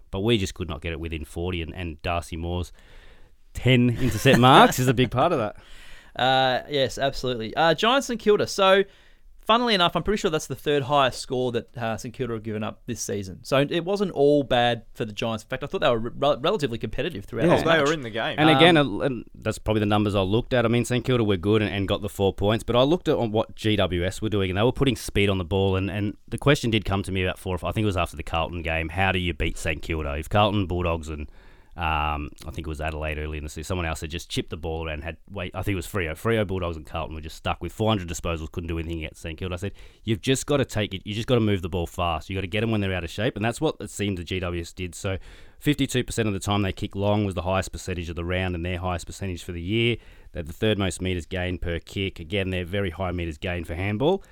but 0.09 0.21
we 0.21 0.37
just 0.37 0.53
could 0.53 0.69
not 0.69 0.81
get 0.81 0.91
it 0.91 0.99
within 0.99 1.25
40, 1.25 1.61
and, 1.61 1.75
and 1.75 2.01
Darcy 2.01 2.37
Moore's 2.37 2.71
10 3.53 3.97
intercept 4.01 4.39
marks 4.39 4.79
is 4.79 4.87
a 4.87 4.93
big 4.93 5.11
part 5.11 5.31
of 5.31 5.39
that. 5.39 5.55
Uh, 6.21 6.63
yes, 6.69 6.97
absolutely. 6.97 7.55
Uh, 7.55 7.73
Giants 7.73 8.09
and 8.09 8.19
Kilda. 8.19 8.47
So, 8.47 8.83
funnily 9.51 9.73
enough, 9.73 9.97
I'm 9.97 10.03
pretty 10.03 10.17
sure 10.21 10.31
that's 10.31 10.47
the 10.47 10.55
third 10.55 10.83
highest 10.83 11.19
score 11.19 11.51
that 11.51 11.77
uh, 11.77 11.97
St 11.97 12.13
Kilda 12.13 12.35
have 12.35 12.43
given 12.43 12.63
up 12.63 12.79
this 12.85 13.01
season. 13.01 13.39
So 13.43 13.65
it 13.69 13.83
wasn't 13.83 14.11
all 14.11 14.43
bad 14.43 14.83
for 14.93 15.03
the 15.03 15.11
Giants. 15.11 15.43
In 15.43 15.49
fact, 15.49 15.61
I 15.61 15.67
thought 15.67 15.81
they 15.81 15.89
were 15.89 15.99
re- 15.99 16.37
relatively 16.39 16.77
competitive 16.77 17.25
throughout. 17.25 17.47
Oh, 17.47 17.49
this 17.49 17.63
they 17.63 17.65
match. 17.65 17.85
were 17.87 17.91
in 17.93 17.99
the 18.01 18.09
game. 18.09 18.35
And 18.39 18.49
again, 18.49 18.77
uh, 18.77 18.85
and 18.99 19.25
that's 19.35 19.57
probably 19.57 19.81
the 19.81 19.87
numbers 19.87 20.15
I 20.15 20.21
looked 20.21 20.53
at. 20.53 20.63
I 20.63 20.69
mean, 20.69 20.85
St 20.85 21.03
Kilda 21.03 21.25
were 21.25 21.35
good 21.35 21.61
and, 21.61 21.69
and 21.73 21.85
got 21.85 22.01
the 22.01 22.07
four 22.07 22.33
points, 22.33 22.63
but 22.63 22.77
I 22.77 22.83
looked 22.83 23.09
at 23.09 23.17
on 23.17 23.31
what 23.33 23.53
GWS 23.57 24.21
were 24.21 24.29
doing, 24.29 24.49
and 24.51 24.57
they 24.57 24.63
were 24.63 24.71
putting 24.71 24.95
speed 24.95 25.29
on 25.29 25.37
the 25.37 25.43
ball. 25.43 25.75
And, 25.75 25.91
and 25.91 26.15
the 26.29 26.37
question 26.37 26.71
did 26.71 26.85
come 26.85 27.03
to 27.03 27.11
me 27.11 27.23
about 27.23 27.37
four. 27.37 27.53
or 27.55 27.57
five- 27.57 27.69
I 27.69 27.71
think 27.73 27.83
it 27.83 27.87
was 27.87 27.97
after 27.97 28.15
the 28.15 28.23
Carlton 28.23 28.61
game. 28.61 28.87
How 28.87 29.11
do 29.11 29.19
you 29.19 29.33
beat 29.33 29.57
St 29.57 29.81
Kilda 29.81 30.13
if 30.13 30.29
Carlton 30.29 30.65
Bulldogs 30.65 31.09
and 31.09 31.29
um, 31.77 32.29
I 32.45 32.51
think 32.51 32.59
it 32.59 32.67
was 32.67 32.81
Adelaide 32.81 33.17
early 33.17 33.37
in 33.37 33.45
the 33.45 33.49
season. 33.49 33.63
Someone 33.63 33.85
else 33.85 34.01
had 34.01 34.09
just 34.09 34.29
chipped 34.29 34.49
the 34.49 34.57
ball 34.57 34.85
around. 34.85 35.03
Had 35.03 35.17
wait, 35.29 35.55
I 35.55 35.61
think 35.61 35.73
it 35.73 35.77
was 35.77 35.87
Freo. 35.87 36.11
Freo 36.11 36.45
Bulldogs 36.45 36.75
and 36.75 36.85
Carlton 36.85 37.15
were 37.15 37.21
just 37.21 37.37
stuck 37.37 37.61
with 37.61 37.71
400 37.71 38.09
disposals. 38.09 38.51
Couldn't 38.51 38.67
do 38.67 38.77
anything 38.77 38.99
against 38.99 39.21
St 39.21 39.37
Kilda. 39.37 39.53
I 39.53 39.57
said, 39.57 39.71
you've 40.03 40.19
just 40.19 40.45
got 40.45 40.57
to 40.57 40.65
take 40.65 40.93
it. 40.93 41.01
You 41.05 41.13
just 41.13 41.27
got 41.27 41.35
to 41.35 41.41
move 41.41 41.61
the 41.61 41.69
ball 41.69 41.87
fast. 41.87 42.29
You 42.29 42.35
got 42.35 42.41
to 42.41 42.47
get 42.47 42.59
them 42.59 42.71
when 42.71 42.81
they're 42.81 42.93
out 42.93 43.05
of 43.05 43.09
shape, 43.09 43.37
and 43.37 43.45
that's 43.45 43.61
what 43.61 43.77
it 43.79 43.89
seemed 43.89 44.17
the 44.17 44.23
GWS 44.23 44.75
did. 44.75 44.95
So, 44.95 45.17
52% 45.63 46.27
of 46.27 46.33
the 46.33 46.39
time 46.39 46.61
they 46.61 46.73
kick 46.73 46.93
long 46.93 47.23
was 47.23 47.35
the 47.35 47.43
highest 47.43 47.71
percentage 47.71 48.09
of 48.09 48.17
the 48.17 48.25
round, 48.25 48.53
and 48.53 48.65
their 48.65 48.79
highest 48.79 49.05
percentage 49.05 49.43
for 49.43 49.53
the 49.53 49.61
year. 49.61 49.95
They're 50.33 50.43
the 50.43 50.53
third 50.53 50.77
most 50.77 51.01
meters 51.01 51.25
gained 51.25 51.61
per 51.61 51.79
kick. 51.79 52.19
Again, 52.19 52.49
they're 52.49 52.65
very 52.65 52.89
high 52.89 53.11
meters 53.11 53.37
gained 53.37 53.67
for 53.67 53.75
handball. 53.75 54.23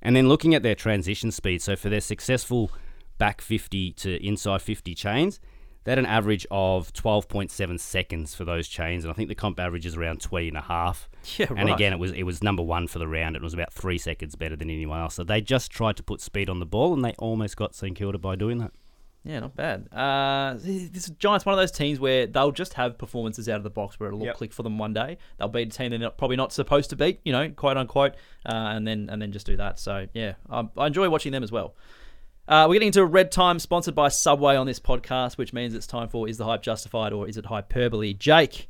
And 0.00 0.14
then 0.14 0.28
looking 0.28 0.54
at 0.54 0.62
their 0.62 0.74
transition 0.76 1.32
speed, 1.32 1.60
so 1.60 1.74
for 1.74 1.88
their 1.88 2.00
successful 2.00 2.70
back 3.18 3.40
50 3.40 3.92
to 3.92 4.24
inside 4.24 4.62
50 4.62 4.94
chains, 4.94 5.40
they 5.84 5.92
had 5.92 5.98
an 5.98 6.06
average 6.06 6.46
of 6.50 6.92
12.7 6.92 7.78
seconds 7.78 8.34
for 8.34 8.44
those 8.44 8.66
chains, 8.68 9.04
and 9.04 9.10
I 9.10 9.14
think 9.14 9.28
the 9.28 9.34
comp 9.34 9.60
average 9.60 9.86
is 9.86 9.96
around 9.96 10.20
20 10.20 10.48
and 10.48 10.56
a 10.56 10.62
half. 10.62 11.08
Yeah, 11.38 11.46
And 11.56 11.70
again, 11.70 11.94
it 11.94 11.98
was 11.98 12.12
it 12.12 12.24
was 12.24 12.42
number 12.42 12.62
one 12.62 12.86
for 12.86 12.98
the 12.98 13.08
round. 13.08 13.34
It 13.34 13.40
was 13.40 13.54
about 13.54 13.72
three 13.72 13.96
seconds 13.96 14.34
better 14.34 14.56
than 14.56 14.68
anyone 14.68 15.00
else. 15.00 15.14
So 15.14 15.24
they 15.24 15.40
just 15.40 15.70
tried 15.70 15.96
to 15.96 16.02
put 16.02 16.20
speed 16.20 16.50
on 16.50 16.58
the 16.58 16.66
ball, 16.66 16.92
and 16.92 17.02
they 17.02 17.12
almost 17.18 17.56
got 17.56 17.74
St 17.74 17.96
Kilda 17.96 18.18
by 18.18 18.36
doing 18.36 18.58
that. 18.58 18.72
Yeah, 19.24 19.40
not 19.40 19.56
bad. 19.56 19.88
Uh, 19.90 20.58
this 20.58 21.08
Giants, 21.18 21.46
one 21.46 21.54
of 21.54 21.58
those 21.58 21.70
teams 21.72 21.98
where 21.98 22.26
they'll 22.26 22.52
just 22.52 22.74
have 22.74 22.98
performances 22.98 23.48
out 23.48 23.56
of 23.56 23.62
the 23.62 23.70
box 23.70 23.98
where 23.98 24.08
it'll 24.08 24.20
all 24.20 24.26
Yep. 24.26 24.36
click 24.36 24.52
for 24.52 24.62
them 24.62 24.76
one 24.76 24.92
day. 24.92 25.16
They'll 25.38 25.48
beat 25.48 25.68
a 25.68 25.70
team 25.70 25.88
they're 25.88 25.98
not, 25.98 26.18
probably 26.18 26.36
not 26.36 26.52
supposed 26.52 26.90
to 26.90 26.96
beat, 26.96 27.20
you 27.24 27.32
know, 27.32 27.48
quote 27.48 27.78
unquote, 27.78 28.12
uh, 28.44 28.52
and 28.54 28.86
then 28.86 29.08
and 29.10 29.22
then 29.22 29.32
just 29.32 29.46
do 29.46 29.56
that. 29.56 29.78
So 29.78 30.06
yeah, 30.12 30.34
um, 30.50 30.72
I 30.76 30.86
enjoy 30.88 31.08
watching 31.08 31.32
them 31.32 31.42
as 31.42 31.50
well. 31.50 31.74
Uh, 32.46 32.66
we're 32.68 32.74
getting 32.74 32.88
into 32.88 33.00
a 33.00 33.06
Red 33.06 33.32
Time, 33.32 33.58
sponsored 33.58 33.94
by 33.94 34.08
Subway 34.08 34.54
on 34.54 34.66
this 34.66 34.78
podcast, 34.80 35.38
which 35.38 35.52
means 35.54 35.74
it's 35.74 35.86
time 35.86 36.08
for 36.08 36.28
Is 36.28 36.36
the 36.36 36.44
Hype 36.44 36.62
Justified 36.62 37.12
or 37.12 37.26
Is 37.26 37.38
it 37.38 37.46
Hyperbole? 37.46 38.12
Jake, 38.12 38.68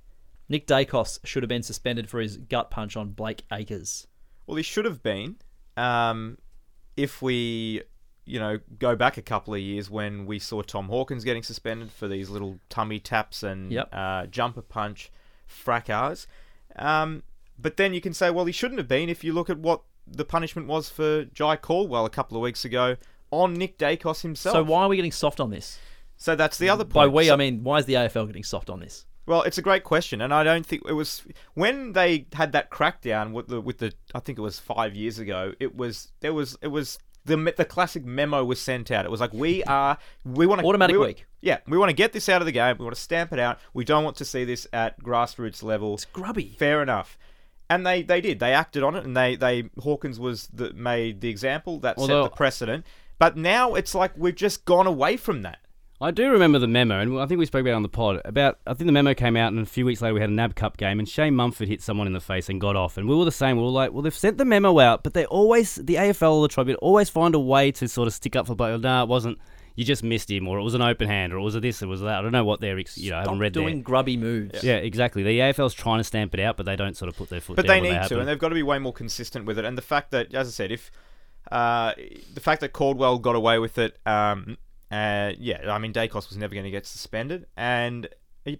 Nick 0.48 0.66
Daicos 0.66 1.18
should 1.24 1.42
have 1.42 1.48
been 1.48 1.62
suspended 1.64 2.08
for 2.08 2.20
his 2.20 2.36
gut 2.36 2.70
punch 2.70 2.96
on 2.96 3.10
Blake 3.10 3.42
Acres. 3.52 4.06
Well, 4.46 4.56
he 4.56 4.62
should 4.62 4.84
have 4.84 5.02
been. 5.02 5.36
Um, 5.76 6.38
if 6.96 7.20
we, 7.20 7.82
you 8.24 8.38
know, 8.38 8.60
go 8.78 8.94
back 8.94 9.16
a 9.16 9.22
couple 9.22 9.54
of 9.54 9.60
years 9.60 9.90
when 9.90 10.24
we 10.24 10.38
saw 10.38 10.62
Tom 10.62 10.86
Hawkins 10.86 11.24
getting 11.24 11.42
suspended 11.42 11.90
for 11.90 12.06
these 12.06 12.30
little 12.30 12.60
tummy 12.68 13.00
taps 13.00 13.42
and 13.42 13.72
Yep. 13.72 13.88
uh, 13.92 14.26
jumper 14.26 14.62
punch 14.62 15.10
fracas. 15.48 16.28
Um, 16.76 17.24
but 17.58 17.76
then 17.76 17.92
you 17.92 18.00
can 18.00 18.14
say, 18.14 18.30
well, 18.30 18.44
he 18.44 18.52
shouldn't 18.52 18.78
have 18.78 18.88
been 18.88 19.08
if 19.08 19.24
you 19.24 19.32
look 19.32 19.50
at 19.50 19.58
what 19.58 19.82
the 20.06 20.24
punishment 20.24 20.68
was 20.68 20.88
for 20.88 21.24
Jai 21.24 21.56
Caldwell 21.56 22.04
a 22.06 22.10
couple 22.10 22.36
of 22.36 22.42
weeks 22.42 22.64
ago 22.64 22.96
on 23.42 23.54
Nick 23.54 23.78
Daicos 23.78 24.22
himself. 24.22 24.54
So 24.54 24.62
why 24.64 24.82
are 24.82 24.88
we 24.88 24.96
getting 24.96 25.12
soft 25.12 25.40
on 25.40 25.50
this? 25.50 25.78
So 26.16 26.36
that's 26.36 26.58
the 26.58 26.68
other 26.68 26.84
point. 26.84 26.92
By 26.94 27.06
we, 27.08 27.26
So- 27.26 27.34
I 27.34 27.36
mean, 27.36 27.62
why 27.64 27.78
is 27.78 27.86
the 27.86 27.94
AFL 27.94 28.26
getting 28.26 28.44
soft 28.44 28.70
on 28.70 28.80
this? 28.80 29.04
Well, 29.26 29.42
it's 29.42 29.56
a 29.56 29.62
great 29.62 29.84
question, 29.84 30.20
and 30.20 30.34
I 30.34 30.44
don't 30.44 30.66
think 30.66 30.82
it 30.86 30.92
was 30.92 31.22
when 31.54 31.92
they 31.94 32.26
had 32.34 32.52
that 32.52 32.70
crackdown 32.70 33.32
with 33.32 33.48
the 33.48 33.58
with 33.60 33.78
the 33.78 33.92
I 34.14 34.20
think 34.20 34.38
it 34.38 34.42
was 34.42 34.58
five 34.58 34.94
years 34.94 35.18
ago. 35.18 35.54
It 35.58 35.74
was 35.74 36.12
there 36.20 36.34
was 36.34 36.58
it 36.60 36.68
was 36.68 36.98
the 37.24 37.36
the 37.56 37.64
classic 37.64 38.04
memo 38.04 38.44
was 38.44 38.60
sent 38.60 38.90
out. 38.90 39.06
It 39.06 39.10
was 39.10 39.20
like 39.20 39.32
we 39.32 39.64
are 39.64 39.96
we 40.26 40.46
want 40.46 40.60
to 40.60 40.66
Automatic 40.66 40.98
week. 40.98 41.24
Yeah, 41.40 41.58
we 41.66 41.78
want 41.78 41.88
to 41.88 41.94
get 41.96 42.12
this 42.12 42.28
out 42.28 42.42
of 42.42 42.46
the 42.46 42.52
game. 42.52 42.76
We 42.78 42.84
want 42.84 42.96
to 42.96 43.00
stamp 43.00 43.32
it 43.32 43.38
out. 43.38 43.58
We 43.72 43.84
don't 43.86 44.04
want 44.04 44.16
to 44.16 44.26
see 44.26 44.44
this 44.44 44.66
at 44.74 45.02
grassroots 45.02 45.62
level. 45.62 45.94
It's 45.94 46.04
grubby. 46.04 46.54
Fair 46.58 46.82
enough. 46.82 47.16
And 47.70 47.86
they, 47.86 48.02
they 48.02 48.20
did. 48.20 48.40
They 48.40 48.52
acted 48.52 48.82
on 48.82 48.94
it, 48.94 49.04
and 49.04 49.16
they, 49.16 49.36
they 49.36 49.70
Hawkins 49.80 50.20
was 50.20 50.48
the, 50.48 50.74
made 50.74 51.22
the 51.22 51.30
example 51.30 51.78
that 51.80 51.96
Although- 51.96 52.24
set 52.24 52.30
the 52.30 52.36
precedent. 52.36 52.86
But 53.18 53.36
now 53.36 53.74
it's 53.74 53.94
like 53.94 54.12
we've 54.16 54.34
just 54.34 54.64
gone 54.64 54.86
away 54.86 55.16
from 55.16 55.42
that. 55.42 55.58
I 56.00 56.10
do 56.10 56.28
remember 56.30 56.58
the 56.58 56.66
memo, 56.66 56.98
and 57.00 57.18
I 57.20 57.24
think 57.26 57.38
we 57.38 57.46
spoke 57.46 57.60
about 57.62 57.70
it 57.70 57.74
on 57.74 57.82
the 57.82 57.88
pod. 57.88 58.20
About 58.24 58.58
I 58.66 58.74
think 58.74 58.86
the 58.86 58.92
memo 58.92 59.14
came 59.14 59.36
out, 59.36 59.52
and 59.52 59.60
a 59.60 59.66
few 59.66 59.86
weeks 59.86 60.02
later 60.02 60.12
we 60.14 60.20
had 60.20 60.28
a 60.28 60.32
NAB 60.32 60.54
Cup 60.56 60.76
game, 60.76 60.98
and 60.98 61.08
Shane 61.08 61.34
Mumford 61.36 61.68
hit 61.68 61.80
someone 61.80 62.06
in 62.06 62.12
the 62.12 62.20
face 62.20 62.48
and 62.48 62.60
got 62.60 62.76
off, 62.76 62.98
and 62.98 63.08
we 63.08 63.14
were 63.14 63.24
the 63.24 63.30
same. 63.32 63.56
We 63.56 63.62
were 63.62 63.68
like, 63.70 63.92
well, 63.92 64.02
they've 64.02 64.14
sent 64.14 64.36
the 64.36 64.44
memo 64.44 64.78
out, 64.80 65.02
but 65.04 65.14
they 65.14 65.24
always 65.26 65.76
the 65.76 65.94
AFL 65.94 66.32
or 66.34 66.42
the 66.42 66.48
Tribune 66.52 66.76
always 66.82 67.08
find 67.08 67.34
a 67.34 67.38
way 67.38 67.70
to 67.72 67.88
sort 67.88 68.08
of 68.08 68.12
stick 68.14 68.34
up 68.36 68.48
for. 68.48 68.54
But 68.56 68.80
nah, 68.80 69.04
it 69.04 69.08
wasn't. 69.08 69.38
You 69.76 69.84
just 69.84 70.04
missed 70.04 70.30
him, 70.30 70.46
or 70.46 70.58
it 70.58 70.62
was 70.62 70.74
an 70.74 70.82
open 70.82 71.08
hand, 71.08 71.32
or 71.32 71.38
it 71.38 71.42
was 71.42 71.54
a 71.54 71.60
this, 71.60 71.80
or 71.82 71.86
it 71.86 71.88
was 71.88 72.00
that. 72.02 72.18
I 72.18 72.22
don't 72.22 72.32
know 72.32 72.44
what 72.44 72.60
they're. 72.60 72.78
ex- 72.78 72.98
You 72.98 73.10
know, 73.12 73.16
I 73.16 73.20
haven't 73.20 73.38
read." 73.38 73.52
Stop 73.54 73.60
read 73.60 73.64
doing 73.64 73.76
their- 73.76 73.82
grubby 73.84 74.16
moves. 74.16 74.62
Yeah, 74.64 74.76
exactly. 74.76 75.22
The 75.22 75.38
AFL's 75.38 75.74
trying 75.74 76.00
to 76.00 76.04
stamp 76.04 76.34
it 76.34 76.40
out, 76.40 76.56
but 76.56 76.66
they 76.66 76.76
don't 76.76 76.96
sort 76.96 77.08
of 77.08 77.16
put 77.16 77.28
their 77.30 77.40
foot 77.40 77.56
But 77.56 77.66
down. 77.66 77.76
they 77.76 77.80
when 77.80 77.90
need 77.92 77.96
to, 77.96 78.02
happen. 78.02 78.18
and 78.18 78.28
they've 78.28 78.38
got 78.38 78.48
to 78.50 78.54
be 78.56 78.62
way 78.64 78.78
more 78.78 78.92
consistent 78.92 79.46
with 79.46 79.58
it. 79.58 79.64
And 79.64 79.78
the 79.78 79.82
fact 79.82 80.10
that, 80.10 80.34
as 80.34 80.48
I 80.48 80.50
said, 80.50 80.70
if 80.72 80.90
uh, 81.50 81.92
the 82.34 82.40
fact 82.40 82.60
that 82.60 82.72
Caldwell 82.72 83.18
got 83.18 83.36
away 83.36 83.58
with 83.58 83.78
it, 83.78 83.98
um, 84.06 84.56
uh, 84.90 85.32
yeah, 85.38 85.72
I 85.72 85.78
mean 85.78 85.92
Daicos 85.92 86.28
was 86.28 86.36
never 86.36 86.54
going 86.54 86.64
to 86.64 86.70
get 86.70 86.86
suspended, 86.86 87.46
and 87.56 88.08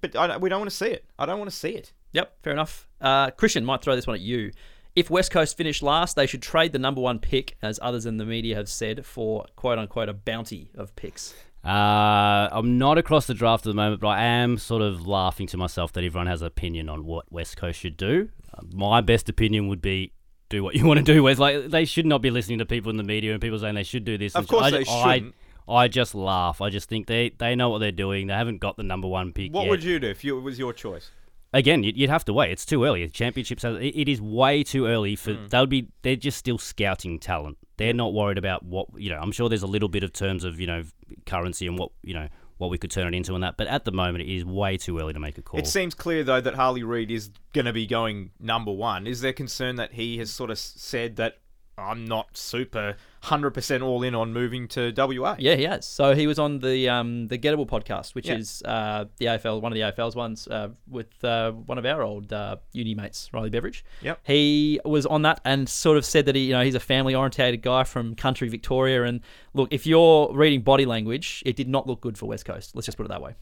but 0.01 0.17
I, 0.17 0.37
we 0.37 0.49
don't 0.49 0.61
want 0.61 0.71
to 0.71 0.77
see 0.77 0.87
it. 0.87 1.05
I 1.19 1.27
don't 1.27 1.39
want 1.39 1.51
to 1.51 1.57
see 1.57 1.71
it. 1.71 1.93
Yep, 2.13 2.43
fair 2.43 2.53
enough. 2.53 2.89
Uh, 3.01 3.31
Christian 3.31 3.65
might 3.65 3.83
throw 3.83 3.97
this 3.97 4.07
one 4.07 4.15
at 4.15 4.23
you. 4.23 4.53
If 4.97 5.11
West 5.11 5.33
Coast 5.33 5.57
finish 5.57 5.83
last, 5.83 6.15
they 6.15 6.27
should 6.27 6.43
trade 6.43 6.73
the 6.73 6.79
number 6.79 7.01
one 7.01 7.19
pick, 7.19 7.57
as 7.61 7.81
others 7.83 8.07
in 8.07 8.17
the 8.17 8.25
media 8.25 8.55
have 8.55 8.69
said, 8.69 9.05
for 9.05 9.47
quote 9.57 9.79
unquote 9.79 10.09
a 10.09 10.13
bounty 10.13 10.71
of 10.77 10.95
picks. 10.97 11.35
Uh, 11.65 12.49
I'm 12.53 12.77
not 12.79 12.99
across 12.99 13.27
the 13.27 13.35
draft 13.35 13.67
at 13.67 13.71
the 13.71 13.75
moment, 13.75 14.01
but 14.01 14.09
I 14.09 14.23
am 14.23 14.59
sort 14.59 14.83
of 14.83 15.07
laughing 15.07 15.47
to 15.49 15.57
myself 15.57 15.93
that 15.95 16.05
everyone 16.05 16.27
has 16.27 16.43
an 16.43 16.47
opinion 16.47 16.89
on 16.89 17.07
what 17.07 17.31
West 17.33 17.57
Coast 17.57 17.81
should 17.81 17.97
do. 17.97 18.29
Uh, 18.53 18.63
my 18.71 19.01
best 19.01 19.29
opinion 19.29 19.69
would 19.69 19.81
be 19.81 20.13
do 20.57 20.63
what 20.65 20.75
you 20.79 20.87
want 20.87 20.99
to 20.99 21.05
do. 21.05 21.23
Whereas, 21.23 21.39
like, 21.39 21.67
they 21.71 21.85
should 21.85 22.07
not 22.07 22.23
be 22.23 22.31
listening 22.31 22.59
to 22.59 22.67
people 22.67 22.91
in 22.91 22.97
the 22.97 23.03
media 23.05 23.33
and 23.33 23.41
people 23.41 23.59
saying 23.59 23.75
they 23.75 23.83
should 23.83 24.05
do 24.05 24.17
this. 24.19 24.35
Of 24.35 24.47
course 24.49 24.65
I, 24.65 24.71
they 24.71 24.85
I- 24.89 25.15
shouldn't. 25.17 25.35
I, 25.67 25.89
just 25.89 26.15
laugh. 26.15 26.61
I 26.61 26.69
just 26.69 26.91
think 26.91 27.07
they, 27.07 27.31
they 27.39 27.55
know 27.55 27.71
what 27.71 27.79
they're 27.79 27.91
doing. 27.91 28.27
They 28.27 28.35
haven't 28.35 28.59
got 28.59 28.77
the 28.77 28.83
number 28.83 29.09
one 29.09 29.33
pick 29.33 29.51
What 29.53 29.63
yet. 29.63 29.71
would 29.71 29.83
you 29.85 29.99
do 29.99 30.09
if 30.09 30.23
you, 30.23 30.37
it 30.37 30.43
was 30.43 30.59
your 30.59 30.75
choice? 30.75 31.11
Again, 31.55 31.83
you'd, 31.83 31.97
you'd 31.97 32.11
have 32.11 32.25
to 32.27 32.33
wait. 32.35 32.51
It's 32.51 32.67
too 32.67 32.85
early. 32.85 33.03
The 33.07 33.11
championships, 33.13 33.63
have- 33.63 33.77
it, 33.77 33.97
it 33.97 34.09
is 34.09 34.21
way 34.21 34.63
too 34.63 34.87
early 34.87 35.17
for. 35.17 35.33
Hmm. 35.35 35.47
They'll 35.47 35.67
be. 35.67 35.89
They're 36.03 36.17
just 36.17 36.37
still 36.37 36.59
scouting 36.59 37.19
talent. 37.19 37.57
They're 37.77 37.95
not 37.95 38.13
worried 38.13 38.39
about 38.39 38.63
what 38.65 38.89
you 38.97 39.09
know. 39.09 39.19
I'm 39.19 39.33
sure 39.33 39.49
there's 39.49 39.63
a 39.63 39.67
little 39.69 39.89
bit 39.89 40.03
of 40.03 40.13
terms 40.13 40.45
of 40.45 40.61
you 40.61 40.67
know 40.67 40.83
currency 41.27 41.67
and 41.67 41.79
what 41.79 41.93
you 42.03 42.13
know 42.15 42.29
what 42.59 42.71
we 42.71 42.79
could 42.79 42.91
turn 42.91 43.13
it 43.13 43.17
into 43.17 43.35
and 43.35 43.43
that. 43.43 43.57
But 43.57 43.67
at 43.67 43.85
the 43.85 43.93
moment, 43.93 44.23
it 44.23 44.35
is 44.35 44.45
way 44.45 44.77
too 44.77 44.99
early 44.99 45.13
to 45.13 45.21
make 45.21 45.39
a 45.39 45.43
call. 45.43 45.61
It 45.61 45.67
seems 45.67 45.95
clear 45.95 46.25
though 46.25 46.41
that 46.41 46.55
Harley 46.55 46.83
Reid 46.83 47.11
is 47.11 47.31
going 47.53 47.67
to 47.67 47.73
be 47.73 47.87
going 47.87 48.31
number 48.39 48.73
one. 48.73 49.07
Is 49.07 49.21
there 49.21 49.33
concern 49.33 49.77
that 49.77 49.93
he 49.93 50.19
has 50.19 50.31
sort 50.31 50.51
of 50.51 50.59
said 50.59 51.17
that 51.17 51.39
I'm 51.77 52.05
not 52.05 52.37
super 52.37 52.97
100% 53.25 53.83
all 53.83 54.03
in 54.03 54.15
on 54.15 54.33
moving 54.33 54.69
to 54.69 54.93
WA. 54.97 55.35
Yeah, 55.39 55.57
he 55.57 55.65
has. 55.65 55.87
So 55.87 56.15
he 56.15 56.27
was 56.27 56.39
on 56.39 56.61
the 56.61 56.89
um, 56.89 57.27
the 57.27 57.39
Gettable 57.39 57.67
podcast, 57.69 58.15
which 58.15 58.29
Yeah. 58.29 58.37
is 58.37 58.63
uh, 58.65 59.07
the 59.17 59.27
AFL, 59.27 59.61
one 59.61 59.73
of 59.73 59.75
the 59.77 59.81
AFL's 59.83 60.15
ones, 60.15 60.47
uh, 60.47 60.69
with 60.89 61.25
uh, 61.25 61.51
one 61.53 61.79
of 61.79 61.85
our 61.87 62.03
old 62.03 62.33
uh, 62.33 62.57
uni 62.73 62.95
mates, 62.95 63.29
Riley 63.33 63.51
Beveridge. 63.51 63.85
Yep. 64.03 64.21
He 64.25 64.81
was 64.85 65.05
on 65.07 65.23
that 65.23 65.41
and 65.45 65.69
sort 65.69 65.97
of 65.99 66.05
said 66.05 66.27
that 66.27 66.35
he, 66.37 66.47
you 66.47 66.53
know, 66.53 66.63
he's 66.63 66.75
a 66.77 66.81
family 66.81 67.15
orientated 67.15 67.63
guy 67.63 67.85
from 67.85 68.15
country 68.15 68.49
Victoria. 68.49 69.03
And 69.05 69.21
look, 69.53 69.69
if 69.73 69.87
you're 69.87 70.31
reading 70.33 70.63
body 70.63 70.85
language, 70.87 71.43
it 71.45 71.57
did 71.57 71.69
not 71.69 71.87
look 71.87 72.01
good 72.01 72.17
for 72.17 72.27
West 72.27 72.45
Coast. 72.45 72.75
Let's 72.77 72.87
just 72.87 72.97
put 72.99 73.05
it 73.07 73.09
that 73.09 73.23
way. 73.23 73.35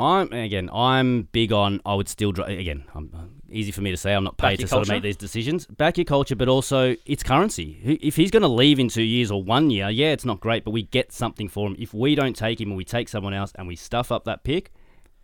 I'm 0.00 0.32
again. 0.32 0.70
I'm 0.72 1.22
big 1.32 1.52
on. 1.52 1.80
I 1.84 1.94
would 1.94 2.08
still 2.08 2.32
dri 2.32 2.58
Again, 2.58 2.84
I'm, 2.94 3.10
uh, 3.14 3.24
easy 3.50 3.70
for 3.70 3.82
me 3.82 3.90
to 3.90 3.96
say. 3.96 4.14
I'm 4.14 4.24
not 4.24 4.38
paid 4.38 4.56
to 4.56 4.62
your 4.62 4.68
sort 4.68 4.82
of 4.82 4.88
make 4.88 5.02
these 5.02 5.16
decisions. 5.16 5.66
Back 5.66 5.98
your 5.98 6.04
culture, 6.06 6.36
but 6.36 6.48
also 6.48 6.96
it's 7.04 7.22
currency. 7.22 7.98
If 8.02 8.16
he's 8.16 8.30
going 8.30 8.42
to 8.42 8.48
leave 8.48 8.78
in 8.78 8.88
two 8.88 9.02
years 9.02 9.30
or 9.30 9.42
one 9.42 9.70
year, 9.70 9.90
yeah, 9.90 10.12
it's 10.12 10.24
not 10.24 10.40
great, 10.40 10.64
but 10.64 10.70
we 10.70 10.84
get 10.84 11.12
something 11.12 11.48
for 11.48 11.66
him. 11.66 11.76
If 11.78 11.92
we 11.92 12.14
don't 12.14 12.34
take 12.34 12.60
him 12.60 12.68
and 12.68 12.76
we 12.76 12.84
take 12.84 13.08
someone 13.08 13.34
else 13.34 13.52
and 13.56 13.68
we 13.68 13.76
stuff 13.76 14.10
up 14.10 14.24
that 14.24 14.42
pick, 14.42 14.72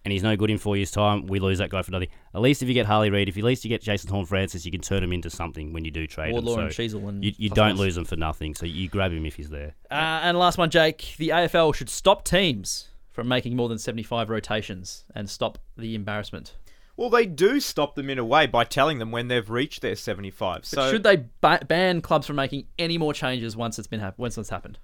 and 0.05 0.13
he's 0.13 0.23
no 0.23 0.37
good 0.37 0.53
in 0.53 0.59
four 0.59 0.77
years' 0.77 0.93
time, 0.93 1.27
we 1.27 1.41
lose 1.41 1.59
that 1.59 1.69
guy 1.69 1.83
for 1.83 1.91
nothing. 1.91 2.07
At 2.33 2.41
least 2.41 2.63
if 2.63 2.69
you 2.69 2.75
get 2.75 2.87
Harley 2.87 3.11
Reid, 3.11 3.29
if 3.29 3.37
you 3.37 3.43
at 3.43 3.47
least 3.47 3.65
you 3.65 3.69
get 3.69 3.83
Jason 3.83 4.09
Horne-Francis, 4.09 4.65
you 4.65 4.71
can 4.71 4.81
turn 4.81 5.03
him 5.03 5.13
into 5.13 5.31
something 5.31 5.73
when 5.73 5.85
you 5.85 5.91
do 5.91 6.07
trade 6.07 6.29
him. 6.29 6.45
Wardlaw 6.45 6.59
and 6.61 6.73
So 6.73 6.99
and 7.09 7.25
you, 7.25 7.33
you 7.37 7.51
don't 7.51 7.77
lose 7.77 7.97
him 7.97 8.05
for 8.05 8.15
nothing. 8.15 8.55
So 8.55 8.67
you 8.67 8.89
grab 8.89 9.11
him 9.11 9.27
if 9.27 9.35
he's 9.35 9.51
there. 9.51 9.75
Uh, 9.91 10.21
and 10.23 10.39
last 10.39 10.59
one, 10.59 10.71
Jake. 10.71 11.17
The 11.19 11.31
AFL 11.31 11.75
should 11.75 11.91
stop 11.91 12.25
teams 12.25 12.91
from 13.17 13.27
making 13.27 13.57
more 13.57 13.69
than 13.69 13.79
75 13.79 14.29
rotations 14.29 15.05
and 15.15 15.29
stop 15.29 15.59
the 15.77 15.95
embarrassment. 15.95 16.55
Well, 16.99 17.09
they 17.11 17.25
do 17.27 17.61
stop 17.61 17.95
them 17.95 18.11
in 18.11 18.19
a 18.19 18.25
way 18.25 18.47
by 18.47 18.65
telling 18.65 18.99
them 18.99 19.11
when 19.11 19.29
they've 19.29 19.49
reached 19.49 19.81
their 19.83 19.97
75. 19.97 20.59
But 20.61 20.67
So 20.67 20.91
should 20.91 21.03
they 21.03 21.25
ba- 21.41 21.65
ban 21.67 22.03
clubs 22.03 22.27
from 22.27 22.37
making 22.37 22.67
any 22.79 22.99
more 22.99 23.15
changes 23.15 23.57
once 23.57 23.79
it's 23.79 23.89
been 23.89 24.01
hap- 24.01 24.19
once 24.19 24.37
it's 24.39 24.51
happened? 24.51 24.79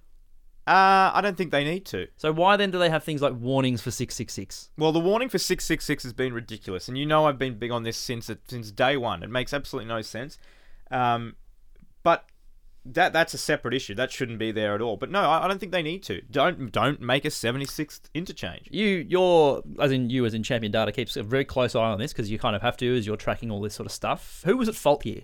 uh, 0.67 1.11
I 1.13 1.21
don't 1.23 1.37
think 1.37 1.51
they 1.51 1.65
need 1.65 1.85
to. 1.87 2.07
So 2.17 2.33
why 2.33 2.57
then 2.57 2.71
do 2.71 2.79
they 2.79 2.89
have 2.89 3.03
things 3.05 3.21
like 3.21 3.35
warnings 3.35 3.83
for 3.83 3.91
666? 3.91 4.71
Well, 4.79 4.93
the 4.93 5.01
warning 5.01 5.29
for 5.29 5.39
666 5.39 6.03
has 6.05 6.13
been 6.13 6.33
ridiculous, 6.33 6.89
and 6.89 6.97
you 6.97 7.05
know 7.05 7.27
I've 7.27 7.39
been 7.39 7.59
big 7.59 7.71
on 7.71 7.83
this 7.83 7.97
since 7.99 8.31
it, 8.31 8.41
since 8.49 8.71
day 8.71 8.97
one. 8.97 9.23
It 9.23 9.29
makes 9.31 9.53
absolutely 9.53 9.89
no 9.89 10.01
sense. 10.03 10.39
Um, 10.91 11.37
but 12.03 12.25
that 12.85 13.13
that's 13.13 13.35
a 13.35 13.39
separate 13.39 13.75
issue. 13.75 13.95
That 13.95 14.11
shouldn't 14.11 14.39
be 14.39 14.53
there 14.53 14.75
at 14.75 14.81
all. 14.81 14.97
But 14.97 15.11
no, 15.11 15.21
I, 15.21 15.45
I 15.45 15.49
don't 15.49 15.59
think 15.59 15.73
they 15.73 15.83
need 15.83 16.03
to. 16.05 16.21
Don't 16.31 16.73
don't 16.73 17.01
make 17.01 17.25
a 17.25 17.29
76th 17.29 18.03
interchange. 18.15 18.69
You, 18.71 19.07
you're, 19.09 19.63
as 19.81 19.93
in 19.93 20.11
you, 20.11 20.27
as 20.27 20.35
in 20.35 20.43
Champion 20.43 20.73
Data, 20.73 20.93
keeps 20.93 21.17
a 21.17 21.23
very 21.23 21.45
close 21.45 21.75
eye 21.75 21.81
on 21.81 21.99
this 21.99 22.13
because 22.13 22.31
you 22.31 22.39
kind 22.39 22.57
of 22.57 22.63
have 22.63 22.77
to 22.79 22.97
as 22.97 23.07
you're 23.07 23.17
tracking 23.17 23.51
all 23.51 23.61
this 23.61 23.75
sort 23.75 23.87
of 23.87 23.93
stuff. 23.93 24.43
Who 24.45 24.57
was 24.57 24.69
at 24.69 24.75
fault 24.75 25.05
here? 25.05 25.23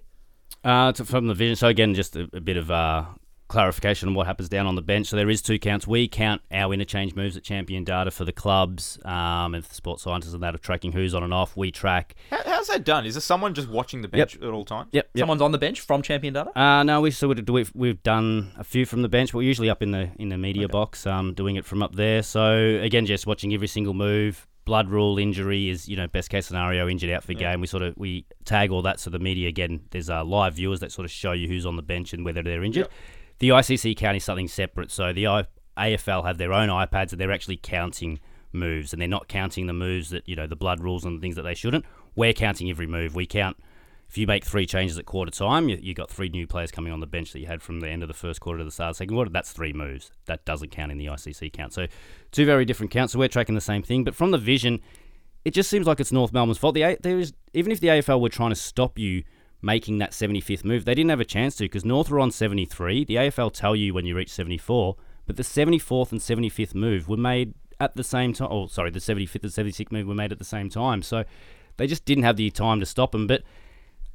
Uh, 0.64 0.92
from 0.92 1.26
the 1.26 1.34
vision. 1.34 1.56
So 1.56 1.68
again, 1.68 1.94
just 1.94 2.16
a, 2.16 2.28
a 2.32 2.40
bit 2.40 2.56
of 2.56 2.70
uh, 2.70 3.04
clarification 3.48 4.08
on 4.08 4.14
what 4.14 4.26
happens 4.26 4.48
down 4.48 4.66
on 4.66 4.74
the 4.74 4.82
bench. 4.82 5.08
So 5.08 5.16
there 5.16 5.28
is 5.30 5.42
two 5.42 5.58
counts. 5.58 5.86
We 5.86 6.06
count 6.06 6.42
our 6.52 6.72
interchange 6.72 7.14
moves 7.14 7.36
at 7.36 7.42
Champion 7.42 7.82
Data 7.82 8.10
for 8.10 8.24
the 8.24 8.32
clubs 8.32 8.98
um, 9.04 9.54
and 9.54 9.64
for 9.64 9.68
the 9.68 9.74
sports 9.74 10.02
scientists 10.02 10.34
and 10.34 10.42
that 10.42 10.54
of 10.54 10.60
tracking 10.60 10.92
who's 10.92 11.14
on 11.14 11.22
and 11.22 11.32
off. 11.32 11.56
We 11.56 11.70
track. 11.70 12.14
How, 12.30 12.42
how's 12.44 12.68
that 12.68 12.84
done? 12.84 13.06
Is 13.06 13.14
there 13.14 13.20
someone 13.20 13.54
just 13.54 13.68
watching 13.68 14.02
the 14.02 14.08
bench 14.08 14.36
at 14.36 14.42
all 14.44 14.64
times? 14.64 14.90
Yep. 14.92 15.10
yep. 15.14 15.22
Someone's 15.22 15.42
on 15.42 15.52
the 15.52 15.58
bench 15.58 15.80
from 15.80 16.02
Champion 16.02 16.34
Data. 16.34 16.58
Uh, 16.58 16.82
no, 16.82 17.00
we 17.00 17.10
sort 17.10 17.38
of 17.38 17.48
we've, 17.48 17.72
we've 17.74 18.02
done 18.02 18.52
a 18.58 18.64
few 18.64 18.84
from 18.84 19.02
the 19.02 19.08
bench, 19.08 19.32
but 19.32 19.38
we're 19.38 19.42
usually 19.42 19.70
up 19.70 19.82
in 19.82 19.90
the 19.90 20.10
in 20.18 20.28
the 20.28 20.38
media 20.38 20.68
box, 20.68 21.06
um, 21.06 21.34
doing 21.34 21.56
it 21.56 21.64
from 21.64 21.82
up 21.82 21.94
there. 21.94 22.22
So 22.22 22.78
again, 22.82 23.06
just 23.06 23.26
watching 23.26 23.52
every 23.54 23.68
single 23.68 23.94
move. 23.94 24.46
Blood 24.64 24.90
rule 24.90 25.18
injury 25.18 25.70
is 25.70 25.88
you 25.88 25.96
know 25.96 26.06
best 26.08 26.28
case 26.28 26.46
scenario 26.46 26.88
injured 26.88 27.08
out 27.08 27.24
for 27.24 27.32
game. 27.32 27.62
We 27.62 27.66
sort 27.66 27.82
of 27.82 27.96
we 27.96 28.26
tag 28.44 28.70
all 28.70 28.82
that 28.82 29.00
so 29.00 29.08
the 29.08 29.18
media 29.18 29.48
again 29.48 29.80
there's 29.92 30.10
uh, 30.10 30.22
live 30.24 30.56
viewers 30.56 30.80
that 30.80 30.92
sort 30.92 31.06
of 31.06 31.10
show 31.10 31.32
you 31.32 31.48
who's 31.48 31.64
on 31.64 31.76
the 31.76 31.82
bench 31.82 32.12
and 32.12 32.22
whether 32.22 32.42
they're 32.42 32.62
injured. 32.62 32.88
The 33.38 33.50
ICC 33.50 33.96
count 33.96 34.16
is 34.16 34.24
something 34.24 34.48
separate. 34.48 34.90
So 34.90 35.12
the 35.12 35.26
I- 35.26 35.46
AFL 35.76 36.24
have 36.24 36.38
their 36.38 36.52
own 36.52 36.68
iPads 36.68 37.12
and 37.12 37.20
they're 37.20 37.32
actually 37.32 37.56
counting 37.56 38.18
moves 38.52 38.92
and 38.92 39.00
they're 39.00 39.08
not 39.08 39.28
counting 39.28 39.66
the 39.66 39.72
moves 39.72 40.10
that 40.10 40.28
you 40.28 40.34
know 40.34 40.46
the 40.46 40.56
blood 40.56 40.80
rules 40.80 41.04
and 41.04 41.20
things 41.20 41.36
that 41.36 41.42
they 41.42 41.54
shouldn't. 41.54 41.84
We're 42.16 42.32
counting 42.32 42.68
every 42.70 42.86
move. 42.86 43.14
We 43.14 43.26
count 43.26 43.56
if 44.08 44.16
you 44.16 44.26
make 44.26 44.44
three 44.44 44.64
changes 44.64 44.98
at 44.98 45.04
quarter 45.04 45.30
time, 45.30 45.68
you, 45.68 45.78
you 45.80 45.92
got 45.92 46.10
three 46.10 46.30
new 46.30 46.46
players 46.46 46.70
coming 46.70 46.92
on 46.92 47.00
the 47.00 47.06
bench 47.06 47.32
that 47.32 47.40
you 47.40 47.46
had 47.46 47.60
from 47.60 47.80
the 47.80 47.88
end 47.88 48.02
of 48.02 48.08
the 48.08 48.14
first 48.14 48.40
quarter 48.40 48.58
to 48.58 48.64
the 48.64 48.70
start 48.70 48.90
of 48.90 48.94
the 48.94 48.98
second 48.98 49.14
quarter. 49.14 49.30
That's 49.30 49.52
three 49.52 49.74
moves. 49.74 50.10
That 50.24 50.44
doesn't 50.46 50.70
count 50.70 50.90
in 50.90 50.96
the 50.98 51.06
ICC 51.06 51.52
count. 51.52 51.74
So 51.74 51.86
two 52.32 52.46
very 52.46 52.64
different 52.64 52.90
counts. 52.90 53.12
So 53.12 53.18
we're 53.18 53.28
tracking 53.28 53.54
the 53.54 53.60
same 53.60 53.82
thing, 53.82 54.04
but 54.04 54.14
from 54.14 54.30
the 54.30 54.38
vision, 54.38 54.80
it 55.44 55.50
just 55.50 55.68
seems 55.68 55.86
like 55.86 56.00
it's 56.00 56.10
North 56.10 56.32
Melbourne's 56.32 56.58
fault. 56.58 56.74
The 56.74 56.96
there 57.02 57.18
is 57.18 57.34
even 57.52 57.70
if 57.70 57.80
the 57.80 57.88
AFL 57.88 58.20
were 58.20 58.30
trying 58.30 58.50
to 58.50 58.56
stop 58.56 58.98
you 58.98 59.24
making 59.60 59.98
that 59.98 60.12
75th 60.12 60.64
move, 60.64 60.84
they 60.84 60.94
didn't 60.94 61.10
have 61.10 61.20
a 61.20 61.24
chance 61.24 61.56
to 61.56 61.64
because 61.64 61.84
North 61.84 62.10
were 62.10 62.20
on 62.20 62.30
73. 62.30 63.04
The 63.04 63.16
AFL 63.16 63.52
tell 63.52 63.74
you 63.74 63.92
when 63.94 64.06
you 64.06 64.14
reach 64.16 64.30
74, 64.30 64.96
but 65.26 65.36
the 65.36 65.42
74th 65.42 66.12
and 66.12 66.20
75th 66.20 66.74
move 66.74 67.08
were 67.08 67.16
made 67.16 67.54
at 67.80 67.96
the 67.96 68.04
same 68.04 68.32
time. 68.32 68.48
Oh, 68.50 68.66
sorry, 68.66 68.90
the 68.90 68.98
75th 68.98 69.42
and 69.42 69.52
76th 69.52 69.92
move 69.92 70.06
were 70.06 70.14
made 70.14 70.32
at 70.32 70.38
the 70.38 70.44
same 70.44 70.68
time. 70.68 71.02
So 71.02 71.24
they 71.76 71.86
just 71.86 72.04
didn't 72.04 72.24
have 72.24 72.36
the 72.36 72.50
time 72.50 72.80
to 72.80 72.86
stop 72.86 73.12
them. 73.12 73.26
But 73.26 73.42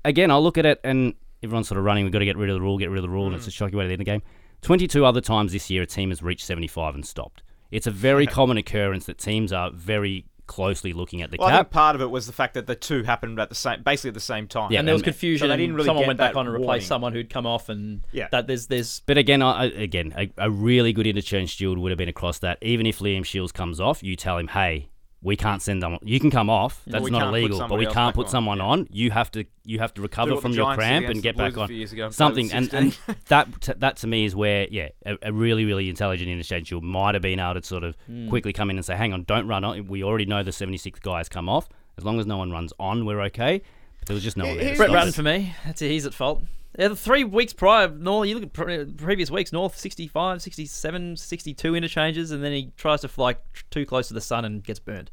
again, 0.06 0.32
I 0.32 0.38
look 0.38 0.58
at 0.58 0.66
it 0.66 0.80
and 0.84 1.14
everyone's 1.42 1.68
sort 1.68 1.78
of 1.78 1.86
running. 1.86 2.04
We've 2.04 2.14
got 2.14 2.20
to 2.20 2.26
get 2.26 2.38
rid 2.38 2.50
of 2.50 2.56
the 2.56 2.62
rule, 2.62 2.78
get 2.78 2.90
rid 2.90 3.00
of 3.00 3.04
the 3.04 3.10
rule, 3.10 3.28
and 3.28 3.36
it's 3.36 3.46
mm. 3.46 3.50
a 3.50 3.52
shocking 3.52 3.78
way 3.78 3.86
to 3.86 3.92
end 3.92 4.00
the 4.00 4.06
game. 4.06 4.22
22 4.62 5.06
other 5.06 5.22
times 5.22 5.52
this 5.52 5.70
year, 5.70 5.82
a 5.84 5.86
team 5.86 6.10
has 6.10 6.24
reached 6.24 6.46
75 6.46 6.96
and 6.96 7.06
stopped. 7.06 7.44
It's 7.70 7.88
a 7.88 7.92
very 7.92 8.26
common 8.40 8.58
occurrence 8.58 9.06
that 9.06 9.18
teams 9.18 9.52
are 9.52 9.72
very 9.72 10.26
closely 10.48 10.94
looking 10.94 11.22
at 11.22 11.32
the 11.32 11.38
Well, 11.40 11.48
I 11.48 11.52
think 11.52 11.60
cap. 11.68 11.72
part 11.72 11.96
of 11.96 12.02
it 12.02 12.10
was 12.10 12.28
the 12.28 12.34
fact 12.34 12.54
that 12.56 12.68
the 12.68 12.76
two 12.76 13.04
happened 13.04 13.40
at 13.40 13.50
the 13.50 13.56
same, 13.56 13.82
basically 13.84 14.10
at 14.10 14.14
the 14.14 14.20
same 14.20 14.48
time. 14.48 14.72
Yeah, 14.72 14.80
and 14.80 14.88
there 14.88 14.94
was 14.96 15.02
confusion. 15.02 15.46
so 15.46 15.50
they 15.50 15.58
didn't 15.58 15.76
really 15.76 15.86
someone 15.86 16.08
went 16.08 16.20
back 16.20 16.36
on 16.36 16.46
and 16.48 16.54
replaced 16.56 16.88
someone 16.88 17.14
who'd 17.14 17.30
come 17.30 17.46
off, 17.46 17.70
and 17.70 18.02
Yeah. 18.12 18.28
that 18.32 18.48
there's 18.48 18.68
there's 18.68 19.02
But 19.06 19.18
again, 19.18 19.42
I, 19.42 19.64
I- 19.64 19.66
again, 19.66 20.14
a, 20.18 20.30
a 20.38 20.50
really 20.52 20.94
good 20.94 21.08
interchange 21.08 21.54
steward 21.54 21.78
would 21.80 21.92
have 21.92 21.98
been 21.98 22.10
across 22.10 22.40
that. 22.40 22.58
Even 22.62 22.86
if 22.86 23.00
Liam 23.00 23.26
Shields 23.26 23.52
comes 23.52 23.80
off, 23.80 24.04
you 24.04 24.16
tell 24.16 24.38
him, 24.38 24.48
"Hey, 24.50 24.90
we 25.24 25.36
can't 25.38 25.62
send 25.62 25.82
them. 25.82 25.98
You 26.04 26.20
can 26.20 26.30
come 26.30 26.50
off. 26.50 26.82
That's 26.86 27.04
we 27.04 27.10
not 27.10 27.30
illegal, 27.30 27.66
but 27.68 27.80
we 27.80 27.86
can't 27.86 28.14
put 28.14 28.26
on." 28.26 28.32
someone 28.32 28.58
Yeah. 28.58 28.64
on. 28.66 28.88
You 28.92 29.12
have 29.12 29.32
to 29.32 29.46
you 29.64 29.80
have 29.80 29.94
to 29.96 30.02
recover 30.02 30.36
from 30.38 30.52
your 30.52 30.74
cramp 30.76 31.08
and 31.08 31.24
get 31.24 31.38
back 31.38 31.58
on 31.58 31.68
few 31.68 31.78
years 31.78 31.94
ago. 31.94 32.10
something." 32.10 32.52
And, 32.52 32.72
and 32.74 32.98
that 33.30 33.48
t- 33.62 33.74
that 33.78 33.98
to 33.98 34.08
me 34.08 34.26
is 34.26 34.36
where 34.36 34.68
yeah, 34.70 34.90
a, 35.06 35.18
a 35.24 35.32
really 35.34 35.66
really 35.66 35.90
intelligent 35.90 36.30
interchange 36.30 36.68
steward 36.68 36.84
might 36.84 37.16
have 37.16 37.22
been 37.22 37.40
able 37.40 37.56
to 37.60 37.64
sort 37.66 37.84
of 37.84 37.96
Hmm. 38.06 38.30
quickly 38.30 38.54
come 38.54 38.70
in 38.70 38.76
and 38.78 38.86
say, 38.86 38.96
"Hang 38.96 39.14
on, 39.14 39.24
don't 39.24 39.48
run 39.48 39.64
on. 39.64 39.88
We 39.88 40.04
already 40.04 40.26
know 40.26 40.44
the 40.44 40.52
76th 40.52 41.02
guys 41.02 41.30
come 41.30 41.48
off. 41.50 41.70
As 41.98 42.04
long 42.04 42.20
as 42.20 42.26
no 42.26 42.38
one 42.38 42.52
runs 42.52 42.74
on, 42.80 43.06
we're 43.06 43.22
okay." 43.22 43.62
But 44.00 44.08
there 44.10 44.16
was 44.16 44.24
just 44.24 44.36
no 44.36 44.46
one 44.46 44.58
there. 44.58 44.76
Brett 44.76 44.90
stop 44.90 44.96
Ratten 44.96 45.14
for 45.14 45.24
me. 45.24 45.56
That's 45.66 45.82
it. 45.82 45.90
He's 45.90 46.06
at 46.06 46.14
fault. 46.14 46.44
Yeah, 46.78 46.88
the 46.88 46.96
three 46.96 47.24
weeks 47.24 47.54
prior, 47.54 47.88
North, 47.88 48.28
you 48.28 48.34
look 48.36 48.44
at 48.44 48.54
pre- 48.54 48.86
previous 48.86 49.30
weeks, 49.30 49.52
North 49.54 49.78
65, 49.78 50.42
67, 50.42 51.18
62 51.18 51.76
interchanges, 51.76 52.32
and 52.32 52.44
then 52.44 52.52
he 52.52 52.72
tries 52.78 53.02
to 53.02 53.08
fly 53.08 53.36
too 53.70 53.86
close 53.86 54.08
to 54.08 54.14
the 54.16 54.22
sun 54.22 54.44
and 54.44 54.64
gets 54.64 54.80
burned. 54.80 55.12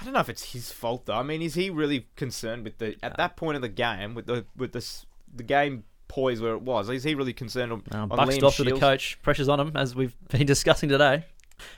I 0.00 0.04
don't 0.04 0.12
know 0.14 0.20
if 0.20 0.28
it's 0.28 0.52
his 0.52 0.70
fault 0.72 1.06
though. 1.06 1.14
I 1.14 1.22
mean, 1.22 1.40
is 1.42 1.54
he 1.54 1.70
really 1.70 2.08
concerned 2.16 2.64
with 2.64 2.78
the 2.78 2.96
at 3.02 3.16
that 3.16 3.36
point 3.36 3.56
of 3.56 3.62
the 3.62 3.68
game 3.68 4.14
with 4.14 4.26
the 4.26 4.44
with 4.56 4.72
the 4.72 4.78
s- 4.78 5.06
the 5.34 5.42
game 5.44 5.84
poise 6.08 6.40
where 6.40 6.52
it 6.54 6.62
was? 6.62 6.90
Is 6.90 7.04
he 7.04 7.14
really 7.14 7.32
concerned 7.32 7.72
on, 7.72 7.82
Um, 7.92 8.10
on 8.12 8.16
buck 8.18 8.32
stops 8.32 8.58
with 8.58 8.68
the 8.68 8.78
coach. 8.80 9.18
Pressure's 9.22 9.48
on 9.48 9.60
him, 9.60 9.72
as 9.76 9.94
we've 9.94 10.14
been 10.28 10.46
discussing 10.46 10.88
today. 10.88 11.24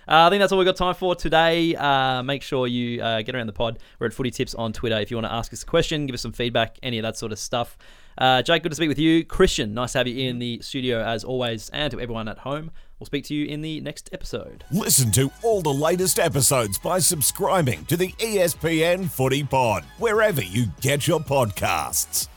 Uh, 0.09 0.27
I 0.27 0.31
think 0.31 0.41
that's 0.41 0.51
all 0.53 0.59
we've 0.59 0.65
got 0.67 0.77
time 0.77 0.95
for 0.95 1.15
today. 1.15 1.77
Uh, 1.77 2.23
make 2.23 2.43
sure 2.43 2.67
you 2.67 3.03
uh, 3.03 3.21
get 3.23 3.35
around 3.35 3.47
the 3.47 3.53
pod. 3.53 3.79
We're 3.99 4.07
at 4.07 4.15
Footy 4.15 4.31
Tips 4.31 4.55
on 4.55 4.73
Twitter 4.73 4.99
if 4.99 5.11
you 5.11 5.17
want 5.19 5.27
to 5.27 5.33
ask 5.33 5.53
us 5.53 5.63
a 5.63 5.67
question, 5.67 6.07
give 6.07 6.15
us 6.15 6.23
some 6.23 6.33
feedback, 6.33 6.79
any 6.83 6.99
of 6.99 7.03
that 7.03 7.19
sort 7.19 7.33
of 7.33 7.39
stuff. 7.39 7.77
Uh, 8.17 8.43
Jake, 8.43 8.63
good 8.63 8.71
to 8.71 8.77
speak 8.77 8.89
with 8.89 8.99
you. 8.99 9.25
Christian, 9.25 9.75
nice 9.75 9.93
to 9.93 9.99
have 9.99 10.09
you 10.09 10.29
in 10.29 10.39
the 10.39 10.61
studio 10.63 11.03
as 11.03 11.25
always. 11.25 11.71
And 11.71 11.91
to 11.91 12.01
everyone 12.01 12.29
at 12.29 12.39
home, 12.39 12.71
we'll 12.99 13.07
speak 13.07 13.25
to 13.27 13.35
you 13.35 13.47
in 13.47 13.61
the 13.61 13.81
next 13.81 14.11
episode. 14.13 14.65
Listen 14.71 15.11
to 15.13 15.31
all 15.43 15.63
the 15.63 15.73
latest 15.73 16.19
episodes 16.19 16.79
by 16.79 16.99
subscribing 16.99 17.85
to 17.87 17.97
the 17.97 18.13
ESPN 18.13 19.11
Footy 19.11 19.45
Pod, 19.45 19.85
wherever 19.99 20.43
you 20.43 20.67
get 20.81 21.07
your 21.07 21.21
podcasts. 21.21 22.29